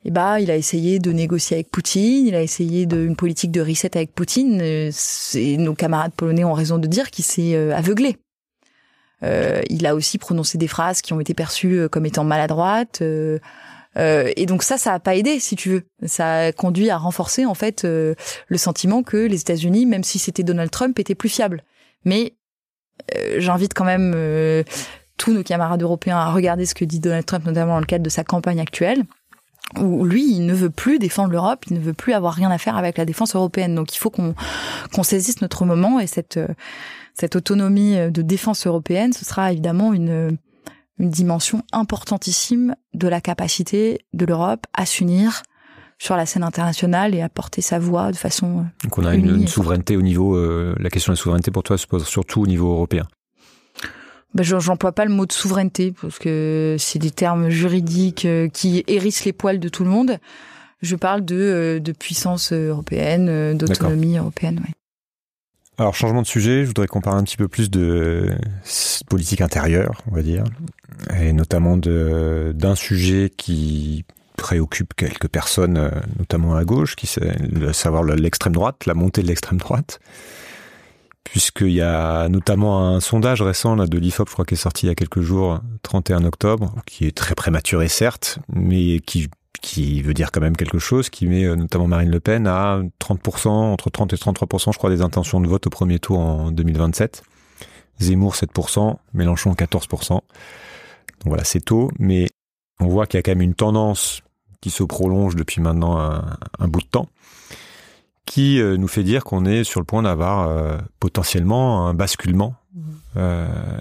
Et 0.02 0.08
eh 0.08 0.10
bah, 0.10 0.40
il 0.40 0.50
a 0.50 0.56
essayé 0.56 0.98
de 0.98 1.12
négocier 1.12 1.58
avec 1.58 1.70
Poutine, 1.70 2.26
il 2.26 2.34
a 2.34 2.40
essayé 2.40 2.86
de, 2.86 3.04
une 3.04 3.16
politique 3.16 3.50
de 3.50 3.60
reset 3.60 3.98
avec 3.98 4.14
Poutine. 4.14 4.58
Euh, 4.62 4.90
nos 5.58 5.74
camarades 5.74 6.12
polonais 6.12 6.44
ont 6.44 6.54
raison 6.54 6.78
de 6.78 6.86
dire 6.86 7.10
qu'il 7.10 7.24
s'est 7.24 7.54
euh, 7.54 7.76
aveuglé. 7.76 8.16
il 9.22 9.86
a 9.86 9.94
aussi 9.94 10.16
prononcé 10.16 10.56
des 10.56 10.68
phrases 10.68 11.02
qui 11.02 11.12
ont 11.12 11.20
été 11.20 11.34
perçues 11.34 11.86
comme 11.90 12.06
étant 12.06 12.24
maladroites. 12.24 13.02
Euh, 13.96 14.30
et 14.36 14.46
donc 14.46 14.62
ça, 14.62 14.78
ça 14.78 14.94
a 14.94 15.00
pas 15.00 15.16
aidé, 15.16 15.40
si 15.40 15.56
tu 15.56 15.68
veux. 15.70 15.82
Ça 16.06 16.38
a 16.38 16.52
conduit 16.52 16.90
à 16.90 16.96
renforcer 16.96 17.44
en 17.44 17.54
fait 17.54 17.84
euh, 17.84 18.14
le 18.48 18.58
sentiment 18.58 19.02
que 19.02 19.16
les 19.16 19.40
États-Unis, 19.40 19.86
même 19.86 20.04
si 20.04 20.18
c'était 20.18 20.42
Donald 20.42 20.70
Trump, 20.70 20.98
étaient 20.98 21.14
plus 21.14 21.28
fiables. 21.28 21.62
Mais 22.04 22.34
euh, 23.16 23.36
j'invite 23.38 23.74
quand 23.74 23.84
même 23.84 24.14
tous 25.16 25.32
nos 25.32 25.42
camarades 25.42 25.82
européens 25.82 26.18
à 26.18 26.32
regarder 26.32 26.66
ce 26.66 26.74
que 26.74 26.84
dit 26.84 27.00
Donald 27.00 27.26
Trump, 27.26 27.44
notamment 27.44 27.74
dans 27.74 27.80
le 27.80 27.86
cadre 27.86 28.04
de 28.04 28.10
sa 28.10 28.24
campagne 28.24 28.60
actuelle 28.60 29.04
où 29.78 30.04
lui, 30.04 30.32
il 30.32 30.46
ne 30.46 30.54
veut 30.54 30.70
plus 30.70 30.98
défendre 30.98 31.30
l'Europe, 31.30 31.64
il 31.70 31.74
ne 31.74 31.80
veut 31.80 31.92
plus 31.92 32.12
avoir 32.12 32.34
rien 32.34 32.50
à 32.50 32.58
faire 32.58 32.76
avec 32.76 32.98
la 32.98 33.04
défense 33.04 33.34
européenne. 33.34 33.74
Donc 33.74 33.94
il 33.94 33.98
faut 33.98 34.10
qu'on 34.10 35.02
saisisse 35.02 35.40
notre 35.40 35.64
moment 35.64 36.00
et 36.00 36.06
cette 36.06 36.40
cette 37.14 37.36
autonomie 37.36 37.96
de 38.10 38.22
défense 38.22 38.66
européenne, 38.66 39.12
ce 39.12 39.24
sera 39.24 39.52
évidemment 39.52 39.92
une 39.92 40.38
une 41.00 41.10
dimension 41.10 41.62
importantissime 41.72 42.76
de 42.94 43.08
la 43.08 43.20
capacité 43.20 44.00
de 44.12 44.26
l'Europe 44.26 44.66
à 44.74 44.84
s'unir 44.84 45.42
sur 46.00 46.16
la 46.16 46.26
scène 46.26 46.42
internationale 46.42 47.14
et 47.14 47.20
à 47.20 47.28
porter 47.28 47.60
sa 47.60 47.78
voix 47.78 48.10
de 48.10 48.16
façon. 48.16 48.60
Euh, 48.60 48.62
Donc 48.84 48.98
on 48.98 49.04
a 49.04 49.14
une, 49.14 49.46
souveraineté 49.46 49.96
au 49.96 50.02
niveau. 50.02 50.36
Euh, 50.36 50.74
la 50.78 50.88
question 50.90 51.12
de 51.12 51.16
la 51.16 51.22
souveraineté 51.22 51.50
pour 51.50 51.62
toi 51.62 51.76
se 51.76 51.86
pose 51.86 52.06
surtout 52.06 52.42
au 52.42 52.46
niveau 52.46 52.72
européen. 52.72 53.06
Ben, 54.34 54.44
j'emploie 54.44 54.92
pas 54.92 55.04
le 55.04 55.12
mot 55.12 55.26
de 55.26 55.32
souveraineté 55.32 55.92
parce 56.00 56.18
que 56.18 56.76
c'est 56.78 56.98
des 56.98 57.10
termes 57.10 57.48
juridiques 57.48 58.24
euh, 58.24 58.48
qui 58.48 58.84
hérissent 58.86 59.24
les 59.24 59.32
poils 59.32 59.58
de 59.58 59.68
tout 59.68 59.82
le 59.82 59.90
monde. 59.90 60.18
Je 60.82 60.96
parle 60.96 61.24
de, 61.24 61.80
de 61.82 61.92
puissance 61.92 62.52
européenne, 62.52 63.56
d'autonomie 63.56 64.16
européenne. 64.16 64.60
Ouais. 64.64 64.72
Alors, 65.80 65.94
changement 65.94 66.20
de 66.20 66.26
sujet, 66.26 66.62
je 66.62 66.66
voudrais 66.66 66.86
qu'on 66.86 67.00
parle 67.00 67.18
un 67.18 67.24
petit 67.24 67.38
peu 67.38 67.48
plus 67.48 67.70
de 67.70 68.36
politique 69.08 69.40
intérieure, 69.40 70.02
on 70.10 70.14
va 70.14 70.20
dire, 70.20 70.44
et 71.18 71.32
notamment 71.32 71.78
d'un 71.78 72.74
sujet 72.74 73.32
qui 73.34 74.04
préoccupe 74.36 74.92
quelques 74.94 75.28
personnes, 75.28 75.78
euh, 75.78 75.90
notamment 76.18 76.54
à 76.54 76.64
gauche, 76.64 76.96
qui 76.96 77.06
c'est 77.06 77.34
savoir 77.72 78.02
l'extrême 78.04 78.52
droite, 78.52 78.84
la 78.84 78.92
montée 78.92 79.22
de 79.22 79.28
l'extrême 79.28 79.58
droite. 79.58 80.00
Puisqu'il 81.24 81.70
y 81.70 81.82
a 81.82 82.28
notamment 82.28 82.88
un 82.88 83.00
sondage 83.00 83.42
récent 83.42 83.76
de 83.76 83.98
l'IFOP, 83.98 84.28
je 84.28 84.32
crois, 84.32 84.44
qui 84.44 84.54
est 84.54 84.56
sorti 84.56 84.86
il 84.86 84.88
y 84.88 84.92
a 84.92 84.94
quelques 84.94 85.20
jours, 85.20 85.60
31 85.82 86.24
octobre, 86.24 86.74
qui 86.86 87.06
est 87.06 87.16
très 87.16 87.34
prématuré 87.34 87.88
certes, 87.88 88.38
mais 88.48 89.00
qui 89.00 89.28
qui 89.60 90.02
veut 90.02 90.14
dire 90.14 90.32
quand 90.32 90.40
même 90.40 90.56
quelque 90.56 90.78
chose, 90.78 91.10
qui 91.10 91.26
met 91.26 91.44
euh, 91.44 91.54
notamment 91.54 91.86
Marine 91.86 92.10
Le 92.10 92.20
Pen 92.20 92.46
à 92.46 92.80
30%, 93.00 93.48
entre 93.48 93.90
30 93.90 94.12
et 94.12 94.16
33%, 94.16 94.72
je 94.72 94.78
crois, 94.78 94.90
des 94.90 95.02
intentions 95.02 95.40
de 95.40 95.46
vote 95.46 95.66
au 95.66 95.70
premier 95.70 95.98
tour 95.98 96.18
en 96.18 96.50
2027. 96.50 97.22
Zemmour 98.00 98.34
7%, 98.34 98.96
Mélenchon 99.12 99.52
14%. 99.52 100.08
Donc 100.12 100.22
voilà, 101.26 101.44
c'est 101.44 101.60
tôt, 101.60 101.90
mais 101.98 102.28
on 102.80 102.88
voit 102.88 103.06
qu'il 103.06 103.18
y 103.18 103.20
a 103.20 103.22
quand 103.22 103.32
même 103.32 103.42
une 103.42 103.54
tendance 103.54 104.22
qui 104.62 104.70
se 104.70 104.82
prolonge 104.82 105.36
depuis 105.36 105.60
maintenant 105.60 105.98
un, 105.98 106.68
bout 106.68 106.80
de 106.80 106.86
temps, 106.86 107.08
qui 108.26 108.60
euh, 108.60 108.76
nous 108.76 108.88
fait 108.88 109.02
dire 109.02 109.24
qu'on 109.24 109.44
est 109.44 109.64
sur 109.64 109.80
le 109.80 109.86
point 109.86 110.02
d'avoir 110.02 110.48
euh, 110.48 110.78
potentiellement 111.00 111.88
un 111.88 111.94
basculement 111.94 112.54
mmh. 112.74 113.20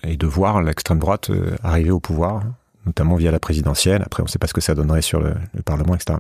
et 0.04 0.18
de 0.18 0.28
voir 0.28 0.62
l'extrême 0.62 1.00
droite 1.00 1.32
arriver 1.64 1.92
au 1.92 2.00
pouvoir 2.00 2.44
notamment 2.86 3.16
via 3.16 3.32
la 3.32 3.40
présidentielle. 3.40 4.02
Après, 4.06 4.22
on 4.22 4.26
ne 4.26 4.30
sait 4.30 4.40
pas 4.40 4.48
ce 4.48 4.54
que 4.54 4.62
ça 4.62 4.76
donnerait 4.76 5.02
sur 5.02 5.20
le, 5.20 5.36
Parlement, 5.64 5.96
etc. 5.96 6.18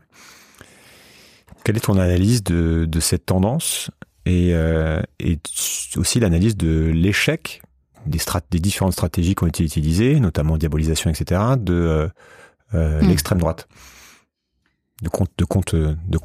Quelle 1.63 1.77
est 1.77 1.81
ton 1.81 1.97
analyse 1.97 2.43
de, 2.43 2.99
cette 2.99 3.25
tendance 3.25 3.91
et, 4.25 4.53
euh, 4.53 5.01
aussi 5.95 6.19
l'analyse 6.19 6.55
de 6.55 6.91
l'échec 6.93 7.61
des, 8.05 8.19
des, 8.51 8.59
différentes 8.59 8.93
stratégies 8.93 9.35
qui 9.35 9.43
ont 9.43 9.47
été 9.47 9.63
utilisées, 9.63 10.19
notamment 10.19 10.57
diabolisation, 10.57 11.09
etc., 11.09 11.41
de 11.57 11.73
euh, 11.73 12.07
euh, 12.75 13.01
hmm. 13.01 13.07
l'extrême 13.07 13.39
droite? 13.39 13.67
De 15.01 15.09
compte 15.09 15.31
de 15.37 15.45
compte 15.45 15.75
de 15.75 16.17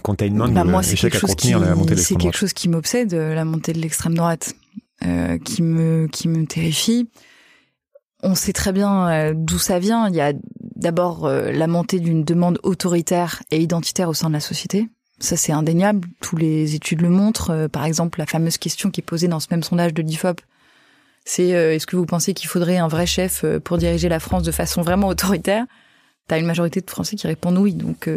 containment 0.00 0.48
bah 0.48 0.64
moi, 0.64 0.82
c'est 0.82 0.96
quelque, 0.96 1.18
chose 1.18 1.34
qui, 1.34 1.54
c'est 1.96 2.16
quelque 2.16 2.36
chose 2.36 2.52
qui 2.52 2.68
m'obsède 2.68 3.14
la 3.14 3.44
montée 3.44 3.72
de 3.72 3.80
l'extrême 3.80 4.14
droite 4.14 4.54
qui 5.44 5.62
me 5.62 6.06
qui 6.08 6.28
me 6.28 6.46
terrifie 6.46 7.08
on 8.24 8.34
sait 8.34 8.52
très 8.52 8.72
bien 8.72 9.08
euh, 9.08 9.32
d'où 9.36 9.58
ça 9.58 9.78
vient. 9.78 10.08
Il 10.08 10.14
y 10.14 10.20
a 10.20 10.32
d'abord 10.76 11.26
euh, 11.26 11.52
la 11.52 11.66
montée 11.66 12.00
d'une 12.00 12.24
demande 12.24 12.58
autoritaire 12.62 13.42
et 13.50 13.60
identitaire 13.60 14.08
au 14.08 14.14
sein 14.14 14.28
de 14.28 14.34
la 14.34 14.40
société. 14.40 14.88
Ça, 15.20 15.36
c'est 15.36 15.52
indéniable. 15.52 16.08
Tous 16.20 16.36
les 16.36 16.74
études 16.74 17.02
le 17.02 17.10
montrent. 17.10 17.50
Euh, 17.50 17.68
par 17.68 17.84
exemple, 17.84 18.18
la 18.18 18.26
fameuse 18.26 18.58
question 18.58 18.90
qui 18.90 19.00
est 19.00 19.04
posée 19.04 19.28
dans 19.28 19.40
ce 19.40 19.48
même 19.50 19.62
sondage 19.62 19.94
de 19.94 20.02
l'IFOP, 20.02 20.40
c'est 21.26 21.48
est-ce 21.48 21.86
que 21.86 21.96
vous 21.96 22.04
pensez 22.04 22.34
qu'il 22.34 22.48
faudrait 22.48 22.76
un 22.76 22.88
vrai 22.88 23.06
chef 23.06 23.46
pour 23.64 23.78
diriger 23.78 24.10
la 24.10 24.20
France 24.20 24.42
de 24.42 24.52
façon 24.52 24.82
vraiment 24.82 25.08
autoritaire? 25.08 25.64
T'as 26.26 26.38
une 26.38 26.46
majorité 26.46 26.80
de 26.80 26.90
Français 26.90 27.16
qui 27.16 27.26
répondent 27.26 27.58
oui. 27.58 27.74
Donc, 27.74 28.08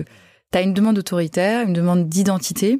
t'as 0.51 0.63
une 0.63 0.73
demande 0.73 0.97
autoritaire, 0.97 1.67
une 1.67 1.73
demande 1.73 2.07
d'identité. 2.07 2.79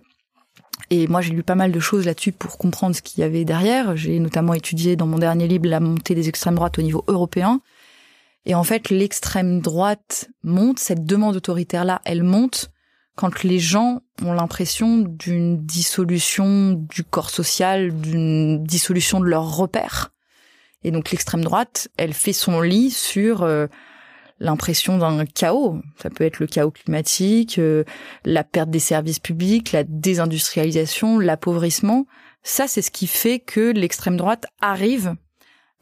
Et 0.90 1.08
moi, 1.08 1.22
j'ai 1.22 1.34
lu 1.34 1.44
pas 1.44 1.56
mal 1.56 1.72
de 1.72 1.80
choses 1.80 2.06
là-dessus 2.06 2.32
pour 2.32 2.58
comprendre 2.58 2.96
ce 2.96 3.02
qu'il 3.02 3.20
y 3.20 3.24
avait 3.24 3.46
derrière. 3.46 3.98
J'ai 3.98 4.20
notamment 4.20 4.54
étudié 4.54 4.96
dans 4.96 5.08
mon 5.08 5.18
dernier 5.18 5.48
livre 5.48 5.68
la 5.68 5.80
montée 5.80 6.16
des 6.16 6.30
extrêmes 6.30 6.56
droites 6.56 6.80
au 6.80 6.82
niveau 6.82 7.04
européen. 7.08 7.62
Et 8.46 8.56
en 8.56 8.64
fait, 8.64 8.90
l'extrême 8.90 9.60
droite 9.60 10.30
monte, 10.44 10.80
cette 10.80 11.06
demande 11.06 11.36
autoritaire-là, 11.36 12.02
elle 12.06 12.24
monte 12.24 12.72
quand 13.16 13.44
les 13.44 13.60
gens 13.60 14.02
ont 14.24 14.32
l'impression 14.32 15.00
d'une 15.00 15.66
dissolution 15.66 16.74
du 16.74 17.04
corps 17.04 17.32
social, 17.32 17.92
d'une 18.00 18.64
dissolution 18.64 19.20
de 19.20 19.26
leurs 19.26 19.58
repères. 19.58 20.14
Et 20.84 20.92
donc 20.92 21.12
l'extrême 21.12 21.44
droite, 21.44 21.90
elle 21.98 22.14
fait 22.14 22.32
son 22.32 22.62
lit 22.62 22.92
sur 22.92 23.42
euh, 23.42 23.68
l'impression 24.40 24.98
d'un 24.98 25.26
chaos. 25.26 25.80
Ça 26.02 26.10
peut 26.10 26.24
être 26.24 26.40
le 26.40 26.48
chaos 26.48 26.72
climatique, 26.72 27.60
euh, 27.60 27.84
la 28.26 28.44
perte 28.44 28.70
des 28.70 28.80
services 28.80 29.20
publics, 29.20 29.72
la 29.72 29.84
désindustrialisation, 29.84 31.20
l'appauvrissement. 31.20 32.06
Ça, 32.44 32.68
c'est 32.68 32.82
ce 32.82 32.92
qui 32.92 33.08
fait 33.08 33.40
que 33.40 33.72
l'extrême 33.72 34.18
droite 34.18 34.46
arrive 34.62 35.16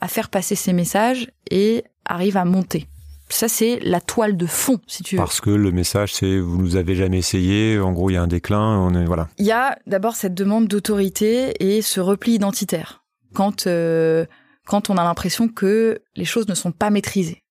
à 0.01 0.07
faire 0.07 0.29
passer 0.29 0.55
ses 0.55 0.73
messages 0.73 1.31
et 1.51 1.83
arrive 2.05 2.37
à 2.37 2.45
monter. 2.45 2.87
Ça, 3.29 3.47
c'est 3.47 3.79
la 3.81 4.01
toile 4.01 4.37
de 4.37 4.45
fond, 4.45 4.79
si 4.85 5.01
tu 5.01 5.15
veux. 5.15 5.21
Parce 5.21 5.41
que 5.41 5.49
le 5.49 5.71
message, 5.71 6.13
c'est 6.13 6.37
vous 6.37 6.61
nous 6.61 6.75
avez 6.75 6.95
jamais 6.95 7.17
essayé. 7.17 7.79
En 7.79 7.91
gros, 7.91 8.09
il 8.09 8.13
y 8.13 8.17
a 8.17 8.21
un 8.21 8.27
déclin. 8.27 8.77
On 8.79 8.93
est 8.93 9.05
voilà. 9.05 9.29
Il 9.39 9.45
y 9.45 9.51
a 9.51 9.77
d'abord 9.87 10.15
cette 10.15 10.35
demande 10.35 10.67
d'autorité 10.67 11.53
et 11.59 11.81
ce 11.81 11.99
repli 11.99 12.33
identitaire. 12.33 13.03
Quand 13.33 13.65
euh, 13.65 14.25
quand 14.65 14.89
on 14.89 14.97
a 14.97 15.03
l'impression 15.03 15.47
que 15.47 16.01
les 16.15 16.25
choses 16.25 16.47
ne 16.47 16.53
sont 16.53 16.71
pas 16.71 16.91
maîtrisées 16.91 17.43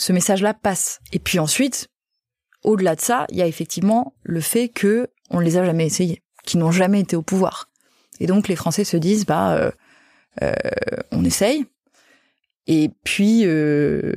ce 0.00 0.12
message-là 0.12 0.54
passe. 0.54 1.00
Et 1.12 1.18
puis 1.18 1.38
ensuite, 1.38 1.88
au-delà 2.64 2.96
de 2.96 3.00
ça, 3.00 3.26
il 3.28 3.36
y 3.36 3.42
a 3.42 3.46
effectivement 3.46 4.14
le 4.22 4.40
fait 4.40 4.68
que 4.68 5.08
on 5.30 5.40
ne 5.40 5.44
les 5.44 5.58
a 5.58 5.64
jamais 5.64 5.86
essayés, 5.86 6.22
qui 6.44 6.56
n'ont 6.56 6.72
jamais 6.72 7.00
été 7.00 7.16
au 7.16 7.22
pouvoir. 7.22 7.68
Et 8.18 8.26
donc 8.26 8.48
les 8.48 8.56
Français 8.56 8.84
se 8.84 8.96
disent 8.96 9.26
bah 9.26 9.52
euh, 9.52 9.70
euh, 10.42 10.52
on 11.12 11.24
essaye. 11.24 11.66
Et 12.66 12.90
puis 13.04 13.42
euh, 13.44 14.14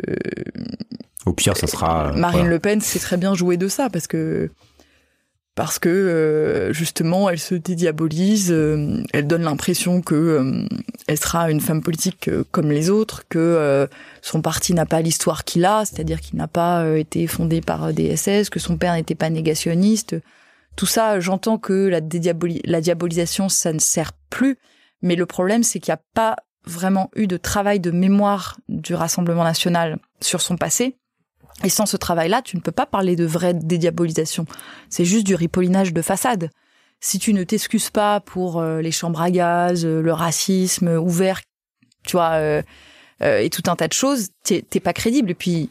Au 1.25 1.33
pire, 1.33 1.57
ça 1.57 1.67
sera. 1.67 2.13
Marine 2.13 2.47
Le 2.47 2.59
Pen 2.59 2.79
sait 2.79 2.99
très 2.99 3.17
bien 3.17 3.33
jouer 3.35 3.57
de 3.57 3.67
ça 3.67 3.89
parce 3.89 4.07
que 4.07 4.51
parce 5.55 5.77
que 5.77 5.89
euh, 5.89 6.73
justement 6.73 7.29
elle 7.29 7.39
se 7.39 7.55
dédiabolise, 7.55 8.51
euh, 8.51 9.03
elle 9.13 9.27
donne 9.27 9.43
l'impression 9.43 10.01
que 10.01 10.15
euh, 10.15 10.67
elle 11.07 11.17
sera 11.17 11.51
une 11.51 11.61
femme 11.61 11.81
politique 11.81 12.29
comme 12.51 12.71
les 12.71 12.89
autres, 12.89 13.27
que 13.27 13.87
son 14.21 14.41
parti 14.41 14.73
n'a 14.73 14.85
pas 14.85 15.01
l'histoire 15.01 15.43
qu'il 15.43 15.65
a, 15.65 15.85
c'est-à-dire 15.85 16.21
qu'il 16.21 16.37
n'a 16.37 16.47
pas 16.47 16.97
été 16.97 17.27
fondé 17.27 17.61
par 17.61 17.93
des 17.93 18.15
SS, 18.15 18.49
que 18.49 18.59
son 18.59 18.77
père 18.77 18.93
n'était 18.93 19.15
pas 19.15 19.29
négationniste. 19.29 20.15
Tout 20.75 20.85
ça, 20.85 21.19
j'entends 21.19 21.57
que 21.57 21.87
la, 21.87 21.99
la 22.65 22.81
diabolisation, 22.81 23.49
ça 23.49 23.73
ne 23.73 23.79
sert 23.79 24.13
plus, 24.29 24.57
mais 25.01 25.15
le 25.15 25.25
problème 25.25 25.63
c'est 25.63 25.79
qu'il 25.79 25.91
n'y 25.91 25.99
a 25.99 26.03
pas 26.15 26.37
vraiment 26.65 27.11
eu 27.15 27.27
de 27.27 27.37
travail 27.37 27.79
de 27.79 27.91
mémoire 27.91 28.57
du 28.69 28.95
Rassemblement 28.95 29.43
national 29.43 29.99
sur 30.21 30.41
son 30.41 30.55
passé 30.55 30.97
et 31.63 31.69
sans 31.69 31.85
ce 31.85 31.97
travail-là, 31.97 32.41
tu 32.41 32.55
ne 32.57 32.61
peux 32.61 32.71
pas 32.71 32.85
parler 32.85 33.15
de 33.15 33.25
vraie 33.25 33.53
dédiabolisation. 33.53 34.45
C'est 34.89 35.05
juste 35.05 35.25
du 35.25 35.35
ripollinage 35.35 35.93
de 35.93 36.01
façade. 36.01 36.49
Si 36.99 37.19
tu 37.19 37.33
ne 37.33 37.43
t'excuses 37.43 37.89
pas 37.89 38.21
pour 38.21 38.59
euh, 38.59 38.81
les 38.81 38.91
chambres 38.91 39.21
à 39.21 39.29
gaz, 39.29 39.85
euh, 39.85 40.01
le 40.01 40.13
racisme 40.13 40.87
ouvert, 40.87 41.41
tu 42.05 42.13
vois, 42.13 42.33
euh, 42.35 42.61
et 43.21 43.49
tout 43.49 43.63
un 43.67 43.75
tas 43.75 43.87
de 43.87 43.93
choses, 43.93 44.29
t'es 44.43 44.79
pas 44.81 44.93
crédible. 44.93 45.31
Et 45.31 45.35
puis, 45.35 45.69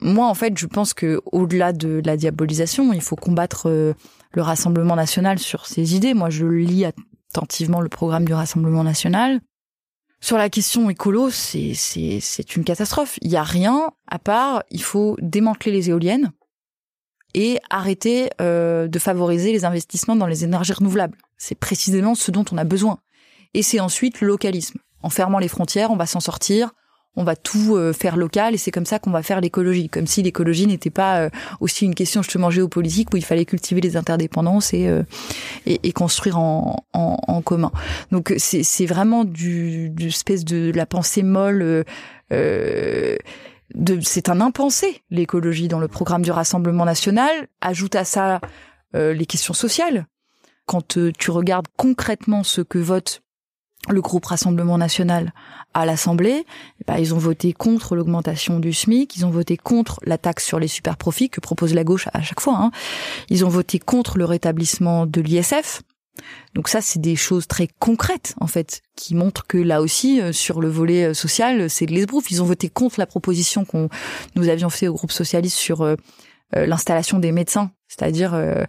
moi, 0.00 0.26
en 0.26 0.34
fait, 0.34 0.56
je 0.58 0.66
pense 0.66 0.94
que 0.94 1.20
au-delà 1.30 1.72
de 1.72 2.02
la 2.04 2.16
diabolisation, 2.16 2.92
il 2.92 3.02
faut 3.02 3.14
combattre 3.14 3.68
le 3.68 4.42
Rassemblement 4.42 4.96
national 4.96 5.38
sur 5.38 5.66
ses 5.66 5.94
idées. 5.94 6.14
Moi, 6.14 6.30
je 6.30 6.46
lis 6.46 6.84
attentivement 6.84 7.80
le 7.80 7.88
programme 7.88 8.24
du 8.24 8.34
Rassemblement 8.34 8.82
national. 8.82 9.40
Sur 10.24 10.38
la 10.38 10.48
question 10.48 10.88
écolo, 10.88 11.28
c'est 11.28 11.74
c'est 11.74 12.56
une 12.56 12.64
catastrophe. 12.64 13.18
Il 13.20 13.30
y 13.30 13.36
a 13.36 13.42
rien 13.42 13.90
à 14.06 14.18
part 14.18 14.62
il 14.70 14.80
faut 14.80 15.18
démanteler 15.20 15.70
les 15.70 15.90
éoliennes 15.90 16.32
et 17.34 17.58
arrêter 17.68 18.30
euh, 18.40 18.88
de 18.88 18.98
favoriser 18.98 19.52
les 19.52 19.66
investissements 19.66 20.16
dans 20.16 20.26
les 20.26 20.42
énergies 20.42 20.72
renouvelables. 20.72 21.18
C'est 21.36 21.54
précisément 21.54 22.14
ce 22.14 22.30
dont 22.30 22.46
on 22.52 22.56
a 22.56 22.64
besoin. 22.64 23.00
Et 23.52 23.62
c'est 23.62 23.80
ensuite 23.80 24.22
le 24.22 24.28
localisme. 24.28 24.78
En 25.02 25.10
fermant 25.10 25.38
les 25.38 25.48
frontières, 25.48 25.90
on 25.90 25.96
va 25.96 26.06
s'en 26.06 26.20
sortir 26.20 26.72
on 27.16 27.24
va 27.24 27.36
tout 27.36 27.76
euh, 27.76 27.92
faire 27.92 28.16
local 28.16 28.54
et 28.54 28.58
c'est 28.58 28.70
comme 28.70 28.86
ça 28.86 28.98
qu'on 28.98 29.10
va 29.10 29.22
faire 29.22 29.40
l'écologie. 29.40 29.88
Comme 29.88 30.06
si 30.06 30.22
l'écologie 30.22 30.66
n'était 30.66 30.90
pas 30.90 31.20
euh, 31.20 31.30
aussi 31.60 31.84
une 31.84 31.94
question 31.94 32.22
justement 32.22 32.50
géopolitique 32.50 33.12
où 33.12 33.16
il 33.16 33.24
fallait 33.24 33.44
cultiver 33.44 33.80
les 33.80 33.96
interdépendances 33.96 34.74
et, 34.74 34.88
euh, 34.88 35.02
et, 35.66 35.92
construire 35.92 36.38
en, 36.38 36.84
en, 36.92 37.42
commun. 37.42 37.70
Donc 38.10 38.34
c'est 38.38 38.86
vraiment 38.86 39.24
du, 39.24 39.90
du 39.90 40.08
espèce 40.08 40.44
de 40.44 40.72
la 40.74 40.86
pensée 40.86 41.22
molle. 41.22 41.84
Euh, 42.32 43.16
c'est 44.02 44.28
un 44.28 44.40
impensé 44.40 45.02
l'écologie 45.10 45.68
dans 45.68 45.78
le 45.78 45.88
programme 45.88 46.22
du 46.22 46.30
Rassemblement 46.30 46.84
national. 46.84 47.48
Ajoute 47.60 47.94
à 47.94 48.04
ça 48.04 48.40
les 48.92 49.26
questions 49.26 49.54
sociales. 49.54 50.06
Quand 50.66 50.96
tu 51.18 51.30
regardes 51.30 51.66
concrètement 51.76 52.44
ce 52.44 52.60
que 52.60 52.78
vote 52.78 53.23
le 53.88 54.00
groupe 54.00 54.24
Rassemblement 54.24 54.78
national 54.78 55.32
à 55.74 55.86
l'Assemblée, 55.86 56.44
eh 56.80 56.84
ben, 56.86 56.98
ils 56.98 57.14
ont 57.14 57.18
voté 57.18 57.52
contre 57.52 57.96
l'augmentation 57.96 58.60
du 58.60 58.72
SMIC, 58.72 59.16
ils 59.16 59.26
ont 59.26 59.30
voté 59.30 59.56
contre 59.56 60.00
la 60.04 60.18
taxe 60.18 60.44
sur 60.44 60.58
les 60.58 60.68
super 60.68 60.96
profits 60.96 61.30
que 61.30 61.40
propose 61.40 61.74
la 61.74 61.84
gauche 61.84 62.08
à 62.12 62.22
chaque 62.22 62.40
fois. 62.40 62.56
Hein. 62.56 62.70
Ils 63.28 63.44
ont 63.44 63.48
voté 63.48 63.78
contre 63.78 64.18
le 64.18 64.24
rétablissement 64.24 65.06
de 65.06 65.20
l'ISF. 65.20 65.82
Donc 66.54 66.68
ça, 66.68 66.80
c'est 66.80 67.00
des 67.00 67.16
choses 67.16 67.48
très 67.48 67.68
concrètes 67.80 68.36
en 68.40 68.46
fait, 68.46 68.82
qui 68.94 69.16
montrent 69.16 69.46
que 69.46 69.58
là 69.58 69.82
aussi, 69.82 70.20
euh, 70.20 70.32
sur 70.32 70.60
le 70.60 70.68
volet 70.68 71.06
euh, 71.06 71.14
social, 71.14 71.68
c'est 71.68 71.86
de 71.86 71.92
l'esbrouf. 71.92 72.30
Ils 72.30 72.40
ont 72.40 72.46
voté 72.46 72.68
contre 72.68 73.00
la 73.00 73.06
proposition 73.06 73.64
qu'on 73.64 73.88
nous 74.36 74.48
avions 74.48 74.70
fait 74.70 74.86
au 74.86 74.94
groupe 74.94 75.10
socialiste 75.10 75.56
sur 75.56 75.84
euh, 76.56 76.66
l'installation 76.66 77.18
des 77.18 77.32
médecins, 77.32 77.70
c'est-à-dire 77.88 78.32
euh, 78.34 78.64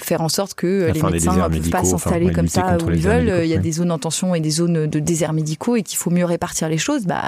faire 0.00 0.20
en 0.22 0.28
sorte 0.28 0.54
que 0.54 0.90
les 0.92 1.02
médecins 1.02 1.36
ne 1.36 1.48
peuvent 1.48 1.70
pas 1.70 1.84
s'installer 1.84 2.32
comme 2.32 2.48
ça 2.48 2.76
où 2.84 2.90
ils 2.90 3.00
veulent. 3.00 3.44
Il 3.44 3.48
y 3.48 3.54
a 3.54 3.58
des 3.58 3.72
zones 3.72 3.92
en 3.92 3.98
tension 3.98 4.34
et 4.34 4.40
des 4.40 4.50
zones 4.50 4.86
de 4.86 4.98
déserts 4.98 5.32
médicaux 5.32 5.76
et 5.76 5.82
qu'il 5.82 5.98
faut 5.98 6.10
mieux 6.10 6.24
répartir 6.24 6.68
les 6.68 6.78
choses. 6.78 7.06
Bah, 7.06 7.22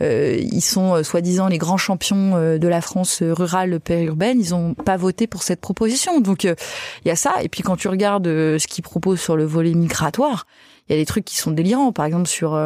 euh, 0.00 0.36
ils 0.40 0.62
sont 0.62 0.94
euh, 0.94 1.02
soi-disant 1.02 1.48
les 1.48 1.58
grands 1.58 1.76
champions 1.76 2.36
euh, 2.36 2.58
de 2.58 2.68
la 2.68 2.80
France 2.80 3.22
rurale 3.22 3.80
périurbaine. 3.80 4.40
Ils 4.40 4.54
ont 4.54 4.74
pas 4.74 4.96
voté 4.96 5.26
pour 5.26 5.42
cette 5.42 5.60
proposition. 5.60 6.20
Donc 6.20 6.44
il 6.44 6.54
y 7.04 7.10
a 7.10 7.16
ça. 7.16 7.34
Et 7.42 7.48
puis 7.48 7.62
quand 7.62 7.76
tu 7.76 7.88
regardes 7.88 8.26
ce 8.26 8.66
qu'ils 8.66 8.84
proposent 8.84 9.20
sur 9.20 9.36
le 9.36 9.44
volet 9.44 9.74
migratoire, 9.74 10.46
il 10.88 10.92
y 10.92 10.98
a 10.98 11.00
des 11.00 11.06
trucs 11.06 11.24
qui 11.24 11.36
sont 11.36 11.50
délirants. 11.50 11.92
Par 11.92 12.04
exemple 12.04 12.28
sur 12.28 12.60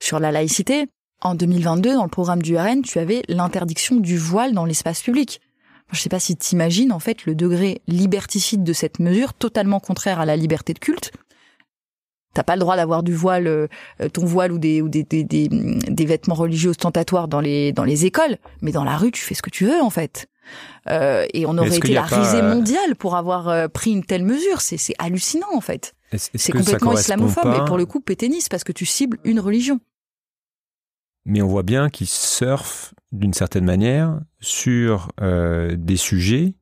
sur 0.00 0.20
la 0.20 0.32
laïcité. 0.32 0.86
En 1.24 1.36
2022, 1.36 1.94
dans 1.94 2.02
le 2.02 2.10
programme 2.10 2.42
du 2.42 2.56
RN, 2.56 2.82
tu 2.82 2.98
avais 2.98 3.22
l'interdiction 3.28 3.96
du 3.96 4.18
voile 4.18 4.54
dans 4.54 4.64
l'espace 4.64 5.02
public. 5.02 5.40
Je 5.92 6.00
sais 6.00 6.08
pas 6.08 6.20
si 6.20 6.36
tu 6.36 6.54
imagines 6.54 6.92
en 6.92 6.98
fait 6.98 7.26
le 7.26 7.34
degré 7.34 7.82
liberticide 7.86 8.64
de 8.64 8.72
cette 8.72 8.98
mesure, 8.98 9.34
totalement 9.34 9.80
contraire 9.80 10.20
à 10.20 10.26
la 10.26 10.36
liberté 10.36 10.74
de 10.74 10.78
culte. 10.78 11.12
T'as 12.34 12.42
pas 12.42 12.56
le 12.56 12.60
droit 12.60 12.76
d'avoir 12.76 13.02
du 13.02 13.14
voile, 13.14 13.46
euh, 13.46 13.68
ton 14.12 14.24
voile 14.24 14.52
ou 14.52 14.58
des 14.58 14.80
ou 14.80 14.88
des, 14.88 15.02
des, 15.02 15.22
des, 15.22 15.48
des, 15.48 16.04
vêtements 16.06 16.34
religieux 16.34 16.70
ostentatoires 16.70 17.28
dans 17.28 17.40
les 17.40 17.72
dans 17.72 17.84
les 17.84 18.06
écoles, 18.06 18.38
mais 18.62 18.72
dans 18.72 18.84
la 18.84 18.96
rue 18.96 19.12
tu 19.12 19.20
fais 19.22 19.34
ce 19.34 19.42
que 19.42 19.50
tu 19.50 19.66
veux 19.66 19.82
en 19.82 19.90
fait. 19.90 20.28
Euh, 20.88 21.26
et 21.32 21.46
on 21.46 21.56
aurait 21.58 21.76
été 21.76 21.92
la 21.92 22.02
risée 22.02 22.40
euh, 22.40 22.54
mondiale 22.54 22.96
pour 22.96 23.16
avoir 23.16 23.48
euh, 23.48 23.68
pris 23.68 23.92
une 23.92 24.04
telle 24.04 24.24
mesure. 24.24 24.60
C'est 24.60 24.76
c'est 24.76 24.94
hallucinant 24.98 25.54
en 25.54 25.60
fait. 25.60 25.94
C'est 26.14 26.52
complètement 26.52 26.92
islamophobe 26.92 27.54
et 27.54 27.64
pour 27.64 27.78
le 27.78 27.86
coup 27.86 28.00
péténiste 28.00 28.50
parce 28.50 28.64
que 28.64 28.72
tu 28.72 28.84
cibles 28.84 29.18
une 29.24 29.40
religion 29.40 29.80
mais 31.24 31.42
on 31.42 31.48
voit 31.48 31.62
bien 31.62 31.88
qu'ils 31.88 32.08
surfent 32.08 32.94
d'une 33.12 33.34
certaine 33.34 33.64
manière 33.64 34.20
sur 34.40 35.08
euh, 35.20 35.76
des 35.76 35.96
sujets 35.96 36.54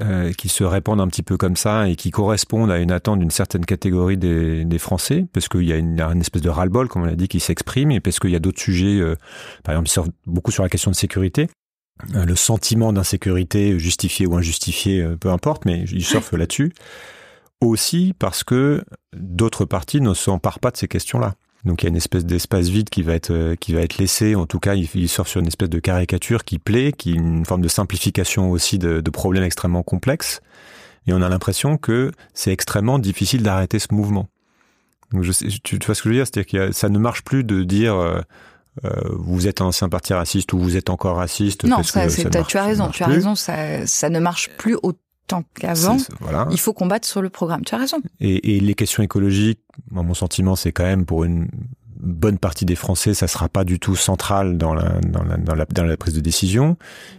euh, 0.00 0.32
qui 0.32 0.48
se 0.48 0.64
répandent 0.64 1.00
un 1.00 1.08
petit 1.08 1.22
peu 1.22 1.36
comme 1.36 1.56
ça 1.56 1.88
et 1.88 1.96
qui 1.96 2.10
correspondent 2.10 2.70
à 2.70 2.78
une 2.78 2.90
attente 2.90 3.20
d'une 3.20 3.30
certaine 3.30 3.64
catégorie 3.64 4.16
des, 4.16 4.64
des 4.64 4.78
Français, 4.78 5.26
parce 5.32 5.48
qu'il 5.48 5.64
y 5.64 5.72
a 5.72 5.76
une, 5.76 6.20
espèce 6.20 6.42
de 6.42 6.50
ras-le-bol, 6.50 6.88
comme 6.88 7.02
on 7.02 7.06
l'a 7.06 7.16
dit, 7.16 7.28
qui 7.28 7.40
s'exprime, 7.40 7.90
et 7.90 8.00
parce 8.00 8.18
qu'il 8.18 8.30
y 8.30 8.36
a 8.36 8.38
d'autres 8.38 8.60
sujets, 8.60 9.00
euh, 9.00 9.16
par 9.62 9.74
exemple, 9.74 9.88
ils 9.88 9.92
surfent 9.92 10.10
beaucoup 10.26 10.50
sur 10.50 10.62
la 10.62 10.68
question 10.68 10.90
de 10.90 10.96
sécurité, 10.96 11.48
le 12.12 12.34
sentiment 12.34 12.92
d'insécurité, 12.92 13.78
justifié 13.78 14.26
ou 14.26 14.36
injustifié, 14.36 15.02
peu 15.18 15.30
importe, 15.30 15.64
mais 15.64 15.84
ils 15.90 16.04
surfent 16.04 16.34
là-dessus. 16.34 16.74
Aussi 17.62 18.12
parce 18.18 18.44
que 18.44 18.84
d'autres 19.16 19.64
partis 19.64 20.02
ne 20.02 20.12
s'emparent 20.12 20.58
pas 20.58 20.70
de 20.70 20.76
ces 20.76 20.88
questions-là. 20.88 21.36
Donc 21.66 21.82
il 21.82 21.86
y 21.86 21.88
a 21.88 21.90
une 21.90 21.96
espèce 21.96 22.24
d'espace 22.24 22.68
vide 22.68 22.88
qui 22.90 23.02
va 23.02 23.14
être 23.14 23.32
euh, 23.32 23.56
qui 23.56 23.74
va 23.74 23.80
être 23.80 23.98
laissé. 23.98 24.36
En 24.36 24.46
tout 24.46 24.60
cas, 24.60 24.74
il, 24.74 25.08
sort 25.08 25.26
sur 25.26 25.40
une 25.40 25.48
espèce 25.48 25.68
de 25.68 25.80
caricature 25.80 26.44
qui 26.44 26.58
plaît, 26.58 26.92
qui 26.92 27.10
est 27.10 27.16
une 27.16 27.44
forme 27.44 27.60
de 27.60 27.68
simplification 27.68 28.50
aussi 28.50 28.78
de, 28.78 29.00
de 29.00 29.10
problèmes 29.10 29.42
extrêmement 29.42 29.82
complexes. 29.82 30.40
Et 31.08 31.12
on 31.12 31.20
a 31.22 31.28
l'impression 31.28 31.76
que 31.76 32.12
c'est 32.34 32.52
extrêmement 32.52 33.00
difficile 33.00 33.42
d'arrêter 33.42 33.80
ce 33.80 33.92
mouvement. 33.92 34.28
Donc 35.12 35.24
je 35.24 35.32
sais, 35.32 35.46
tu, 35.62 35.78
vois 35.84 35.94
ce 35.94 36.02
que 36.02 36.08
je 36.08 36.14
veux 36.14 36.20
dire, 36.20 36.26
c'est-à-dire 36.26 36.68
que 36.68 36.72
ça 36.72 36.88
ne 36.88 36.98
marche 36.98 37.22
plus 37.22 37.42
de 37.42 37.64
dire 37.64 37.94
euh, 37.94 38.20
euh, 38.84 38.90
vous 39.10 39.48
êtes 39.48 39.60
un 39.60 39.66
ancien 39.66 39.88
parti 39.88 40.14
raciste 40.14 40.52
ou 40.52 40.58
vous 40.58 40.76
êtes 40.76 40.90
encore 40.90 41.16
raciste. 41.16 41.64
Non, 41.64 41.82
ça, 41.82 42.06
tu 42.08 42.58
as 42.58 42.64
raison, 42.64 42.88
tu 42.90 43.02
as 43.02 43.06
raison, 43.06 43.34
ça, 43.34 43.86
ça 43.86 44.08
ne 44.08 44.20
marche 44.20 44.50
plus 44.56 44.76
au 44.82 44.92
tant 45.26 45.44
qu'avant, 45.54 45.96
il 46.50 46.60
faut 46.60 46.72
combattre 46.72 47.06
sur 47.06 47.22
le 47.22 47.30
programme. 47.30 47.64
Tu 47.64 47.74
as 47.74 47.78
raison. 47.78 47.98
Et, 48.20 48.60
les 48.60 48.74
questions 48.74 49.02
écologiques, 49.02 49.60
mon 49.90 50.14
sentiment, 50.14 50.56
c'est 50.56 50.72
quand 50.72 50.84
même 50.84 51.04
pour 51.04 51.24
une 51.24 51.48
bonne 51.98 52.38
partie 52.38 52.64
des 52.64 52.76
Français, 52.76 53.14
ça 53.14 53.26
sera 53.26 53.48
pas 53.48 53.64
du 53.64 53.78
tout 53.78 53.96
central 53.96 54.58
dans 54.58 54.74
la, 54.74 55.00
dans 55.00 55.22
la, 55.22 55.36
dans 55.36 55.54
la, 55.54 55.64
dans 55.64 55.84
la 55.84 55.96
prise 55.96 56.14
de 56.14 56.20
décision, 56.20 56.76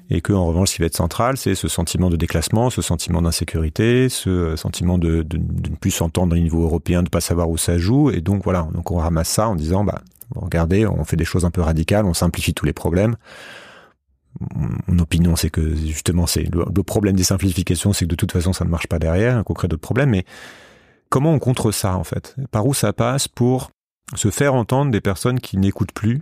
et 0.10 0.22
que 0.22 0.34
en 0.34 0.46
revanche, 0.46 0.70
ce 0.70 0.76
qui 0.76 0.82
va 0.82 0.86
être 0.86 0.96
central, 0.96 1.36
c'est 1.38 1.56
ce 1.56 1.68
sentiment 1.68 2.10
de 2.10 2.16
déclassement, 2.16 2.70
ce 2.70 2.82
sentiment 2.82 3.22
d'insécurité, 3.22 4.08
ce 4.08 4.56
sentiment 4.56 4.98
de, 4.98 5.24
de, 5.24 5.38
de, 5.38 5.70
ne 5.72 5.76
plus 5.76 5.92
s'entendre 5.92 6.36
au 6.36 6.40
niveau 6.40 6.64
européen, 6.64 7.04
de 7.04 7.10
pas 7.10 7.22
savoir 7.22 7.50
où 7.50 7.58
ça 7.58 7.78
joue, 7.78 8.12
et 8.12 8.22
donc 8.22 8.44
voilà, 8.44 8.68
donc 8.74 8.92
on 8.92 8.98
ramasse 8.98 9.30
ça 9.30 9.50
en 9.50 9.56
disant, 9.56 9.84
bah 9.84 10.02
regardez, 10.36 10.86
on 10.86 11.04
fait 11.04 11.18
des 11.18 11.26
choses 11.26 11.44
un 11.44 11.52
peu 11.52 11.62
radicales, 11.62 12.06
on 12.06 12.14
simplifie 12.14 12.54
tous 12.54 12.66
les 12.66 12.74
problèmes 12.74 13.16
mon 14.88 15.00
opinion, 15.00 15.36
c'est 15.36 15.50
que 15.50 15.76
justement, 15.76 16.28
c'est 16.28 16.44
le, 16.44 16.84
problème 16.84 17.16
des 17.16 17.24
simplifications, 17.24 17.94
c'est 17.94 18.06
que 18.06 18.10
de 18.10 18.16
toute 18.16 18.32
façon, 18.32 18.54
ça 18.54 18.66
ne 18.66 18.70
marche 18.70 18.88
pas 18.88 19.00
derrière, 19.00 19.44
qu'on 19.44 19.54
crée 19.54 19.68
d'autres 19.68 19.82
problèmes. 19.82 20.10
Mais 20.10 20.26
comment 21.10 21.34
on 21.34 21.40
contre 21.40 21.72
ça, 21.72 21.96
en 21.96 22.04
fait? 22.04 22.36
Par 22.52 22.66
où 22.66 22.74
ça 22.74 22.94
passe 22.94 23.28
pour 23.28 23.72
se 24.16 24.30
faire 24.30 24.54
entendre 24.54 24.92
des 24.92 25.02
personnes 25.02 25.40
qui 25.40 25.58
n'écoutent 25.58 25.92
plus 25.92 26.22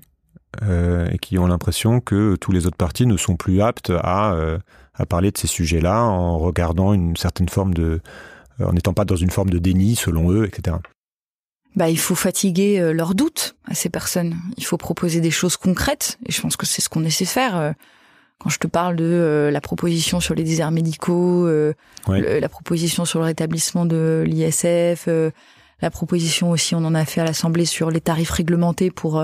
euh, 0.64 1.08
et 1.12 1.18
qui 1.18 1.38
ont 1.38 1.48
l'impression 1.48 2.00
que 2.00 2.36
tous 2.36 2.52
les 2.52 2.66
autres 2.66 2.78
partis 2.78 3.06
ne 3.06 3.18
sont 3.18 3.36
plus 3.36 3.62
aptes 3.62 3.92
à, 3.92 4.34
euh, 4.34 4.58
à 4.94 5.06
parler 5.06 5.32
de 5.32 5.38
ces 5.38 5.48
sujets-là 5.48 6.04
en 6.04 6.38
regardant 6.40 6.94
une 6.94 7.16
certaine 7.16 7.50
forme 7.50 7.74
de, 7.74 8.02
en 8.64 8.74
n'étant 8.74 8.94
pas 8.94 9.06
dans 9.06 9.16
une 9.16 9.30
forme 9.30 9.50
de 9.50 9.60
déni 9.60 9.96
selon 9.96 10.32
eux, 10.32 10.46
etc. 10.46 10.78
Bah, 11.76 11.90
il 11.90 12.00
faut 12.00 12.16
fatiguer 12.16 12.80
euh, 12.80 12.94
leurs 12.94 13.14
doutes 13.14 13.58
à 13.66 13.76
ces 13.76 13.90
personnes. 13.90 14.38
Il 14.58 14.66
faut 14.66 14.78
proposer 14.78 15.20
des 15.20 15.32
choses 15.32 15.58
concrètes, 15.58 16.18
et 16.26 16.32
je 16.32 16.42
pense 16.42 16.56
que 16.56 16.66
c'est 16.66 16.82
ce 16.82 16.88
qu'on 16.88 17.04
essaie 17.04 17.26
de 17.26 17.30
faire. 17.30 17.76
Quand 18.40 18.50
je 18.50 18.60
te 18.60 18.68
parle 18.68 18.96
de 18.96 19.06
euh, 19.06 19.50
la 19.52 19.62
proposition 19.62 20.20
sur 20.20 20.36
les 20.36 20.44
déserts 20.44 20.72
médicaux, 20.72 21.48
euh, 21.48 21.74
la 22.08 22.50
proposition 22.50 23.06
sur 23.06 23.20
le 23.20 23.26
rétablissement 23.26 23.86
de 23.86 24.24
l'ISF, 24.28 25.06
euh, 25.08 25.32
la 25.82 25.90
proposition 25.90 26.52
aussi, 26.52 26.76
on 26.76 26.80
en 26.80 26.96
a 26.96 27.06
fait 27.06 27.22
à 27.22 27.26
l'Assemblée 27.26 27.66
sur 27.66 27.92
les 27.92 28.02
tarifs 28.02 28.32
réglementés 28.32 28.92
pour 28.92 29.22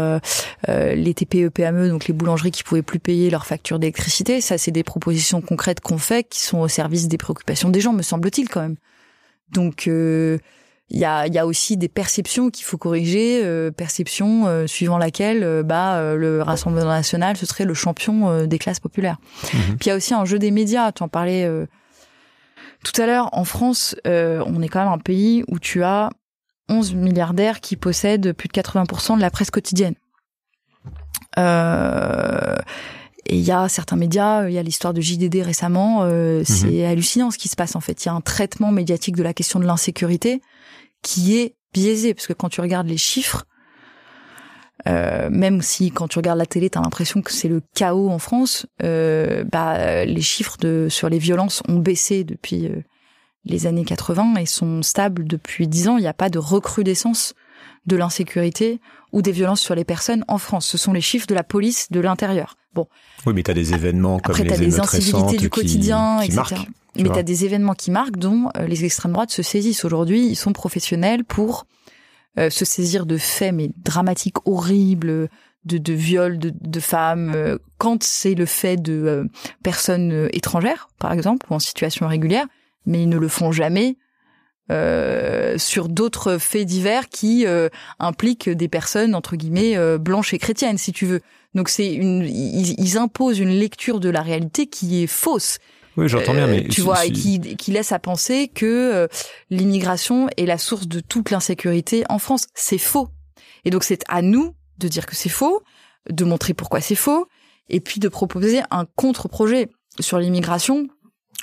les 0.68 1.14
TPE, 1.14 1.47
PME, 1.47 1.88
donc 1.88 2.07
les 2.07 2.14
boulangeries 2.14 2.51
qui 2.51 2.64
pouvaient 2.64 2.82
plus 2.82 2.99
payer 2.99 3.30
leurs 3.30 3.45
factures 3.45 3.80
d'électricité. 3.80 4.41
Ça, 4.41 4.57
c'est 4.57 4.72
des 4.72 4.84
propositions 4.84 5.41
concrètes 5.41 5.80
qu'on 5.80 5.97
fait, 5.97 6.26
qui 6.26 6.41
sont 6.41 6.59
au 6.59 6.68
service 6.68 7.07
des 7.07 7.18
préoccupations 7.18 7.70
des 7.70 7.80
gens, 7.80 7.93
me 7.93 8.01
semble-t-il 8.01 8.49
quand 8.49 8.62
même. 8.62 8.76
Donc 9.53 9.89
il 10.92 11.00
y 11.00 11.06
a, 11.06 11.26
y 11.28 11.39
a 11.39 11.46
aussi 11.48 11.78
des 11.78 11.88
perceptions 11.88 12.50
qu'il 12.50 12.66
faut 12.66 12.78
corriger, 12.78 13.42
euh, 13.44 13.72
perceptions 13.72 14.68
suivant 14.68 14.98
laquelle 14.98 15.64
bah 15.64 16.16
le 16.16 16.42
Rassemblement 16.42 16.89
national 16.89 17.38
ce 17.38 17.46
serait 17.46 17.66
le 17.66 17.74
champion 17.74 18.46
des 18.46 18.60
classes 18.60 18.80
populaires. 18.80 19.18
Mhm. 19.54 19.78
Puis 19.78 19.86
il 19.86 19.89
y 19.89 19.92
a 19.92 19.96
aussi 19.96 20.14
un 20.14 20.26
jeu 20.26 20.38
des 20.38 20.52
médias. 20.52 20.92
Tu 20.92 21.04
en 21.04 21.08
parlais 21.08 21.50
tout 22.84 23.02
à 23.02 23.06
l'heure. 23.06 23.30
En 23.32 23.46
France, 23.46 23.96
on 24.06 24.62
est 24.62 24.68
quand 24.68 24.84
même 24.84 24.94
un 24.94 24.98
pays 24.98 25.44
où 25.48 25.60
tu 25.60 25.84
as 25.84 26.10
11 26.70 26.96
milliardaires 26.96 27.60
qui 27.60 27.76
possèdent 27.76 28.34
plus 28.34 28.48
de 28.48 28.54
80% 28.54 29.18
de 29.18 29.22
la 29.22 29.30
presse 29.30 29.52
quotidienne. 29.52 29.96
Euh, 33.42 33.44
il 33.44 33.48
y 33.48 33.52
a 33.52 33.68
certains 33.68 33.96
médias, 33.96 34.48
il 34.48 34.54
y 34.54 34.58
a 34.58 34.64
l'histoire 34.64 34.94
de 34.94 35.02
JDD 35.02 35.42
récemment, 35.42 36.04
euh, 36.04 36.39
mhm. 36.39 36.46
c'est 36.46 36.86
hallucinant 36.86 37.32
ce 37.32 37.38
qui 37.38 37.48
se 37.48 37.56
passe 37.56 37.76
en 37.76 37.82
fait. 37.82 38.04
Il 38.04 38.08
y 38.08 38.10
a 38.10 38.14
un 38.14 38.22
traitement 38.22 38.72
médiatique 38.72 39.16
de 39.16 39.24
la 39.24 39.34
question 39.34 39.60
de 39.60 39.66
l'insécurité 39.66 40.42
qui 41.02 41.38
est 41.38 41.56
biaisé, 41.74 42.14
parce 42.14 42.28
que 42.28 42.34
quand 42.34 42.50
tu 42.50 42.62
regardes 42.62 42.88
les 42.88 42.98
chiffres, 42.98 43.46
euh, 44.88 45.30
même 45.32 45.62
si 45.62 45.92
quand 45.92 46.08
tu 46.08 46.20
regardes 46.20 46.39
la 46.39 46.46
télé, 46.46 46.70
tu 46.70 46.78
as 46.78 46.82
l'impression 46.82 47.22
que 47.22 47.32
c'est 47.32 47.48
le 47.48 47.62
chaos 47.76 48.10
en 48.10 48.20
France, 48.20 48.66
bah, 48.80 50.06
les 50.06 50.22
chiffres 50.22 50.58
de, 50.60 50.88
sur 50.89 51.10
les 51.10 51.20
violences 51.20 51.64
ont 51.68 51.78
baissé 51.78 52.24
depuis 52.24 52.70
les 53.46 53.68
années 53.68 53.86
80 53.86 54.36
et 54.36 54.46
sont 54.46 54.82
stables 54.84 55.26
depuis 55.26 55.68
10 55.68 55.88
ans. 55.88 55.98
Il 55.98 56.02
n'y 56.02 56.08
a 56.08 56.14
pas 56.14 56.30
de 56.30 56.39
recrudescence 56.39 57.34
de 57.86 57.96
l'insécurité 57.96 58.80
ou 59.12 59.22
des 59.22 59.32
violences 59.32 59.62
sur 59.62 59.76
les 59.76 59.86
personnes 59.86 60.26
en 60.28 60.38
France. 60.38 60.68
Ce 60.68 60.78
sont 60.78 60.94
les 60.94 61.02
chiffres 61.02 61.28
de 61.28 61.36
la 61.36 61.44
police 61.44 61.92
de 61.92 62.00
l'intérieur. 62.00 62.56
Bon. 62.74 62.88
Oui, 63.26 63.34
mais 63.34 63.43
tu 63.43 63.51
as 63.51 63.53
des 63.53 63.74
événements 63.74 64.19
comme 64.19 64.36
Après, 64.36 64.43
les 64.45 64.53
as 64.53 64.57
des 64.57 64.80
incivilités 64.80 65.38
du 65.38 65.49
quotidien, 65.49 66.22
etc. 66.22 66.36
Marquent, 66.36 66.67
mais 66.95 67.09
tu 67.09 67.19
as 67.19 67.24
des 67.24 67.45
événements 67.45 67.74
qui 67.74 67.91
marquent 67.91 68.17
dont 68.17 68.49
euh, 68.57 68.65
les 68.65 68.86
extrêmes 68.86 69.11
droites 69.11 69.32
se 69.32 69.43
saisissent. 69.43 69.86
Aujourd'hui, 69.86 70.26
ils 70.26 70.36
sont 70.36 70.53
professionnels 70.53 71.24
pour 71.24 71.65
euh, 72.39 72.49
se 72.49 72.65
saisir 72.65 73.05
de 73.05 73.17
faits 73.17 73.53
mais 73.53 73.72
dramatiques, 73.78 74.47
horribles, 74.47 75.30
de, 75.65 75.78
de 75.78 75.93
viols 75.93 76.39
de, 76.39 76.51
de 76.59 76.80
femmes, 76.80 77.34
euh, 77.36 77.57
quand 77.78 78.03
c'est 78.03 78.36
le 78.36 78.45
fait 78.45 78.78
de 78.78 79.30
personnes 79.63 80.30
étrangères, 80.32 80.88
par 80.97 81.11
exemple, 81.11 81.45
ou 81.49 81.55
en 81.55 81.59
situation 81.59 82.05
irrégulière, 82.05 82.47
mais 82.86 83.03
ils 83.03 83.09
ne 83.09 83.17
le 83.17 83.28
font 83.28 83.51
jamais 83.51 83.97
euh, 84.70 85.57
sur 85.57 85.89
d'autres 85.89 86.38
faits 86.38 86.66
divers 86.66 87.09
qui 87.09 87.45
euh, 87.45 87.68
impliquent 87.99 88.49
des 88.49 88.68
personnes 88.68 89.16
entre 89.16 89.36
guillemets 89.36 89.76
euh, 89.76 89.97
blanches 89.97 90.34
et 90.34 90.38
chrétiennes, 90.38 90.78
si 90.78 90.91
tu 90.91 91.05
veux. 91.05 91.22
Donc 91.55 91.68
c'est 91.68 91.91
une, 91.91 92.22
ils, 92.24 92.97
imposent 92.97 93.39
une 93.39 93.49
lecture 93.49 93.99
de 93.99 94.09
la 94.09 94.22
réalité 94.22 94.68
qui 94.68 95.03
est 95.03 95.07
fausse. 95.07 95.57
Oui, 95.97 96.07
j'entends 96.07 96.34
bien, 96.34 96.47
mais 96.47 96.66
tu 96.70 96.80
vois, 96.80 97.05
et 97.05 97.12
qui, 97.12 97.41
qui 97.57 97.72
laisse 97.72 97.91
à 97.91 97.99
penser 97.99 98.47
que 98.47 99.09
l'immigration 99.49 100.30
est 100.38 100.45
la 100.45 100.57
source 100.57 100.88
de 100.88 101.01
toute 101.01 101.32
l'insécurité 101.32 102.05
en 102.07 102.18
France. 102.18 102.45
C'est 102.53 102.78
faux. 102.78 103.09
Et 103.66 103.72
donc 103.72 103.84
c'est 103.84 104.03
à 104.07 104.22
nous 104.22 104.55
de 104.78 104.88
dire 104.88 105.05
que 105.05 105.18
c'est 105.18 105.28
faux, 105.28 105.62
de 106.09 106.24
montrer 106.24 106.53
pourquoi 106.53 106.80
c'est 106.80 106.95
faux, 106.95 107.28
et 107.68 107.82
puis 107.82 107.99
de 107.99 108.07
proposer 108.07 108.62
un 108.72 108.86
contre-projet 108.95 109.68
sur 109.99 110.18
l'immigration 110.18 110.88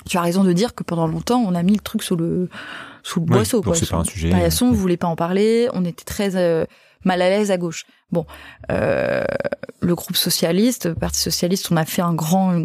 tu 0.05 0.17
as 0.17 0.21
raison 0.21 0.43
de 0.43 0.53
dire 0.53 0.75
que 0.75 0.83
pendant 0.83 1.07
longtemps, 1.07 1.43
on 1.45 1.55
a 1.55 1.63
mis 1.63 1.73
le 1.73 1.79
truc 1.79 2.03
sous 2.03 2.15
le 2.15 2.49
sous 3.03 3.19
le 3.19 3.25
boisseau. 3.25 3.63
c'est 3.73 3.89
pas 3.89 3.97
un 3.97 4.03
sujet. 4.03 4.29
Paillasson 4.29 4.71
voulait 4.71 4.97
pas 4.97 5.07
en 5.07 5.15
parler. 5.15 5.67
On 5.73 5.85
était 5.85 6.03
très 6.03 6.35
euh, 6.35 6.65
mal 7.03 7.21
à 7.21 7.29
l'aise 7.29 7.51
à 7.51 7.57
gauche. 7.57 7.85
Bon, 8.11 8.25
euh, 8.71 9.23
le 9.81 9.95
groupe 9.95 10.15
socialiste, 10.15 10.87
le 10.87 10.95
Parti 10.95 11.19
socialiste, 11.19 11.71
on 11.71 11.77
a 11.77 11.85
fait 11.85 12.01
un 12.01 12.13
grand, 12.13 12.59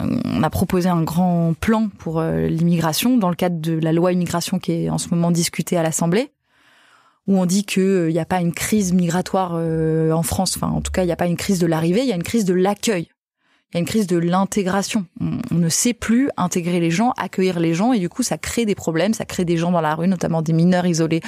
on 0.00 0.42
a 0.42 0.50
proposé 0.50 0.88
un 0.88 1.02
grand 1.02 1.54
plan 1.58 1.88
pour 1.98 2.20
euh, 2.20 2.46
l'immigration 2.46 3.16
dans 3.16 3.30
le 3.30 3.36
cadre 3.36 3.60
de 3.60 3.72
la 3.72 3.92
loi 3.92 4.12
immigration 4.12 4.58
qui 4.58 4.72
est 4.72 4.90
en 4.90 4.98
ce 4.98 5.08
moment 5.08 5.30
discutée 5.30 5.76
à 5.76 5.82
l'Assemblée, 5.82 6.32
où 7.26 7.38
on 7.38 7.46
dit 7.46 7.64
que 7.64 8.08
il 8.08 8.12
n'y 8.12 8.20
a 8.20 8.26
pas 8.26 8.40
une 8.40 8.52
crise 8.52 8.92
migratoire 8.92 9.52
en 9.52 10.22
France. 10.22 10.56
Enfin, 10.56 10.68
en 10.68 10.80
tout 10.80 10.92
cas, 10.92 11.02
il 11.02 11.06
n'y 11.06 11.12
a 11.12 11.16
pas 11.16 11.26
une 11.26 11.36
crise 11.36 11.58
de 11.58 11.66
l'arrivée, 11.66 12.02
il 12.02 12.08
y 12.08 12.12
a 12.12 12.16
une 12.16 12.22
crise 12.22 12.44
de 12.44 12.54
l'accueil 12.54 13.08
il 13.72 13.76
y 13.76 13.78
a 13.78 13.80
une 13.80 13.86
crise 13.86 14.06
de 14.06 14.18
l'intégration. 14.18 15.06
On, 15.20 15.54
ne 15.54 15.68
sait 15.70 15.94
plus 15.94 16.28
intégrer 16.36 16.78
les 16.78 16.90
gens, 16.90 17.12
accueillir 17.16 17.58
les 17.58 17.72
gens, 17.72 17.94
et 17.94 17.98
du 17.98 18.10
coup, 18.10 18.22
ça 18.22 18.36
crée 18.36 18.66
des 18.66 18.74
problèmes, 18.74 19.14
ça 19.14 19.24
crée 19.24 19.46
des 19.46 19.56
gens 19.56 19.70
dans 19.70 19.80
la 19.80 19.94
rue, 19.94 20.08
notamment 20.08 20.42
des 20.42 20.52
mineurs 20.52 20.86
isolés 20.86 21.22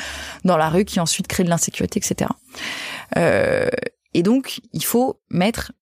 dans 0.44 0.58
la 0.58 0.68
rue, 0.68 0.84
qui 0.84 1.00
ensuite 1.00 1.26
créent 1.26 1.44
de 1.44 1.48
l'insécurité, 1.48 1.98
etc. 1.98 2.30
Euh, 3.16 3.68
et 4.12 4.22
donc, 4.22 4.60
il 4.74 4.84
faut 4.84 5.20
mettre 5.30 5.72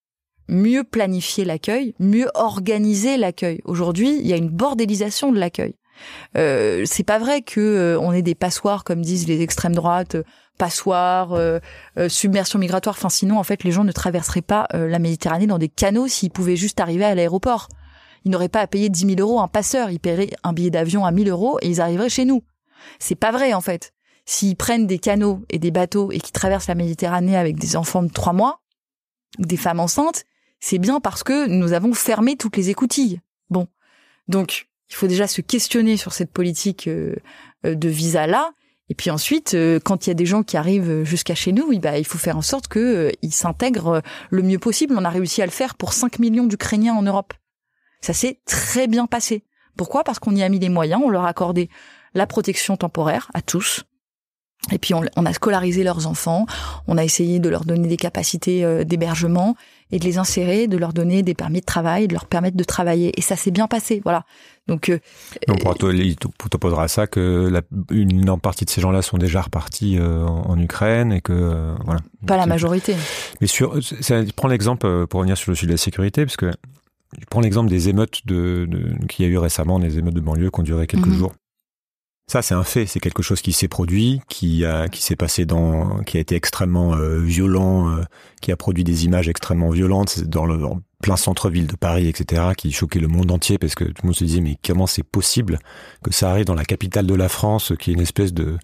mieux 0.48 0.84
planifier 0.84 1.44
l'accueil, 1.44 1.94
mieux 1.98 2.28
organiser 2.34 3.16
l'accueil. 3.16 3.60
Aujourd'hui, 3.64 4.18
il 4.20 4.26
y 4.26 4.32
a 4.32 4.36
une 4.36 4.50
bordélisation 4.50 5.32
de 5.32 5.38
l'accueil. 5.38 5.74
Euh, 6.36 6.82
c'est 6.86 7.04
pas 7.04 7.18
vrai 7.18 7.42
que 7.42 7.60
euh, 7.60 8.00
on 8.00 8.12
ait 8.12 8.22
des 8.22 8.34
passoires 8.34 8.84
comme 8.84 9.02
disent 9.02 9.28
les 9.28 9.42
extrêmes 9.42 9.74
droites 9.74 10.16
passoire, 10.58 11.32
euh, 11.32 11.58
euh, 11.98 12.08
submersion 12.08 12.58
migratoire. 12.58 12.94
Enfin, 12.96 13.08
sinon, 13.08 13.38
en 13.38 13.42
fait, 13.42 13.64
les 13.64 13.72
gens 13.72 13.84
ne 13.84 13.92
traverseraient 13.92 14.42
pas 14.42 14.66
euh, 14.74 14.88
la 14.88 14.98
Méditerranée 14.98 15.46
dans 15.46 15.58
des 15.58 15.68
canaux 15.68 16.08
s'ils 16.08 16.30
pouvaient 16.30 16.56
juste 16.56 16.80
arriver 16.80 17.04
à 17.04 17.14
l'aéroport. 17.14 17.68
Ils 18.24 18.30
n'auraient 18.30 18.48
pas 18.48 18.60
à 18.60 18.66
payer 18.66 18.88
10 18.88 19.16
000 19.16 19.20
euros 19.20 19.40
un 19.40 19.48
passeur. 19.48 19.90
Ils 19.90 19.98
paieraient 19.98 20.30
un 20.44 20.52
billet 20.52 20.70
d'avion 20.70 21.04
à 21.04 21.10
1000 21.10 21.28
euros 21.28 21.58
et 21.62 21.68
ils 21.68 21.80
arriveraient 21.80 22.08
chez 22.08 22.24
nous. 22.24 22.42
C'est 22.98 23.16
pas 23.16 23.32
vrai, 23.32 23.54
en 23.54 23.60
fait. 23.60 23.92
S'ils 24.24 24.56
prennent 24.56 24.86
des 24.86 24.98
canaux 24.98 25.44
et 25.50 25.58
des 25.58 25.72
bateaux 25.72 26.12
et 26.12 26.20
qui 26.20 26.30
traversent 26.30 26.68
la 26.68 26.76
Méditerranée 26.76 27.36
avec 27.36 27.56
des 27.56 27.76
enfants 27.76 28.04
de 28.04 28.12
trois 28.12 28.32
mois, 28.32 28.60
des 29.38 29.56
femmes 29.56 29.80
enceintes, 29.80 30.24
c'est 30.60 30.78
bien 30.78 31.00
parce 31.00 31.24
que 31.24 31.48
nous 31.48 31.72
avons 31.72 31.92
fermé 31.92 32.36
toutes 32.36 32.56
les 32.56 32.70
écoutilles. 32.70 33.20
Bon. 33.50 33.66
Donc, 34.28 34.68
il 34.90 34.94
faut 34.94 35.08
déjà 35.08 35.26
se 35.26 35.40
questionner 35.40 35.96
sur 35.96 36.12
cette 36.12 36.30
politique 36.30 36.88
de 36.88 37.88
visa-là 37.88 38.52
et 38.92 38.94
puis 38.94 39.08
ensuite, 39.08 39.54
euh, 39.54 39.80
quand 39.82 40.06
il 40.06 40.10
y 40.10 40.12
a 40.12 40.14
des 40.14 40.26
gens 40.26 40.42
qui 40.42 40.58
arrivent 40.58 41.02
jusqu'à 41.02 41.34
chez 41.34 41.52
nous, 41.52 41.74
bah, 41.78 41.96
il 41.96 42.04
faut 42.04 42.18
faire 42.18 42.36
en 42.36 42.42
sorte 42.42 42.68
qu'ils 42.68 42.82
euh, 42.82 43.10
s'intègrent 43.30 43.88
euh, 43.88 44.00
le 44.28 44.42
mieux 44.42 44.58
possible. 44.58 44.94
On 44.98 45.04
a 45.06 45.08
réussi 45.08 45.40
à 45.40 45.46
le 45.46 45.50
faire 45.50 45.76
pour 45.76 45.94
5 45.94 46.18
millions 46.18 46.44
d'Ukrainiens 46.44 46.92
en 46.92 47.00
Europe. 47.00 47.32
Ça 48.02 48.12
s'est 48.12 48.42
très 48.44 48.88
bien 48.88 49.06
passé. 49.06 49.44
Pourquoi? 49.78 50.04
Parce 50.04 50.18
qu'on 50.18 50.36
y 50.36 50.42
a 50.42 50.48
mis 50.50 50.58
les 50.58 50.68
moyens, 50.68 51.00
on 51.02 51.08
leur 51.08 51.24
a 51.24 51.28
accordé 51.30 51.70
la 52.12 52.26
protection 52.26 52.76
temporaire 52.76 53.30
à 53.32 53.40
tous. 53.40 53.84
Et 54.70 54.78
puis 54.78 54.92
on, 54.92 55.24
a 55.24 55.32
scolarisé 55.32 55.84
leurs 55.84 56.06
enfants, 56.06 56.44
on 56.86 56.98
a 56.98 57.02
essayé 57.02 57.40
de 57.40 57.48
leur 57.48 57.64
donner 57.64 57.88
des 57.88 57.96
capacités 57.96 58.84
d'hébergement 58.84 59.56
et 59.92 59.98
de 59.98 60.04
les 60.04 60.18
insérer, 60.18 60.66
de 60.66 60.78
leur 60.78 60.92
donner 60.94 61.22
des 61.22 61.34
permis 61.34 61.60
de 61.60 61.66
travail, 61.66 62.08
de 62.08 62.14
leur 62.14 62.26
permettre 62.26 62.56
de 62.56 62.64
travailler. 62.64 63.12
Et 63.16 63.20
ça 63.22 63.36
s'est 63.36 63.50
bien 63.50 63.68
passé, 63.68 64.00
voilà. 64.02 64.24
Donc, 64.66 64.88
euh, 64.88 64.98
Donc 65.48 65.60
pour 65.60 65.74
toi, 65.76 65.92
il 65.92 66.16
t'opposera 66.16 66.88
ça 66.88 67.06
que 67.06 67.48
la, 67.52 67.60
une 67.90 68.24
partie 68.40 68.64
de 68.64 68.70
ces 68.70 68.80
gens-là 68.80 69.02
sont 69.02 69.18
déjà 69.18 69.42
repartis 69.42 69.98
euh, 69.98 70.24
en, 70.24 70.58
Ukraine 70.58 71.12
et 71.12 71.20
que 71.20 71.32
euh, 71.32 71.74
voilà. 71.84 72.00
Pas 72.26 72.38
la 72.38 72.46
majorité. 72.46 72.96
Mais 73.40 73.46
sur, 73.46 73.78
prends 74.34 74.48
l'exemple 74.48 74.86
euh, 74.86 75.06
pour 75.06 75.20
revenir 75.20 75.36
sur 75.36 75.50
le 75.50 75.56
sujet 75.56 75.66
de 75.66 75.72
la 75.72 75.78
sécurité, 75.78 76.24
parce 76.24 76.36
que 76.36 76.50
je 77.18 77.26
prends 77.28 77.40
l'exemple 77.40 77.68
des 77.68 77.90
émeutes 77.90 78.26
de, 78.26 78.66
de 78.70 79.06
qu'il 79.06 79.26
y 79.26 79.28
a 79.28 79.30
eu 79.30 79.36
récemment, 79.36 79.78
des 79.78 79.98
émeutes 79.98 80.14
de 80.14 80.20
banlieue 80.20 80.50
qui 80.50 80.60
ont 80.60 80.64
duré 80.64 80.86
quelques 80.86 81.06
mhm. 81.06 81.14
jours. 81.18 81.32
Ça, 82.32 82.40
c'est 82.40 82.54
un 82.54 82.64
fait. 82.64 82.86
C'est 82.86 82.98
quelque 82.98 83.22
chose 83.22 83.42
qui 83.42 83.52
s'est 83.52 83.68
produit, 83.68 84.22
qui 84.26 84.64
a, 84.64 84.88
qui 84.88 85.02
s'est 85.02 85.16
passé 85.16 85.44
dans, 85.44 85.98
qui 85.98 86.16
a 86.16 86.20
été 86.20 86.34
extrêmement 86.34 86.96
violent, 87.18 87.94
qui 88.40 88.50
a 88.52 88.56
produit 88.56 88.84
des 88.84 89.04
images 89.04 89.28
extrêmement 89.28 89.68
violentes 89.68 90.24
dans 90.24 90.46
le, 90.46 90.56
plein 91.02 91.16
centre-ville 91.16 91.66
de 91.66 91.76
Paris, 91.76 92.08
etc., 92.08 92.52
qui 92.56 92.72
choquait 92.72 93.00
le 93.00 93.08
monde 93.08 93.30
entier 93.30 93.58
parce 93.58 93.74
que 93.74 93.84
tout 93.84 94.00
le 94.02 94.06
monde 94.06 94.16
se 94.16 94.24
disait 94.24 94.40
mais 94.40 94.56
comment 94.64 94.86
c'est 94.86 95.02
possible 95.02 95.58
que 96.02 96.10
ça 96.10 96.30
arrive 96.30 96.46
dans 96.46 96.54
la 96.54 96.64
capitale 96.64 97.06
de 97.06 97.14
la 97.14 97.28
France, 97.28 97.74
qui 97.78 97.90
est 97.90 97.94
une 97.94 98.00
espèce 98.00 98.32
de 98.32 98.56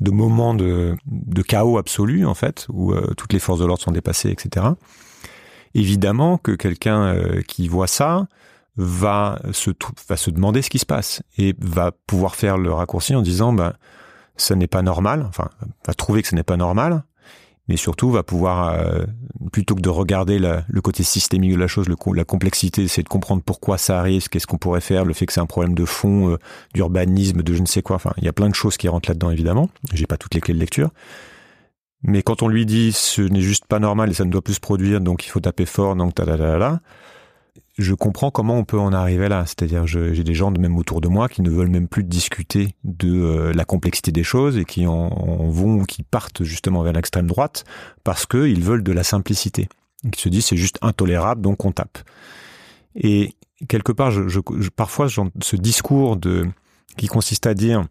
de 0.00 0.10
moment 0.10 0.54
de, 0.54 0.96
de 1.04 1.42
chaos 1.42 1.76
absolu 1.76 2.24
en 2.24 2.32
fait, 2.32 2.66
où 2.70 2.94
euh, 2.94 3.12
toutes 3.18 3.34
les 3.34 3.38
forces 3.38 3.60
de 3.60 3.66
l'ordre 3.66 3.82
sont 3.82 3.90
dépassées, 3.90 4.30
etc. 4.30 4.64
Évidemment 5.74 6.38
que 6.38 6.52
quelqu'un 6.52 7.02
euh, 7.02 7.42
qui 7.42 7.68
voit 7.68 7.86
ça 7.86 8.26
va 8.82 9.40
se 9.52 9.70
va 10.08 10.16
se 10.16 10.30
demander 10.30 10.62
ce 10.62 10.70
qui 10.70 10.78
se 10.78 10.86
passe 10.86 11.22
et 11.38 11.54
va 11.58 11.92
pouvoir 11.92 12.34
faire 12.34 12.58
le 12.58 12.72
raccourci 12.72 13.14
en 13.14 13.22
disant 13.22 13.52
ben 13.52 13.74
ça 14.36 14.54
n'est 14.54 14.66
pas 14.66 14.82
normal, 14.82 15.26
enfin 15.28 15.48
va 15.86 15.94
trouver 15.94 16.22
que 16.22 16.28
ce 16.28 16.34
n'est 16.34 16.42
pas 16.42 16.56
normal 16.56 17.04
mais 17.70 17.76
surtout 17.76 18.10
va 18.10 18.24
pouvoir, 18.24 18.70
euh, 18.70 19.04
plutôt 19.52 19.76
que 19.76 19.80
de 19.80 19.88
regarder 19.88 20.40
le 20.40 20.80
côté 20.80 21.04
systémique 21.04 21.52
de 21.52 21.56
la 21.56 21.68
chose, 21.68 21.88
le, 21.88 21.94
la 22.14 22.24
complexité, 22.24 22.88
c'est 22.88 23.04
de 23.04 23.08
comprendre 23.08 23.42
pourquoi 23.46 23.78
ça 23.78 24.00
arrive, 24.00 24.28
qu'est-ce 24.28 24.48
qu'on 24.48 24.58
pourrait 24.58 24.80
faire, 24.80 25.04
le 25.04 25.14
fait 25.14 25.24
que 25.24 25.32
c'est 25.32 25.40
un 25.40 25.46
problème 25.46 25.76
de 25.76 25.84
fond, 25.84 26.30
euh, 26.30 26.36
d'urbanisme, 26.74 27.44
de 27.44 27.54
je 27.54 27.60
ne 27.60 27.66
sais 27.66 27.80
quoi. 27.80 27.94
Enfin, 27.94 28.12
il 28.16 28.24
y 28.24 28.28
a 28.28 28.32
plein 28.32 28.48
de 28.48 28.56
choses 28.56 28.76
qui 28.76 28.88
rentrent 28.88 29.08
là-dedans, 29.08 29.30
évidemment. 29.30 29.70
J'ai 29.92 30.08
pas 30.08 30.16
toutes 30.16 30.34
les 30.34 30.40
clés 30.40 30.52
de 30.52 30.58
lecture. 30.58 30.90
Mais 32.02 32.24
quand 32.24 32.42
on 32.42 32.48
lui 32.48 32.66
dit 32.66 32.90
ce 32.90 33.22
n'est 33.22 33.40
juste 33.40 33.66
pas 33.66 33.78
normal 33.78 34.10
et 34.10 34.14
ça 34.14 34.24
ne 34.24 34.30
doit 34.32 34.42
plus 34.42 34.54
se 34.54 34.60
produire, 34.60 35.00
donc 35.00 35.24
il 35.24 35.28
faut 35.28 35.38
taper 35.38 35.66
fort, 35.66 35.94
donc 35.94 36.16
ta, 36.16 36.24
je 37.78 37.94
comprends 37.94 38.30
comment 38.30 38.56
on 38.56 38.64
peut 38.64 38.78
en 38.78 38.92
arriver 38.92 39.28
là. 39.28 39.44
C'est-à-dire, 39.46 39.86
j'ai 39.86 40.24
des 40.24 40.34
gens 40.34 40.50
de 40.50 40.60
même 40.60 40.76
autour 40.76 41.00
de 41.00 41.08
moi 41.08 41.28
qui 41.28 41.42
ne 41.42 41.50
veulent 41.50 41.68
même 41.68 41.88
plus 41.88 42.04
discuter 42.04 42.74
de 42.84 43.10
euh, 43.10 43.52
la 43.52 43.64
complexité 43.64 44.12
des 44.12 44.24
choses 44.24 44.58
et 44.58 44.64
qui 44.64 44.86
en, 44.86 45.08
vont, 45.48 45.84
qui 45.84 46.02
partent 46.02 46.42
justement 46.42 46.82
vers 46.82 46.92
l'extrême 46.92 47.26
droite 47.26 47.64
parce 48.04 48.26
qu'ils 48.26 48.62
veulent 48.62 48.82
de 48.82 48.92
la 48.92 49.04
simplicité. 49.04 49.68
Ils 50.04 50.14
se 50.14 50.28
disent 50.28 50.46
c'est 50.46 50.56
juste 50.56 50.78
intolérable, 50.82 51.42
donc 51.42 51.64
on 51.64 51.72
tape. 51.72 51.98
Et 52.94 53.34
quelque 53.68 53.92
part, 53.92 54.12
parfois, 54.76 55.08
ce 55.08 55.56
discours 55.56 56.18
qui 56.96 57.06
consiste 57.06 57.46
à 57.46 57.54
dire 57.54 57.84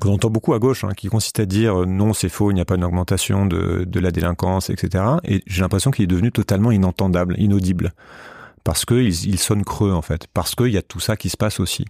qu'on 0.00 0.12
entend 0.12 0.30
beaucoup 0.30 0.54
à 0.54 0.58
gauche, 0.58 0.84
hein, 0.84 0.92
qui 0.96 1.08
consiste 1.08 1.40
à 1.40 1.46
dire 1.46 1.82
euh, 1.82 1.86
non, 1.86 2.12
c'est 2.12 2.28
faux, 2.28 2.50
il 2.50 2.54
n'y 2.54 2.60
a 2.60 2.64
pas 2.64 2.76
une 2.76 2.84
augmentation 2.84 3.46
de, 3.46 3.84
de 3.84 4.00
la 4.00 4.10
délinquance, 4.10 4.70
etc. 4.70 5.04
Et 5.24 5.42
j'ai 5.46 5.62
l'impression 5.62 5.90
qu'il 5.90 6.04
est 6.04 6.08
devenu 6.08 6.30
totalement 6.30 6.70
inentendable, 6.70 7.34
inaudible 7.38 7.92
parce 8.68 8.84
qu'ils 8.84 9.24
il 9.24 9.38
sonnent 9.38 9.64
creux 9.64 9.94
en 9.94 10.02
fait, 10.02 10.26
parce 10.34 10.54
qu'il 10.54 10.68
y 10.68 10.76
a 10.76 10.82
tout 10.82 11.00
ça 11.00 11.16
qui 11.16 11.30
se 11.30 11.38
passe 11.38 11.58
aussi. 11.58 11.86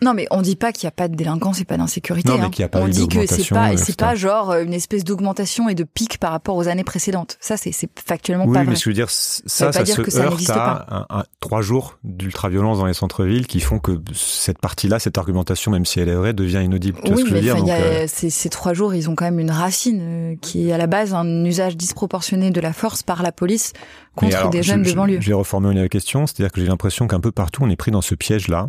Non, 0.00 0.14
mais 0.14 0.28
on 0.30 0.42
dit 0.42 0.54
pas 0.54 0.70
qu'il 0.70 0.86
n'y 0.86 0.88
a 0.88 0.92
pas 0.92 1.08
de 1.08 1.16
délinquance 1.16 1.60
et 1.60 1.64
pas 1.64 1.76
d'insécurité. 1.76 2.28
Non, 2.28 2.38
mais 2.38 2.44
hein. 2.44 2.50
qu'il 2.50 2.64
a 2.64 2.68
pas 2.68 2.80
on 2.80 2.86
dit 2.86 3.08
que 3.08 3.26
c'est 3.26 3.48
pas, 3.48 3.76
c'est 3.76 3.98
pas 3.98 4.14
genre 4.14 4.52
euh, 4.52 4.62
une 4.62 4.74
espèce 4.74 5.02
d'augmentation 5.02 5.68
et 5.68 5.74
de 5.74 5.82
pic 5.82 6.18
par 6.18 6.30
rapport 6.30 6.54
aux 6.56 6.68
années 6.68 6.84
précédentes. 6.84 7.36
Ça, 7.40 7.56
c'est, 7.56 7.72
factuellement 7.96 8.44
pas 8.44 8.50
vrai. 8.50 8.60
Oui, 8.60 8.66
mais 8.68 8.76
je 8.76 8.88
veux 8.88 8.94
dire, 8.94 9.10
ça, 9.10 9.42
ça, 9.46 9.72
ça, 9.72 9.84
se 9.84 10.18
heurte 10.18 10.50
à 10.50 11.06
un, 11.10 11.24
trois 11.40 11.62
jours 11.62 11.98
d'ultra-violence 12.04 12.78
dans 12.78 12.86
les 12.86 12.94
centres-villes 12.94 13.48
qui 13.48 13.58
font 13.58 13.80
que 13.80 13.98
cette 14.14 14.60
partie-là, 14.60 15.00
cette 15.00 15.18
argumentation, 15.18 15.72
même 15.72 15.84
si 15.84 15.98
elle 15.98 16.08
est 16.08 16.14
vraie, 16.14 16.32
devient 16.32 16.62
inaudible. 16.62 17.00
Tu 17.04 17.12
oui, 17.12 17.24
mais 17.32 17.50
euh, 17.50 18.06
ces, 18.06 18.48
trois 18.50 18.74
jours, 18.74 18.94
ils 18.94 19.10
ont 19.10 19.16
quand 19.16 19.24
même 19.24 19.40
une 19.40 19.50
racine 19.50 20.00
euh, 20.00 20.36
qui 20.40 20.68
est 20.68 20.72
à 20.72 20.78
la 20.78 20.86
base 20.86 21.12
un 21.12 21.44
usage 21.44 21.76
disproportionné 21.76 22.52
de 22.52 22.60
la 22.60 22.72
force 22.72 23.02
par 23.02 23.24
la 23.24 23.32
police 23.32 23.72
contre 24.14 24.48
des 24.50 24.62
jeunes 24.62 24.82
de 24.82 24.92
banlieue. 24.92 25.20
Je 25.20 25.26
vais 25.26 25.34
reformuler 25.34 25.80
la 25.80 25.88
question, 25.88 26.28
c'est-à-dire 26.28 26.52
que 26.52 26.60
j'ai 26.60 26.68
l'impression 26.68 27.08
qu'un 27.08 27.20
peu 27.20 27.32
partout, 27.32 27.64
on 27.64 27.70
est 27.70 27.76
pris 27.76 27.90
dans 27.90 28.02
ce 28.02 28.14
piège-là 28.14 28.68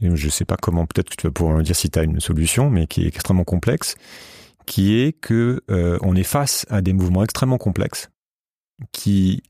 je 0.00 0.28
sais 0.28 0.44
pas 0.44 0.56
comment, 0.60 0.86
peut-être 0.86 1.10
que 1.10 1.16
tu 1.16 1.26
vas 1.26 1.32
pouvoir 1.32 1.56
me 1.56 1.62
dire 1.62 1.76
si 1.76 1.90
tu 1.90 1.98
as 1.98 2.02
une 2.02 2.20
solution, 2.20 2.70
mais 2.70 2.86
qui 2.86 3.04
est 3.04 3.08
extrêmement 3.08 3.44
complexe, 3.44 3.96
qui 4.66 4.98
est 5.00 5.12
que 5.12 5.62
euh, 5.70 5.98
on 6.02 6.16
est 6.16 6.24
face 6.24 6.66
à 6.68 6.82
des 6.82 6.92
mouvements 6.92 7.22
extrêmement 7.22 7.58
complexes 7.58 8.10
qui 8.92 9.42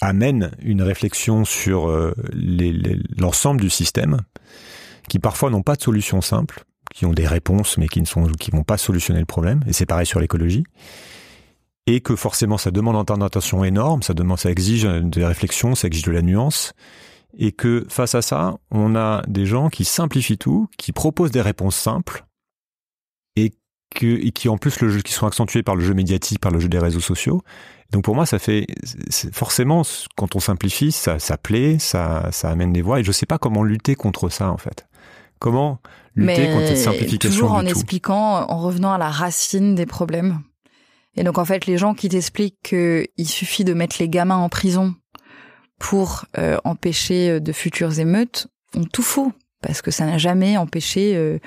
amènent 0.00 0.52
une 0.60 0.82
réflexion 0.82 1.44
sur 1.44 1.88
euh, 1.88 2.12
l'ensemble 3.16 3.60
du 3.60 3.70
système, 3.70 4.18
qui 5.08 5.18
parfois 5.18 5.50
n'ont 5.50 5.62
pas 5.62 5.76
de 5.76 5.82
solution 5.82 6.20
simple, 6.20 6.64
qui 6.94 7.06
ont 7.06 7.12
des 7.12 7.26
réponses 7.26 7.78
mais 7.78 7.88
qui 7.88 8.00
ne 8.00 8.06
sont 8.06 8.26
qui 8.32 8.50
vont 8.50 8.64
pas 8.64 8.78
solutionner 8.78 9.20
le 9.20 9.26
problème. 9.26 9.62
Et 9.66 9.72
c'est 9.72 9.86
pareil 9.86 10.06
sur 10.06 10.20
l'écologie. 10.20 10.64
Et 11.86 12.00
que 12.00 12.14
forcément 12.14 12.58
ça 12.58 12.70
demande 12.70 12.94
un 12.94 13.04
temps 13.04 13.18
d'attention 13.18 13.64
énorme, 13.64 14.02
ça 14.02 14.14
demande, 14.14 14.38
ça 14.38 14.50
exige 14.50 14.84
des 14.84 15.24
réflexions, 15.24 15.74
ça 15.74 15.88
exige 15.88 16.04
de 16.04 16.12
la 16.12 16.22
nuance 16.22 16.72
et 17.38 17.52
que 17.52 17.86
face 17.88 18.14
à 18.14 18.22
ça, 18.22 18.54
on 18.70 18.94
a 18.94 19.22
des 19.26 19.46
gens 19.46 19.68
qui 19.68 19.84
simplifient 19.84 20.38
tout, 20.38 20.68
qui 20.76 20.92
proposent 20.92 21.30
des 21.30 21.40
réponses 21.40 21.76
simples 21.76 22.26
et, 23.36 23.52
que, 23.94 24.06
et 24.06 24.30
qui 24.32 24.48
en 24.48 24.58
plus 24.58 24.80
le 24.80 24.88
jeu, 24.88 25.00
qui 25.00 25.12
sont 25.12 25.26
accentués 25.26 25.62
par 25.62 25.76
le 25.76 25.84
jeu 25.84 25.94
médiatique, 25.94 26.40
par 26.40 26.52
le 26.52 26.60
jeu 26.60 26.68
des 26.68 26.78
réseaux 26.78 27.00
sociaux. 27.00 27.42
Donc 27.90 28.04
pour 28.04 28.14
moi, 28.14 28.26
ça 28.26 28.38
fait 28.38 28.66
forcément 29.32 29.82
quand 30.16 30.36
on 30.36 30.40
simplifie, 30.40 30.92
ça, 30.92 31.18
ça 31.18 31.36
plaît, 31.36 31.78
ça, 31.78 32.28
ça 32.32 32.50
amène 32.50 32.72
des 32.72 32.82
voix 32.82 33.00
et 33.00 33.04
je 33.04 33.12
sais 33.12 33.26
pas 33.26 33.38
comment 33.38 33.62
lutter 33.62 33.94
contre 33.94 34.28
ça 34.28 34.50
en 34.50 34.58
fait. 34.58 34.86
Comment 35.38 35.80
lutter 36.14 36.52
contre 36.52 36.68
cette 36.68 36.78
simplification 36.78 37.40
Toujours 37.40 37.52
en 37.52 37.66
expliquant, 37.66 38.46
en 38.48 38.58
revenant 38.58 38.92
à 38.92 38.98
la 38.98 39.10
racine 39.10 39.74
des 39.74 39.86
problèmes. 39.86 40.40
Et 41.16 41.24
donc 41.24 41.36
en 41.36 41.44
fait, 41.44 41.66
les 41.66 41.76
gens 41.76 41.94
qui 41.94 42.08
t'expliquent 42.08 42.62
qu'il 42.62 43.28
suffit 43.28 43.64
de 43.64 43.74
mettre 43.74 43.96
les 43.98 44.08
gamins 44.08 44.36
en 44.36 44.48
prison 44.48 44.94
pour 45.82 46.26
euh, 46.38 46.58
empêcher 46.62 47.28
euh, 47.28 47.40
de 47.40 47.50
futures 47.50 47.98
émeutes 47.98 48.46
ont 48.76 48.84
tout 48.84 49.02
faux 49.02 49.32
parce 49.60 49.82
que 49.82 49.90
ça 49.90 50.06
n'a 50.06 50.16
jamais 50.16 50.56
empêché 50.56 51.16
euh, 51.16 51.40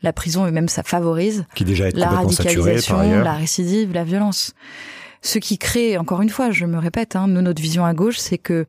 la 0.00 0.12
prison 0.12 0.46
et 0.46 0.52
même 0.52 0.68
ça 0.68 0.84
favorise 0.84 1.44
qui 1.56 1.64
déjà 1.64 1.90
la 1.90 2.08
radicalisation, 2.08 2.98
la 3.00 3.34
récidive, 3.34 3.92
la 3.92 4.04
violence. 4.04 4.54
Ce 5.22 5.40
qui 5.40 5.58
crée, 5.58 5.98
encore 5.98 6.22
une 6.22 6.30
fois, 6.30 6.52
je 6.52 6.66
me 6.66 6.78
répète, 6.78 7.16
hein, 7.16 7.26
nous 7.26 7.42
notre 7.42 7.60
vision 7.60 7.84
à 7.84 7.92
gauche, 7.92 8.18
c'est 8.18 8.38
que 8.38 8.66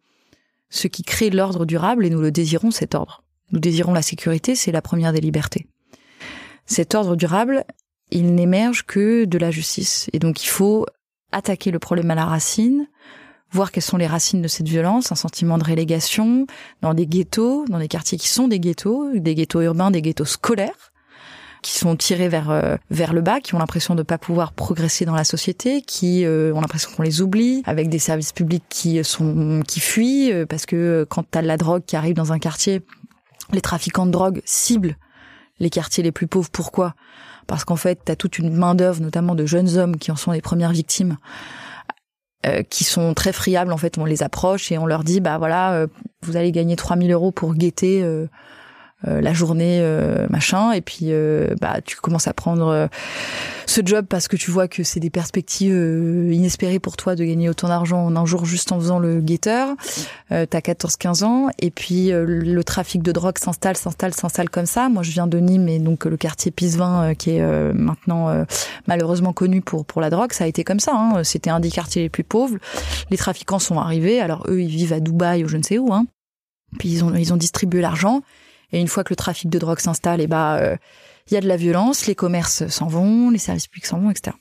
ce 0.71 0.87
qui 0.87 1.03
crée 1.03 1.29
l'ordre 1.29 1.65
durable 1.65 2.03
et 2.03 2.09
nous 2.09 2.19
le 2.19 2.31
désirons 2.31 2.71
cet 2.71 2.95
ordre. 2.95 3.23
Nous 3.51 3.59
désirons 3.59 3.93
la 3.93 4.01
sécurité, 4.01 4.55
c'est 4.55 4.71
la 4.71 4.81
première 4.81 5.13
des 5.13 5.21
libertés. 5.21 5.67
Cet 6.65 6.95
ordre 6.95 7.15
durable, 7.15 7.63
il 8.09 8.33
n'émerge 8.33 8.87
que 8.87 9.25
de 9.25 9.37
la 9.37 9.51
justice 9.51 10.09
et 10.13 10.19
donc 10.19 10.43
il 10.43 10.47
faut 10.47 10.87
attaquer 11.31 11.69
le 11.69 11.79
problème 11.79 12.09
à 12.09 12.15
la 12.15 12.25
racine, 12.25 12.87
voir 13.51 13.71
quelles 13.71 13.83
sont 13.83 13.97
les 13.97 14.07
racines 14.07 14.41
de 14.41 14.47
cette 14.47 14.67
violence, 14.67 15.11
un 15.11 15.15
sentiment 15.15 15.57
de 15.57 15.63
relégation 15.63 16.47
dans 16.81 16.93
des 16.93 17.05
ghettos, 17.05 17.65
dans 17.67 17.79
des 17.79 17.87
quartiers 17.87 18.17
qui 18.17 18.29
sont 18.29 18.47
des 18.47 18.59
ghettos, 18.59 19.11
des 19.13 19.35
ghettos 19.35 19.61
urbains, 19.61 19.91
des 19.91 20.01
ghettos 20.01 20.25
scolaires 20.25 20.91
qui 21.61 21.77
sont 21.77 21.95
tirés 21.95 22.27
vers 22.27 22.49
euh, 22.49 22.75
vers 22.89 23.13
le 23.13 23.21
bas, 23.21 23.39
qui 23.39 23.53
ont 23.53 23.59
l'impression 23.59 23.93
de 23.93 23.99
ne 23.99 24.03
pas 24.03 24.17
pouvoir 24.17 24.51
progresser 24.53 25.05
dans 25.05 25.13
la 25.13 25.23
société, 25.23 25.81
qui 25.81 26.25
euh, 26.25 26.53
ont 26.53 26.61
l'impression 26.61 26.89
qu'on 26.95 27.03
les 27.03 27.21
oublie, 27.21 27.61
avec 27.65 27.87
des 27.87 27.99
services 27.99 28.31
publics 28.31 28.63
qui 28.67 29.03
sont 29.03 29.61
qui 29.67 29.79
fuient 29.79 30.31
euh, 30.31 30.45
parce 30.45 30.65
que 30.65 31.05
quand 31.09 31.23
tu 31.29 31.37
as 31.37 31.41
de 31.41 31.47
la 31.47 31.57
drogue 31.57 31.83
qui 31.85 31.95
arrive 31.95 32.15
dans 32.15 32.33
un 32.33 32.39
quartier, 32.39 32.81
les 33.51 33.61
trafiquants 33.61 34.05
de 34.05 34.11
drogue 34.11 34.41
ciblent 34.45 34.97
les 35.59 35.69
quartiers 35.69 36.03
les 36.03 36.11
plus 36.11 36.27
pauvres. 36.27 36.49
Pourquoi? 36.51 36.95
Parce 37.47 37.65
qu'en 37.65 37.75
fait, 37.75 37.99
tu 38.05 38.11
as 38.11 38.15
toute 38.15 38.39
une 38.39 38.53
main 38.53 38.75
d'œuvre, 38.75 39.01
notamment 39.01 39.35
de 39.35 39.45
jeunes 39.45 39.77
hommes 39.77 39.97
qui 39.97 40.11
en 40.11 40.15
sont 40.15 40.31
les 40.31 40.41
premières 40.41 40.71
victimes, 40.71 41.17
euh, 42.45 42.63
qui 42.63 42.83
sont 42.83 43.13
très 43.13 43.33
friables. 43.33 43.71
En 43.71 43.77
fait, 43.77 43.97
on 43.97 44.05
les 44.05 44.23
approche 44.23 44.71
et 44.71 44.77
on 44.77 44.87
leur 44.87 45.03
dit, 45.03 45.19
bah 45.19 45.37
voilà, 45.37 45.73
euh, 45.73 45.87
vous 46.23 46.37
allez 46.37 46.51
gagner 46.51 46.75
3000 46.75 47.11
euros 47.11 47.31
pour 47.31 47.53
guetter 47.53 48.01
euh, 48.03 48.27
la 49.03 49.33
journée 49.33 49.79
euh, 49.81 50.27
machin. 50.29 50.71
Et 50.71 50.81
puis 50.81 51.07
euh, 51.07 51.55
bah 51.59 51.79
tu 51.83 51.95
commences 51.97 52.27
à 52.27 52.33
prendre 52.33 52.89
ce 53.65 53.81
job 53.83 54.05
parce 54.07 54.27
que 54.27 54.35
tu 54.35 54.51
vois 54.51 54.67
que 54.67 54.83
c'est 54.83 54.99
des 54.99 55.09
perspectives 55.09 56.29
inespérées 56.31 56.79
pour 56.79 56.97
toi 56.97 57.15
de 57.15 57.23
gagner 57.23 57.49
autant 57.49 57.67
d'argent 57.67 58.05
en 58.05 58.15
un 58.15 58.25
jour 58.25 58.45
juste 58.45 58.71
en 58.71 58.79
faisant 58.79 58.99
le 58.99 59.19
guetteur. 59.21 59.69
Euh, 60.31 60.45
t'as 60.45 60.61
14 60.61 60.97
15 60.97 61.23
ans. 61.23 61.47
Et 61.59 61.71
puis 61.71 62.11
le 62.11 62.63
trafic 62.63 63.01
de 63.01 63.11
drogue 63.11 63.37
s'installe 63.37 63.77
s'installe 63.77 64.13
s'installe 64.13 64.49
comme 64.49 64.65
ça. 64.65 64.89
Moi 64.89 65.03
je 65.03 65.11
viens 65.11 65.27
de 65.27 65.37
Nîmes 65.39 65.69
et 65.69 65.79
donc 65.79 66.05
le 66.05 66.17
quartier 66.17 66.51
Pisevin 66.51 67.13
qui 67.15 67.31
est 67.31 67.73
maintenant 67.73 68.45
malheureusement 68.87 69.33
connu 69.33 69.61
pour 69.61 69.85
pour 69.85 70.01
la 70.01 70.09
drogue 70.09 70.33
ça 70.33 70.43
a 70.43 70.47
été 70.47 70.63
comme 70.63 70.79
ça 70.79 70.93
hein. 70.95 71.23
c'était 71.23 71.49
un 71.49 71.59
des 71.59 71.71
quartiers 71.71 72.03
les 72.03 72.09
plus 72.09 72.23
pauvres. 72.23 72.57
Les 73.09 73.17
trafiquants 73.17 73.59
sont 73.59 73.79
arrivés. 73.79 74.19
Alors 74.19 74.45
eux 74.47 74.61
ils 74.61 74.69
vivent 74.69 74.93
à 74.93 74.99
Dubaï 74.99 75.43
ou 75.43 75.47
je 75.47 75.57
ne 75.57 75.63
sais 75.63 75.77
où 75.77 75.93
hein. 75.93 76.05
Puis 76.79 76.89
ils 76.89 77.03
ont 77.03 77.13
ils 77.15 77.33
ont 77.33 77.37
distribué 77.37 77.81
l'argent 77.81 78.21
et 78.71 78.79
une 78.79 78.87
fois 78.87 79.03
que 79.03 79.11
le 79.11 79.15
trafic 79.15 79.49
de 79.49 79.59
drogue 79.59 79.79
s'installe, 79.79 80.21
et 80.21 80.25
eh 80.25 80.27
bah 80.27 80.57
il 80.59 80.65
euh, 80.65 80.75
y 81.31 81.35
a 81.35 81.41
de 81.41 81.47
la 81.47 81.57
violence, 81.57 82.07
les 82.07 82.15
commerces 82.15 82.67
s'en 82.67 82.87
vont, 82.87 83.29
les 83.29 83.37
services 83.37 83.67
publics 83.67 83.85
s'en 83.85 83.99
vont, 83.99 84.11
etc. 84.11 84.35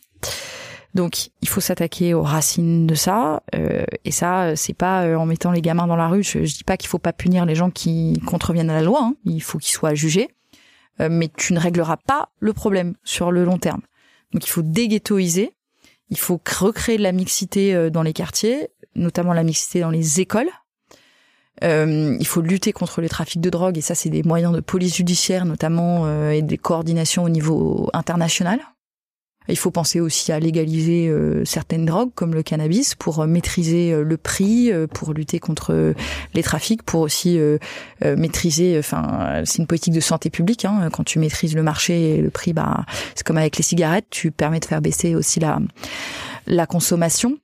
Donc 0.95 1.31
il 1.41 1.49
faut 1.49 1.61
s'attaquer 1.61 2.14
aux 2.14 2.22
racines 2.22 2.87
de 2.87 2.95
ça. 2.95 3.43
Euh, 3.55 3.85
et 4.05 4.11
ça, 4.11 4.57
c'est 4.57 4.74
pas 4.74 5.05
euh, 5.05 5.16
en 5.16 5.26
mettant 5.26 5.53
les 5.53 5.62
gamins 5.62 5.87
dans 5.87 5.97
la 5.97 6.09
rue. 6.09 6.22
Je, 6.22 6.45
je 6.45 6.57
dis 6.57 6.64
pas 6.64 6.76
qu'il 6.76 6.89
faut 6.89 6.99
pas 6.99 7.12
punir 7.12 7.45
les 7.45 7.55
gens 7.55 7.70
qui 7.70 8.20
contreviennent 8.26 8.70
à 8.70 8.74
la 8.74 8.83
loi. 8.83 9.01
Hein. 9.03 9.14
Il 9.24 9.43
faut 9.43 9.59
qu'ils 9.59 9.72
soient 9.74 9.95
jugés. 9.95 10.28
mais 10.99 11.31
tu 11.35 11.53
ne 11.55 11.61
régleras 11.61 11.97
pas 11.97 12.31
le 12.41 12.53
problème 12.53 12.95
sur 13.05 13.33
le 13.33 13.45
long 13.45 13.59
terme. 13.59 13.83
Donc 14.33 14.45
il 14.47 14.51
faut 14.51 14.62
déghettoiser. 14.62 15.55
Il 16.11 16.18
faut 16.18 16.41
recréer 16.45 16.99
de 16.99 17.05
la 17.05 17.12
mixité 17.12 17.91
dans 17.91 18.03
les 18.03 18.12
quartiers, 18.12 18.68
notamment 18.97 19.33
la 19.33 19.45
mixité 19.45 19.81
dans 19.81 19.91
les 19.91 20.20
écoles. 20.20 20.51
Euh, 21.62 22.16
il 22.18 22.26
faut 22.26 22.40
lutter 22.40 22.72
contre 22.72 23.00
le 23.00 23.08
trafic 23.08 23.40
de 23.40 23.50
drogue 23.50 23.78
et 23.78 23.80
ça, 23.80 23.94
c'est 23.94 24.11
des 24.11 24.22
moyens 24.22 24.52
de 24.54 24.61
police 24.61 24.96
judiciaire 24.96 25.44
notamment 25.44 26.02
euh, 26.06 26.30
et 26.30 26.42
des 26.42 26.58
coordinations 26.58 27.24
au 27.24 27.28
niveau 27.28 27.90
international. 27.92 28.61
Il 29.48 29.56
faut 29.56 29.70
penser 29.70 30.00
aussi 30.00 30.30
à 30.30 30.38
légaliser 30.38 31.08
euh, 31.08 31.44
certaines 31.44 31.84
drogues 31.84 32.11
comme 32.14 32.34
le 32.34 32.42
cannabis 32.42 32.94
pour 32.94 33.26
maîtriser 33.26 33.92
le 34.00 34.16
prix, 34.16 34.70
pour 34.94 35.12
lutter 35.12 35.40
contre 35.40 35.94
les 36.34 36.42
trafics, 36.42 36.82
pour 36.82 37.00
aussi 37.00 37.38
maîtriser. 38.02 38.78
Enfin, 38.78 39.42
c'est 39.44 39.58
une 39.58 39.66
politique 39.66 39.94
de 39.94 40.00
santé 40.00 40.30
publique. 40.30 40.64
Hein, 40.66 40.88
quand 40.92 41.04
tu 41.04 41.18
maîtrises 41.18 41.56
le 41.56 41.62
marché 41.62 42.16
et 42.16 42.22
le 42.22 42.30
prix, 42.30 42.52
bah, 42.52 42.84
c'est 43.14 43.26
comme 43.26 43.38
avec 43.38 43.56
les 43.56 43.64
cigarettes, 43.64 44.06
tu 44.11 44.30
permets 44.30 44.61
de 44.61 44.66
faire 44.66 44.82
baisser 44.82 45.16
aussi 45.16 45.40
la 45.40 45.58
la 46.46 46.66
consommation. 46.66 47.38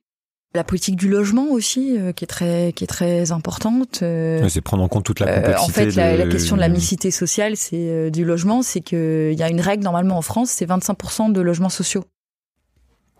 La 0.57 0.63
politique 0.63 0.95
du 0.95 1.07
logement 1.07 1.51
aussi, 1.51 1.99
euh, 1.99 2.13
qui 2.13 2.23
est 2.23 2.27
très 2.27 2.73
qui 2.73 2.83
est 2.83 2.87
très 2.87 3.31
importante. 3.31 3.99
Euh, 4.01 4.49
c'est 4.49 4.61
prendre 4.61 4.81
en 4.81 4.87
compte 4.87 5.05
toute 5.05 5.19
la 5.19 5.27
complexité. 5.27 5.81
Euh, 5.81 5.85
en 5.85 5.91
fait, 5.91 6.17
la, 6.17 6.25
question 6.25 6.55
de 6.55 6.61
la 6.61 6.67
mixité 6.67 7.11
sociale, 7.11 7.55
c'est 7.55 8.09
du 8.09 8.25
logement, 8.25 8.63
c'est 8.63 8.81
que 8.81 9.29
il 9.31 9.37
y 9.37 9.43
a 9.43 9.49
une 9.49 9.61
règle 9.61 9.83
normalement 9.83 10.17
en 10.17 10.23
France, 10.23 10.49
c'est 10.49 10.65
25% 10.65 11.31
de 11.31 11.41
logements 11.41 11.69
sociaux 11.69 12.05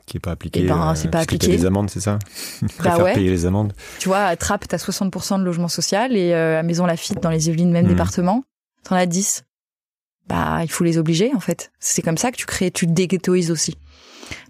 qui 0.08 0.18
est 0.18 0.20
pas 0.20 0.32
appliqué. 0.32 0.62
Eh 0.64 0.68
ben, 0.68 0.96
c'est 0.96 1.12
pas 1.12 1.20
appliqué. 1.20 1.52
les 1.52 1.66
amendes, 1.68 1.92
c'est 1.92 2.00
ça 2.00 2.18
bah 2.84 2.98
ouais. 3.04 3.14
payer 3.14 3.30
les 3.30 3.46
amendes. 3.46 3.74
Tu 4.00 4.08
vois, 4.08 4.24
à 4.24 4.36
Trappes, 4.36 4.68
t'as 4.68 4.78
60% 4.78 5.38
de 5.38 5.44
logement 5.44 5.68
social 5.68 6.18
et 6.18 6.34
à 6.34 6.64
Maison 6.64 6.88
Lafitte, 6.88 7.22
dans 7.22 7.30
les 7.30 7.50
Yvelines, 7.50 7.70
même 7.72 7.86
mmh. 7.86 7.90
département, 7.90 8.44
t'en 8.84 8.96
as 8.96 9.06
10. 9.06 9.44
Bah, 10.28 10.60
il 10.64 10.72
faut 10.72 10.86
les 10.86 10.98
obliger, 10.98 11.34
en 11.36 11.40
fait. 11.40 11.72
C'est 11.80 12.02
comme 12.02 12.18
ça 12.18 12.32
que 12.32 12.38
tu 12.38 12.48
crées, 12.48 12.72
tu 12.72 12.88
te 12.88 13.52
aussi. 13.52 13.76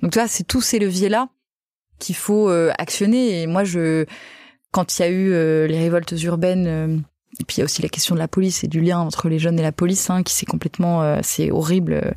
Donc, 0.04 0.14
tu 0.14 0.20
vois, 0.20 0.28
c'est 0.28 0.44
tous 0.44 0.62
ces 0.62 0.80
leviers-là 0.80 1.28
qu'il 2.00 2.16
faut 2.16 2.50
euh, 2.50 2.72
actionner. 2.78 3.42
Et 3.42 3.48
moi, 3.48 3.64
je 3.64 4.06
quand 4.72 5.00
il 5.00 5.02
y 5.02 5.06
a 5.06 5.10
eu 5.10 5.30
les 5.68 5.80
révoltes 5.80 6.14
urbaines, 6.24 7.04
et 7.40 7.44
puis 7.46 7.56
il 7.56 7.60
y 7.60 7.62
a 7.62 7.66
aussi 7.66 7.82
la 7.82 7.90
question 7.90 8.14
de 8.14 8.20
la 8.20 8.28
police 8.28 8.64
et 8.64 8.68
du 8.68 8.82
lien 8.82 9.00
entre 9.00 9.30
les 9.30 9.40
jeunes 9.40 9.58
et 9.58 9.64
la 9.64 9.72
police, 9.72 10.10
hein, 10.10 10.24
qui 10.24 10.34
c'est 10.34 10.46
complètement, 10.46 11.20
c'est 11.24 11.50
horrible 11.50 12.16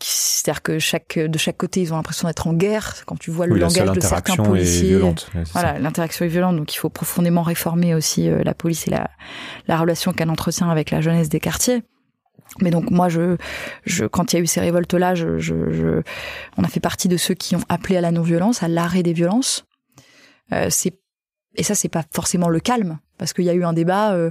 c'est-à-dire 0.00 0.62
que 0.62 0.78
chaque 0.78 1.18
de 1.18 1.38
chaque 1.38 1.56
côté 1.56 1.80
ils 1.80 1.92
ont 1.92 1.96
l'impression 1.96 2.28
d'être 2.28 2.46
en 2.46 2.52
guerre. 2.52 2.94
Quand 3.06 3.18
tu 3.18 3.30
vois 3.30 3.46
le 3.46 3.56
langage 3.56 3.92
de 3.92 4.00
certains 4.00 4.36
policiers 4.36 5.00
voilà 5.52 5.78
l'interaction 5.78 6.24
est 6.24 6.28
violente. 6.28 6.56
Donc 6.56 6.74
il 6.74 6.78
faut 6.78 6.90
profondément 6.90 7.42
réformer 7.42 7.94
aussi 7.94 8.28
euh, 8.28 8.42
la 8.44 8.54
police 8.54 8.86
et 8.86 8.90
la 8.90 9.10
la 9.66 9.78
relation 9.78 10.12
qu'elle 10.12 10.30
entretient 10.30 10.70
avec 10.70 10.90
la 10.90 11.00
jeunesse 11.00 11.28
des 11.28 11.40
quartiers 11.40 11.82
mais 12.60 12.70
donc 12.70 12.90
moi 12.90 13.08
je 13.08 13.36
je 13.84 14.04
quand 14.04 14.32
il 14.32 14.36
y 14.36 14.38
a 14.38 14.42
eu 14.42 14.46
ces 14.46 14.60
révoltes 14.60 14.94
là 14.94 15.14
je, 15.14 15.38
je, 15.38 16.02
on 16.56 16.64
a 16.64 16.68
fait 16.68 16.80
partie 16.80 17.08
de 17.08 17.16
ceux 17.16 17.34
qui 17.34 17.56
ont 17.56 17.64
appelé 17.68 17.96
à 17.96 18.00
la 18.00 18.10
non 18.10 18.22
violence 18.22 18.62
à 18.62 18.68
l'arrêt 18.68 19.02
des 19.02 19.12
violences 19.12 19.64
euh, 20.52 20.68
c'est 20.70 20.98
et 21.54 21.62
ça 21.62 21.74
c'est 21.74 21.88
pas 21.88 22.04
forcément 22.12 22.48
le 22.48 22.60
calme 22.60 22.98
parce 23.18 23.32
qu'il 23.32 23.44
y 23.44 23.50
a 23.50 23.54
eu 23.54 23.64
un 23.64 23.72
débat 23.72 24.12
euh, 24.12 24.30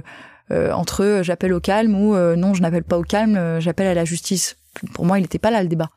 euh 0.50 0.72
entre 0.72 1.20
j'appelle 1.22 1.52
au 1.52 1.60
calme 1.60 1.94
ou 1.94 2.16
non 2.36 2.54
je 2.54 2.62
n'appelle 2.62 2.84
pas 2.84 2.98
au 2.98 3.02
calme 3.02 3.60
j'appelle 3.60 3.86
à 3.86 3.94
la 3.94 4.04
justice 4.04 4.56
pour 4.92 5.04
moi, 5.04 5.18
il 5.18 5.22
n'était 5.22 5.38
pas 5.38 5.50
là 5.50 5.62
le 5.62 5.68
débat. 5.68 5.90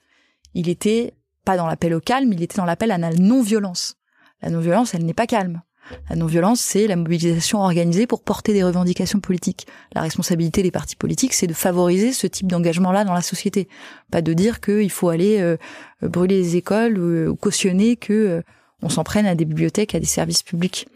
Il 0.53 0.69
était 0.69 1.13
pas 1.45 1.57
dans 1.57 1.67
l'appel 1.67 1.93
au 1.93 1.99
calme, 1.99 2.31
il 2.33 2.41
était 2.41 2.57
dans 2.57 2.65
l'appel 2.65 2.91
à 2.91 2.97
la 2.97 3.11
non-violence. 3.11 3.95
La 4.41 4.49
non-violence, 4.49 4.93
elle 4.93 5.05
n'est 5.05 5.13
pas 5.13 5.27
calme. 5.27 5.61
La 6.09 6.15
non-violence, 6.15 6.59
c'est 6.59 6.87
la 6.87 6.95
mobilisation 6.95 7.59
organisée 7.59 8.07
pour 8.07 8.21
porter 8.21 8.53
des 8.53 8.63
revendications 8.63 9.19
politiques. 9.19 9.67
La 9.93 10.01
responsabilité 10.01 10.63
des 10.63 10.71
partis 10.71 10.95
politiques, 10.95 11.33
c'est 11.33 11.47
de 11.47 11.53
favoriser 11.53 12.13
ce 12.13 12.27
type 12.27 12.47
d'engagement-là 12.47 13.03
dans 13.03 13.13
la 13.13 13.21
société. 13.21 13.67
Pas 14.11 14.21
de 14.21 14.33
dire 14.33 14.61
qu'il 14.61 14.91
faut 14.91 15.09
aller 15.09 15.39
euh, 15.39 15.57
brûler 16.01 16.37
les 16.37 16.55
écoles 16.55 16.97
ou, 16.97 17.35
cautionner 17.35 17.95
que 17.95 18.13
euh, 18.13 18.41
on 18.81 18.89
s'en 18.89 19.03
prenne 19.03 19.25
à 19.25 19.35
des 19.35 19.45
bibliothèques, 19.45 19.93
à 19.95 19.99
des 19.99 20.05
services 20.05 20.43
publics. 20.43 20.87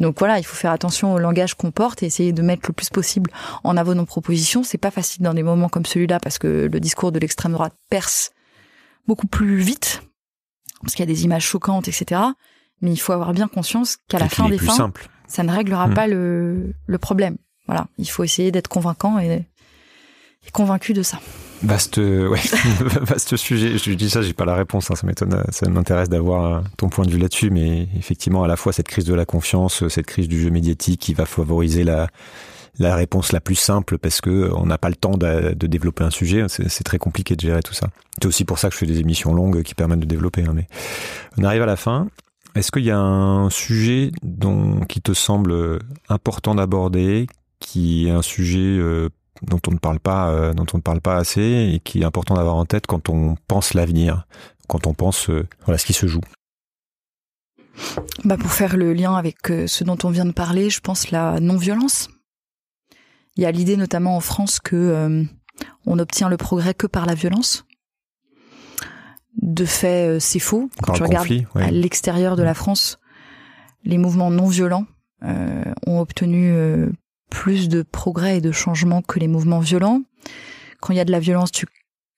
Donc 0.00 0.18
voilà, 0.18 0.38
il 0.38 0.44
faut 0.44 0.54
faire 0.54 0.70
attention 0.70 1.12
au 1.14 1.18
langage 1.18 1.54
qu'on 1.54 1.72
porte 1.72 2.02
et 2.02 2.06
essayer 2.06 2.32
de 2.32 2.42
mettre 2.42 2.62
le 2.68 2.72
plus 2.72 2.90
possible 2.90 3.30
en 3.64 3.76
avant 3.76 3.94
nos 3.94 4.06
propositions. 4.06 4.62
C'est 4.62 4.78
pas 4.78 4.90
facile 4.92 5.22
dans 5.22 5.34
des 5.34 5.42
moments 5.42 5.68
comme 5.68 5.84
celui-là 5.84 6.20
parce 6.20 6.38
que 6.38 6.68
le 6.72 6.80
discours 6.80 7.12
de 7.12 7.18
l'extrême 7.18 7.52
droite 7.52 7.74
perce 7.90 8.30
beaucoup 9.06 9.26
plus 9.26 9.58
vite 9.58 10.02
parce 10.80 10.94
qu'il 10.94 11.02
y 11.02 11.10
a 11.10 11.12
des 11.12 11.24
images 11.24 11.44
choquantes, 11.44 11.88
etc. 11.88 12.20
Mais 12.80 12.92
il 12.92 12.96
faut 12.96 13.12
avoir 13.12 13.32
bien 13.32 13.48
conscience 13.48 13.96
qu'à 14.08 14.18
la 14.18 14.28
fin 14.28 14.48
des 14.48 14.58
fins, 14.58 14.92
ça 15.26 15.42
ne 15.42 15.52
réglera 15.52 15.88
hmm. 15.88 15.94
pas 15.94 16.06
le, 16.06 16.74
le 16.86 16.98
problème. 16.98 17.36
Voilà, 17.66 17.86
il 17.98 18.08
faut 18.08 18.24
essayer 18.24 18.52
d'être 18.52 18.68
convaincant 18.68 19.18
et, 19.18 19.46
et 20.46 20.50
convaincu 20.52 20.92
de 20.92 21.02
ça. 21.02 21.18
Vaste, 21.62 21.96
ouais, 21.96 22.40
vaste 23.00 23.36
sujet. 23.36 23.78
Je 23.78 23.92
dis 23.92 24.10
ça, 24.10 24.20
j'ai 24.20 24.34
pas 24.34 24.44
la 24.44 24.54
réponse. 24.54 24.90
Hein, 24.90 24.96
ça 24.96 25.06
m'étonne, 25.06 25.44
ça 25.50 25.68
m'intéresse 25.70 26.10
d'avoir 26.10 26.62
ton 26.76 26.90
point 26.90 27.06
de 27.06 27.10
vue 27.10 27.18
là-dessus. 27.18 27.50
Mais 27.50 27.88
effectivement, 27.96 28.44
à 28.44 28.48
la 28.48 28.56
fois 28.56 28.72
cette 28.72 28.88
crise 28.88 29.06
de 29.06 29.14
la 29.14 29.24
confiance, 29.24 29.88
cette 29.88 30.06
crise 30.06 30.28
du 30.28 30.42
jeu 30.42 30.50
médiatique 30.50 31.00
qui 31.00 31.14
va 31.14 31.24
favoriser 31.24 31.84
la 31.84 32.08
la 32.78 32.96
réponse 32.96 33.32
la 33.32 33.40
plus 33.40 33.54
simple 33.54 33.98
parce 33.98 34.20
que 34.20 34.50
on 34.52 34.66
n'a 34.66 34.78
pas 34.78 34.88
le 34.88 34.96
temps 34.96 35.16
de, 35.16 35.54
de 35.54 35.66
développer 35.66 36.04
un 36.04 36.10
sujet. 36.10 36.44
C'est 36.48 36.84
très 36.84 36.98
compliqué 36.98 37.36
de 37.36 37.40
gérer 37.40 37.62
tout 37.62 37.74
ça. 37.74 37.88
C'est 38.20 38.26
aussi 38.26 38.44
pour 38.44 38.58
ça 38.58 38.68
que 38.68 38.74
je 38.74 38.78
fais 38.78 38.86
des 38.86 39.00
émissions 39.00 39.32
longues 39.32 39.62
qui 39.62 39.74
permettent 39.74 40.00
de 40.00 40.06
développer. 40.06 40.42
Hein, 40.42 40.52
mais 40.54 40.66
on 41.38 41.44
arrive 41.44 41.62
à 41.62 41.66
la 41.66 41.76
fin. 41.76 42.08
Est-ce 42.54 42.70
qu'il 42.70 42.84
y 42.84 42.90
a 42.90 42.98
un 42.98 43.50
sujet 43.50 44.12
dont 44.22 44.80
qui 44.80 45.00
te 45.00 45.12
semble 45.12 45.80
important 46.08 46.54
d'aborder, 46.54 47.26
qui 47.58 48.06
est 48.06 48.10
un 48.10 48.22
sujet 48.22 48.58
euh, 48.58 49.08
dont 49.42 49.60
on 49.66 49.72
ne 49.72 49.78
parle 49.78 50.00
pas, 50.00 50.30
euh, 50.30 50.52
dont 50.52 50.66
on 50.72 50.78
ne 50.78 50.82
parle 50.82 51.00
pas 51.00 51.16
assez 51.16 51.72
et 51.74 51.80
qui 51.80 52.00
est 52.00 52.04
important 52.04 52.34
d'avoir 52.34 52.56
en 52.56 52.64
tête 52.64 52.86
quand 52.86 53.08
on 53.08 53.36
pense 53.48 53.74
l'avenir, 53.74 54.26
quand 54.68 54.86
on 54.86 54.94
pense 54.94 55.30
euh, 55.30 55.46
ce 55.76 55.84
qui 55.84 55.92
se 55.92 56.06
joue? 56.06 56.20
Bah 58.24 58.36
pour 58.36 58.52
faire 58.52 58.76
le 58.76 58.92
lien 58.92 59.14
avec 59.14 59.50
euh, 59.50 59.66
ce 59.66 59.82
dont 59.82 59.98
on 60.04 60.10
vient 60.10 60.24
de 60.24 60.32
parler, 60.32 60.70
je 60.70 60.80
pense 60.80 61.10
la 61.10 61.40
non-violence. 61.40 62.08
Il 63.36 63.42
y 63.42 63.46
a 63.46 63.50
l'idée 63.50 63.76
notamment 63.76 64.16
en 64.16 64.20
France 64.20 64.60
que 64.60 65.26
on 65.86 65.98
obtient 65.98 66.28
le 66.28 66.36
progrès 66.36 66.72
que 66.72 66.86
par 66.86 67.04
la 67.04 67.14
violence. 67.14 67.64
De 69.42 69.64
fait, 69.64 70.20
c'est 70.20 70.38
faux. 70.38 70.70
Quand 70.82 70.92
tu 70.92 71.02
regardes 71.02 71.28
à 71.54 71.70
l'extérieur 71.70 72.36
de 72.36 72.42
la 72.42 72.54
France, 72.54 72.98
les 73.84 73.98
mouvements 73.98 74.30
non 74.30 74.46
violents 74.46 74.86
ont 75.22 76.00
obtenu 76.00 76.54
plus 77.30 77.68
de 77.68 77.82
progrès 77.82 78.38
et 78.38 78.40
de 78.40 78.52
changements 78.52 79.02
que 79.02 79.18
les 79.18 79.28
mouvements 79.28 79.58
violents. 79.58 80.02
Quand 80.80 80.92
il 80.92 80.96
y 80.96 81.00
a 81.00 81.04
de 81.04 81.12
la 81.12 81.20
violence, 81.20 81.50
tu 81.50 81.66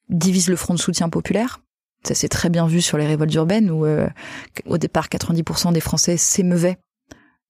divises 0.09 0.47
le 0.47 0.55
front 0.55 0.73
de 0.73 0.79
soutien 0.79 1.09
populaire. 1.09 1.59
Ça 2.03 2.13
s'est 2.13 2.29
très 2.29 2.49
bien 2.49 2.67
vu 2.67 2.81
sur 2.81 2.97
les 2.97 3.07
révoltes 3.07 3.33
urbaines 3.33 3.71
où 3.71 3.85
euh, 3.85 4.07
au 4.65 4.77
départ 4.77 5.07
90% 5.07 5.73
des 5.73 5.79
Français 5.79 6.17
s'émeuvaient 6.17 6.77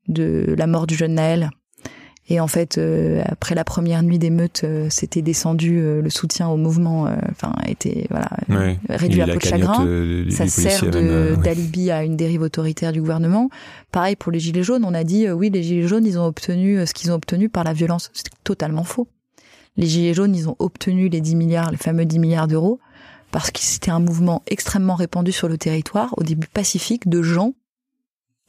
de 0.08 0.56
la 0.58 0.68
mort 0.68 0.88
du 0.88 0.96
jeune 0.96 1.16
Naël 1.16 1.50
et 2.30 2.42
en 2.42 2.48
fait, 2.48 2.78
euh, 2.78 3.22
après 3.26 3.56
la 3.56 3.64
première 3.64 4.04
nuit 4.04 4.20
d'émeute, 4.20 4.62
euh, 4.66 4.88
c'était 4.90 5.22
descendu 5.22 5.80
euh, 5.80 6.02
le 6.02 6.10
soutien 6.10 6.50
au 6.50 6.58
mouvement, 6.58 7.08
enfin 7.32 7.54
était 7.68 8.06
voilà 8.10 8.30
réduit 8.90 9.22
à 9.22 9.28
peau 9.28 9.38
de 9.38 9.42
chagrin. 9.42 10.26
Ça 10.30 10.48
sert 10.48 10.90
d'alibi 11.38 11.90
à 11.90 12.04
une 12.04 12.18
dérive 12.18 12.42
autoritaire 12.42 12.92
du 12.92 13.00
gouvernement. 13.00 13.50
Pareil 13.92 14.18
pour 14.18 14.32
les 14.32 14.40
gilets 14.40 14.64
jaunes, 14.64 14.84
on 14.84 14.94
a 14.94 15.06
dit 15.06 15.30
oui, 15.30 15.50
les 15.50 15.64
gilets 15.64 15.88
jaunes, 15.88 16.06
ils 16.06 16.20
ont 16.20 16.26
obtenu 16.26 16.86
ce 16.86 16.94
qu'ils 16.94 17.12
ont 17.12 17.16
obtenu 17.16 17.48
par 17.48 17.64
la 17.64 17.72
violence. 17.72 18.12
C'est 18.14 18.26
totalement 18.44 18.84
faux. 18.84 19.08
Les 19.78 19.86
gilets 19.88 20.14
jaunes, 20.14 20.36
ils 20.36 20.50
ont 20.50 20.56
obtenu 20.60 21.08
les 21.08 21.22
10 21.22 21.36
milliards, 21.36 21.72
les 21.72 21.78
fameux 21.78 22.06
10 22.06 22.20
milliards 22.20 22.48
d'euros, 22.48 22.80
parce 23.32 23.52
que 23.52 23.60
c'était 23.62 23.92
un 23.92 24.00
mouvement 24.00 24.42
extrêmement 24.48 24.96
répandu 24.96 25.32
sur 25.32 25.48
le 25.48 25.58
territoire, 25.58 26.14
au 26.18 26.24
début 26.24 26.48
pacifique, 26.48 27.08
de 27.08 27.22
gens 27.22 27.54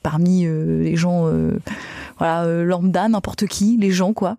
parmi 0.02 0.46
les 0.46 0.96
gens 0.96 1.28
voilà, 2.18 2.44
euh, 2.44 2.64
lambda, 2.64 3.08
n'importe 3.08 3.46
qui, 3.46 3.76
les 3.78 3.90
gens, 3.90 4.12
quoi, 4.12 4.38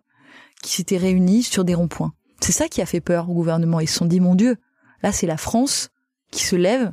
qui 0.62 0.72
s'étaient 0.72 0.98
réunis 0.98 1.44
sur 1.44 1.64
des 1.64 1.74
ronds-points. 1.74 2.14
C'est 2.42 2.52
ça 2.52 2.68
qui 2.68 2.82
a 2.82 2.86
fait 2.86 3.02
peur 3.02 3.30
au 3.30 3.34
gouvernement. 3.34 3.80
Ils 3.80 3.88
se 3.88 3.96
sont 3.96 4.06
dit, 4.06 4.20
mon 4.20 4.36
Dieu, 4.36 4.58
là, 5.04 5.12
c'est 5.12 5.28
la 5.28 5.38
France 5.38 5.90
qui 6.32 6.44
se 6.44 6.56
lève. 6.56 6.92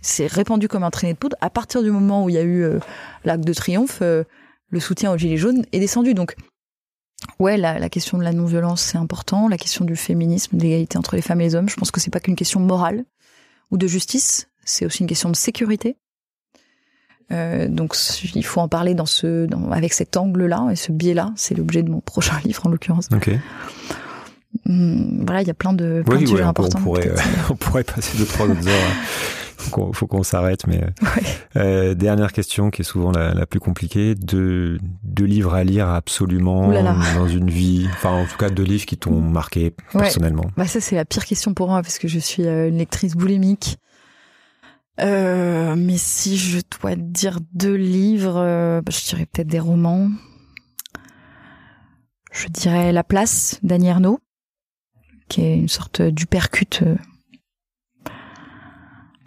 C'est 0.00 0.26
répandu 0.26 0.68
comme 0.68 0.82
un 0.82 0.90
traîné 0.90 1.12
de 1.12 1.18
poudre. 1.18 1.36
À 1.40 1.50
partir 1.50 1.82
du 1.82 1.90
moment 1.90 2.24
où 2.24 2.28
il 2.28 2.34
y 2.34 2.38
a 2.38 2.42
eu 2.42 2.62
euh, 2.62 2.78
l'acte 3.24 3.44
de 3.44 3.52
triomphe, 3.52 4.00
euh, 4.02 4.24
le 4.70 4.80
soutien 4.80 5.12
aux 5.12 5.18
Gilets 5.18 5.36
jaunes 5.36 5.64
est 5.72 5.80
descendu. 5.80 6.14
Donc, 6.14 6.34
ouais, 7.38 7.56
la, 7.56 7.78
la 7.78 7.88
question 7.88 8.18
de 8.18 8.24
la 8.24 8.32
non-violence, 8.32 8.82
c'est 8.82 8.98
important. 8.98 9.48
La 9.48 9.58
question 9.58 9.84
du 9.84 9.96
féminisme, 9.96 10.56
de 10.56 10.62
l'égalité 10.62 10.98
entre 10.98 11.14
les 11.14 11.22
femmes 11.22 11.40
et 11.40 11.44
les 11.44 11.54
hommes, 11.54 11.68
je 11.68 11.76
pense 11.76 11.90
que 11.90 12.00
c'est 12.00 12.10
pas 12.10 12.20
qu'une 12.20 12.36
question 12.36 12.60
morale 12.60 13.04
ou 13.70 13.76
de 13.76 13.86
justice. 13.86 14.48
C'est 14.64 14.86
aussi 14.86 15.00
une 15.00 15.08
question 15.08 15.30
de 15.30 15.36
sécurité. 15.36 15.96
Euh, 17.32 17.68
donc 17.68 17.96
il 18.34 18.44
faut 18.44 18.60
en 18.60 18.68
parler 18.68 18.94
dans 18.94 19.06
ce, 19.06 19.46
dans, 19.46 19.70
avec 19.70 19.92
cet 19.92 20.16
angle-là 20.16 20.68
et 20.70 20.76
ce 20.76 20.92
biais-là. 20.92 21.32
C'est 21.36 21.56
l'objet 21.56 21.82
de 21.82 21.90
mon 21.90 22.00
prochain 22.04 22.36
livre 22.44 22.66
en 22.66 22.70
l'occurrence. 22.70 23.08
Ok. 23.12 23.30
Hum, 24.68 25.24
voilà, 25.24 25.42
il 25.42 25.48
y 25.48 25.50
a 25.50 25.54
plein 25.54 25.72
de, 25.72 26.02
plein 26.04 26.20
de 26.20 26.26
sujets 26.26 26.42
importants. 26.42 26.78
On 26.80 26.82
pourrait, 26.82 27.14
on 27.50 27.56
pourrait 27.56 27.84
passer 27.84 28.18
deux 28.18 28.26
trois 28.26 28.46
autres 28.46 28.68
heures. 28.68 28.92
Faut 29.56 29.92
faut 29.92 30.06
qu'on 30.08 30.24
s'arrête, 30.24 30.66
mais 30.66 30.80
euh, 31.56 31.94
dernière 31.94 32.32
question 32.32 32.70
qui 32.70 32.82
est 32.82 32.84
souvent 32.84 33.12
la, 33.12 33.32
la, 33.32 33.46
plus 33.46 33.60
compliquée 33.60 34.16
deux, 34.16 34.78
deux 35.04 35.24
livres 35.24 35.54
à 35.54 35.62
lire 35.62 35.88
absolument 35.88 36.72
dans 37.14 37.28
une 37.28 37.48
vie, 37.48 37.86
enfin 37.92 38.10
en 38.10 38.26
tout 38.26 38.36
cas 38.36 38.50
deux 38.50 38.64
livres 38.64 38.86
qui 38.86 38.96
t'ont 38.96 39.20
marqué 39.20 39.72
personnellement. 39.92 40.46
Bah 40.56 40.66
ça 40.66 40.80
c'est 40.80 40.96
la 40.96 41.04
pire 41.04 41.24
question 41.24 41.54
pour 41.54 41.68
moi 41.68 41.80
parce 41.80 41.98
que 41.98 42.08
je 42.08 42.18
suis 42.18 42.44
euh, 42.44 42.68
une 42.68 42.78
lectrice 42.78 43.14
boulimique. 43.14 43.78
Euh, 45.00 45.74
mais 45.76 45.96
si 45.96 46.36
je 46.36 46.60
dois 46.80 46.96
dire 46.96 47.38
deux 47.52 47.74
livres, 47.74 48.36
euh, 48.36 48.80
je 48.88 49.04
dirais 49.06 49.26
peut-être 49.26 49.48
des 49.48 49.60
romans. 49.60 50.10
Je 52.30 52.48
dirais 52.48 52.92
La 52.92 53.04
Place 53.04 53.58
d'Annie 53.62 53.88
Ernaux, 53.88 54.18
qui 55.28 55.42
est 55.42 55.56
une 55.56 55.68
sorte 55.68 56.02
d'upercute 56.02 56.82
euh, 56.82 56.96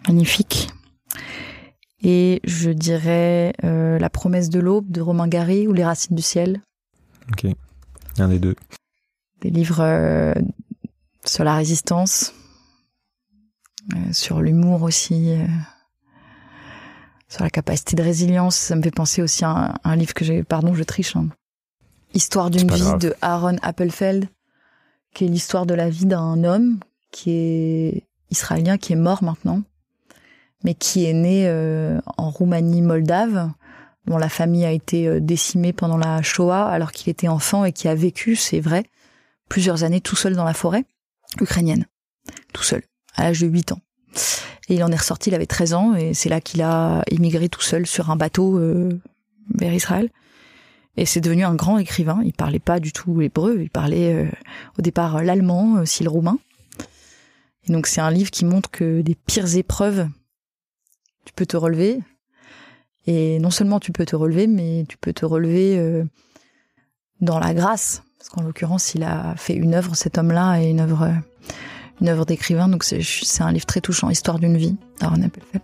magnifique. 0.06 0.70
Et 2.02 2.40
je 2.44 2.70
dirais 2.70 3.52
La 3.62 4.10
promesse 4.10 4.50
de 4.50 4.60
l'aube 4.60 4.90
de 4.90 5.00
Romain 5.00 5.26
Gary 5.26 5.66
ou 5.66 5.72
Les 5.72 5.84
racines 5.84 6.14
du 6.14 6.22
ciel. 6.22 6.60
Ok, 7.32 7.46
un 8.18 8.28
des 8.28 8.38
deux. 8.38 8.54
Des 9.40 9.50
livres 9.50 10.34
sur 11.24 11.42
la 11.42 11.56
résistance, 11.56 12.32
euh, 13.94 14.12
sur 14.12 14.40
l'humour 14.40 14.82
aussi, 14.82 15.30
euh, 15.30 15.46
sur 17.28 17.44
la 17.44 17.50
capacité 17.50 17.94
de 17.94 18.02
résilience. 18.02 18.56
Ça 18.56 18.74
me 18.74 18.82
fait 18.82 18.90
penser 18.90 19.22
aussi 19.22 19.44
à 19.44 19.74
un, 19.84 19.96
livre 19.96 20.14
que 20.14 20.24
j'ai, 20.24 20.42
pardon, 20.42 20.74
je 20.74 20.82
triche. 20.82 21.14
Hein. 21.14 21.28
Histoire 22.14 22.50
d'une 22.50 22.70
vie 22.70 22.98
de 22.98 23.14
Aaron 23.22 23.56
Appelfeld, 23.62 24.28
qui 25.14 25.24
est 25.24 25.28
l'histoire 25.28 25.66
de 25.66 25.74
la 25.74 25.88
vie 25.88 26.06
d'un 26.06 26.42
homme 26.42 26.80
qui 27.12 27.30
est 27.30 28.04
israélien, 28.30 28.76
qui 28.76 28.92
est 28.92 28.96
mort 28.96 29.22
maintenant, 29.22 29.62
mais 30.64 30.74
qui 30.74 31.04
est 31.04 31.12
né 31.12 31.46
euh, 31.46 32.00
en 32.16 32.30
Roumanie 32.30 32.82
moldave, 32.82 33.50
dont 34.06 34.18
la 34.18 34.28
famille 34.28 34.64
a 34.64 34.72
été 34.72 35.20
décimée 35.20 35.72
pendant 35.72 35.96
la 35.96 36.22
Shoah 36.22 36.66
alors 36.66 36.92
qu'il 36.92 37.10
était 37.10 37.28
enfant 37.28 37.64
et 37.64 37.72
qui 37.72 37.88
a 37.88 37.94
vécu, 37.94 38.36
c'est 38.36 38.60
vrai, 38.60 38.84
plusieurs 39.48 39.84
années 39.84 40.00
tout 40.00 40.16
seul 40.16 40.34
dans 40.34 40.44
la 40.44 40.54
forêt 40.54 40.84
ukrainienne, 41.40 41.86
tout 42.52 42.62
seul 42.62 42.82
à 43.16 43.24
l'âge 43.24 43.40
de 43.40 43.46
8 43.46 43.72
ans. 43.72 43.80
Et 44.68 44.74
il 44.74 44.84
en 44.84 44.90
est 44.90 44.96
ressorti, 44.96 45.30
il 45.30 45.34
avait 45.34 45.46
13 45.46 45.74
ans, 45.74 45.94
et 45.94 46.14
c'est 46.14 46.28
là 46.28 46.40
qu'il 46.40 46.62
a 46.62 47.02
émigré 47.10 47.48
tout 47.48 47.62
seul 47.62 47.86
sur 47.86 48.10
un 48.10 48.16
bateau, 48.16 48.58
euh, 48.58 48.98
vers 49.54 49.72
Israël. 49.72 50.10
Et 50.96 51.04
c'est 51.04 51.20
devenu 51.20 51.44
un 51.44 51.54
grand 51.54 51.78
écrivain. 51.78 52.20
Il 52.24 52.32
parlait 52.32 52.58
pas 52.58 52.80
du 52.80 52.92
tout 52.92 53.20
hébreu, 53.20 53.58
il 53.60 53.70
parlait 53.70 54.12
euh, 54.14 54.30
au 54.78 54.82
départ 54.82 55.22
l'allemand, 55.22 55.74
aussi 55.74 56.02
le 56.02 56.10
roumain. 56.10 56.38
Et 57.68 57.72
donc 57.72 57.86
c'est 57.86 58.00
un 58.00 58.10
livre 58.10 58.30
qui 58.30 58.44
montre 58.44 58.70
que 58.70 59.02
des 59.02 59.14
pires 59.14 59.56
épreuves, 59.56 60.08
tu 61.24 61.32
peux 61.34 61.46
te 61.46 61.56
relever. 61.56 62.00
Et 63.06 63.38
non 63.38 63.50
seulement 63.50 63.78
tu 63.78 63.92
peux 63.92 64.04
te 64.04 64.16
relever, 64.16 64.46
mais 64.46 64.84
tu 64.88 64.96
peux 64.96 65.12
te 65.12 65.24
relever 65.24 65.78
euh, 65.78 66.04
dans 67.20 67.38
la 67.38 67.54
grâce. 67.54 68.02
Parce 68.18 68.30
qu'en 68.30 68.42
l'occurrence, 68.42 68.94
il 68.94 69.04
a 69.04 69.34
fait 69.36 69.54
une 69.54 69.74
œuvre, 69.74 69.94
cet 69.94 70.18
homme-là, 70.18 70.60
et 70.60 70.70
une 70.70 70.80
œuvre, 70.80 71.02
euh, 71.02 71.12
une 72.00 72.08
œuvre 72.08 72.24
d'écrivain. 72.24 72.68
Donc 72.68 72.84
c'est 72.84 73.02
un 73.40 73.52
livre 73.52 73.66
très 73.66 73.80
touchant, 73.80 74.10
Histoire 74.10 74.38
d'une 74.38 74.56
vie, 74.56 74.76
d'Aaron 75.00 75.22
Appelfeld. 75.22 75.62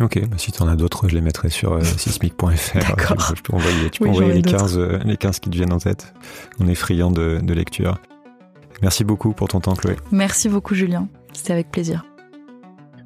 Ok, 0.00 0.26
bah 0.26 0.36
si 0.38 0.50
tu 0.50 0.60
en 0.60 0.66
as 0.66 0.74
d'autres, 0.74 1.08
je 1.08 1.14
les 1.14 1.20
mettrai 1.20 1.50
sur 1.50 1.74
euh, 1.74 1.80
sismic.fr. 1.96 2.78
D'accord. 2.78 3.34
Je 3.36 3.42
peux 3.42 3.54
envoyer, 3.54 3.90
tu 3.90 4.02
peux 4.02 4.08
envoyer 4.08 4.32
les 4.32 4.42
15, 4.42 4.76
euh, 4.76 4.98
les 5.04 5.16
15 5.16 5.38
qui 5.38 5.50
te 5.50 5.56
viennent 5.56 5.72
en 5.72 5.78
tête. 5.78 6.14
On 6.58 6.66
est 6.66 6.74
friand 6.74 7.12
de, 7.12 7.38
de 7.40 7.54
lecture. 7.54 7.98
Merci 8.82 9.04
beaucoup 9.04 9.32
pour 9.32 9.48
ton 9.48 9.60
temps, 9.60 9.74
Chloé. 9.74 9.96
Merci 10.10 10.48
beaucoup, 10.48 10.74
Julien. 10.74 11.08
C'était 11.32 11.52
avec 11.52 11.70
plaisir. 11.70 12.04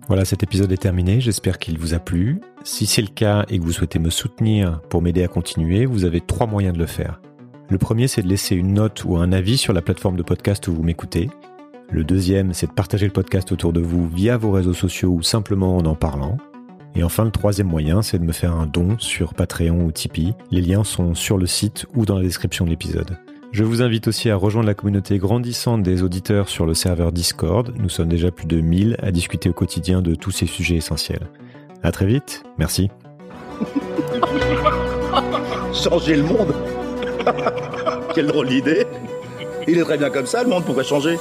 Voilà, 0.08 0.24
cet 0.24 0.42
épisode 0.42 0.72
est 0.72 0.78
terminé. 0.78 1.20
J'espère 1.20 1.58
qu'il 1.58 1.78
vous 1.78 1.92
a 1.92 1.98
plu. 1.98 2.40
Si 2.64 2.86
c'est 2.86 3.02
le 3.02 3.08
cas 3.08 3.44
et 3.50 3.58
que 3.58 3.62
vous 3.62 3.72
souhaitez 3.72 3.98
me 3.98 4.08
soutenir 4.08 4.80
pour 4.88 5.02
m'aider 5.02 5.22
à 5.22 5.28
continuer, 5.28 5.84
vous 5.84 6.06
avez 6.06 6.22
trois 6.22 6.46
moyens 6.46 6.72
de 6.72 6.78
le 6.78 6.86
faire. 6.86 7.20
Le 7.68 7.76
premier, 7.76 8.08
c'est 8.08 8.22
de 8.22 8.28
laisser 8.28 8.56
une 8.56 8.72
note 8.72 9.04
ou 9.04 9.18
un 9.18 9.32
avis 9.32 9.58
sur 9.58 9.74
la 9.74 9.82
plateforme 9.82 10.16
de 10.16 10.22
podcast 10.22 10.66
où 10.68 10.72
vous 10.74 10.82
m'écoutez. 10.82 11.28
Le 11.90 12.04
deuxième, 12.04 12.52
c'est 12.52 12.66
de 12.66 12.72
partager 12.72 13.06
le 13.06 13.12
podcast 13.12 13.50
autour 13.50 13.72
de 13.72 13.80
vous 13.80 14.06
via 14.06 14.36
vos 14.36 14.50
réseaux 14.50 14.74
sociaux 14.74 15.08
ou 15.08 15.22
simplement 15.22 15.78
en 15.78 15.86
en 15.86 15.94
parlant. 15.94 16.36
Et 16.94 17.02
enfin, 17.02 17.24
le 17.24 17.30
troisième 17.30 17.68
moyen, 17.68 18.02
c'est 18.02 18.18
de 18.18 18.24
me 18.24 18.32
faire 18.32 18.52
un 18.52 18.66
don 18.66 18.98
sur 18.98 19.32
Patreon 19.32 19.84
ou 19.84 19.90
Tipeee. 19.90 20.34
Les 20.50 20.60
liens 20.60 20.84
sont 20.84 21.14
sur 21.14 21.38
le 21.38 21.46
site 21.46 21.86
ou 21.94 22.04
dans 22.04 22.16
la 22.16 22.22
description 22.22 22.66
de 22.66 22.70
l'épisode. 22.70 23.16
Je 23.52 23.64
vous 23.64 23.80
invite 23.80 24.06
aussi 24.06 24.28
à 24.28 24.36
rejoindre 24.36 24.66
la 24.66 24.74
communauté 24.74 25.16
grandissante 25.16 25.82
des 25.82 26.02
auditeurs 26.02 26.50
sur 26.50 26.66
le 26.66 26.74
serveur 26.74 27.10
Discord. 27.10 27.72
Nous 27.78 27.88
sommes 27.88 28.08
déjà 28.08 28.30
plus 28.30 28.46
de 28.46 28.60
1000 28.60 28.98
à 29.02 29.10
discuter 29.10 29.48
au 29.48 29.54
quotidien 29.54 30.02
de 30.02 30.14
tous 30.14 30.30
ces 30.30 30.46
sujets 30.46 30.76
essentiels. 30.76 31.30
À 31.82 31.90
très 31.90 32.04
vite. 32.04 32.42
Merci. 32.58 32.90
Changer 35.72 36.16
le 36.16 36.24
monde? 36.24 36.54
Quelle 38.14 38.26
drôle 38.26 38.48
d'idée 38.48 38.86
Il 39.66 39.78
est 39.78 39.84
très 39.84 39.96
bien 39.96 40.10
comme 40.10 40.26
ça, 40.26 40.42
le 40.42 40.50
monde, 40.50 40.64
pourquoi 40.66 40.82
changer 40.82 41.16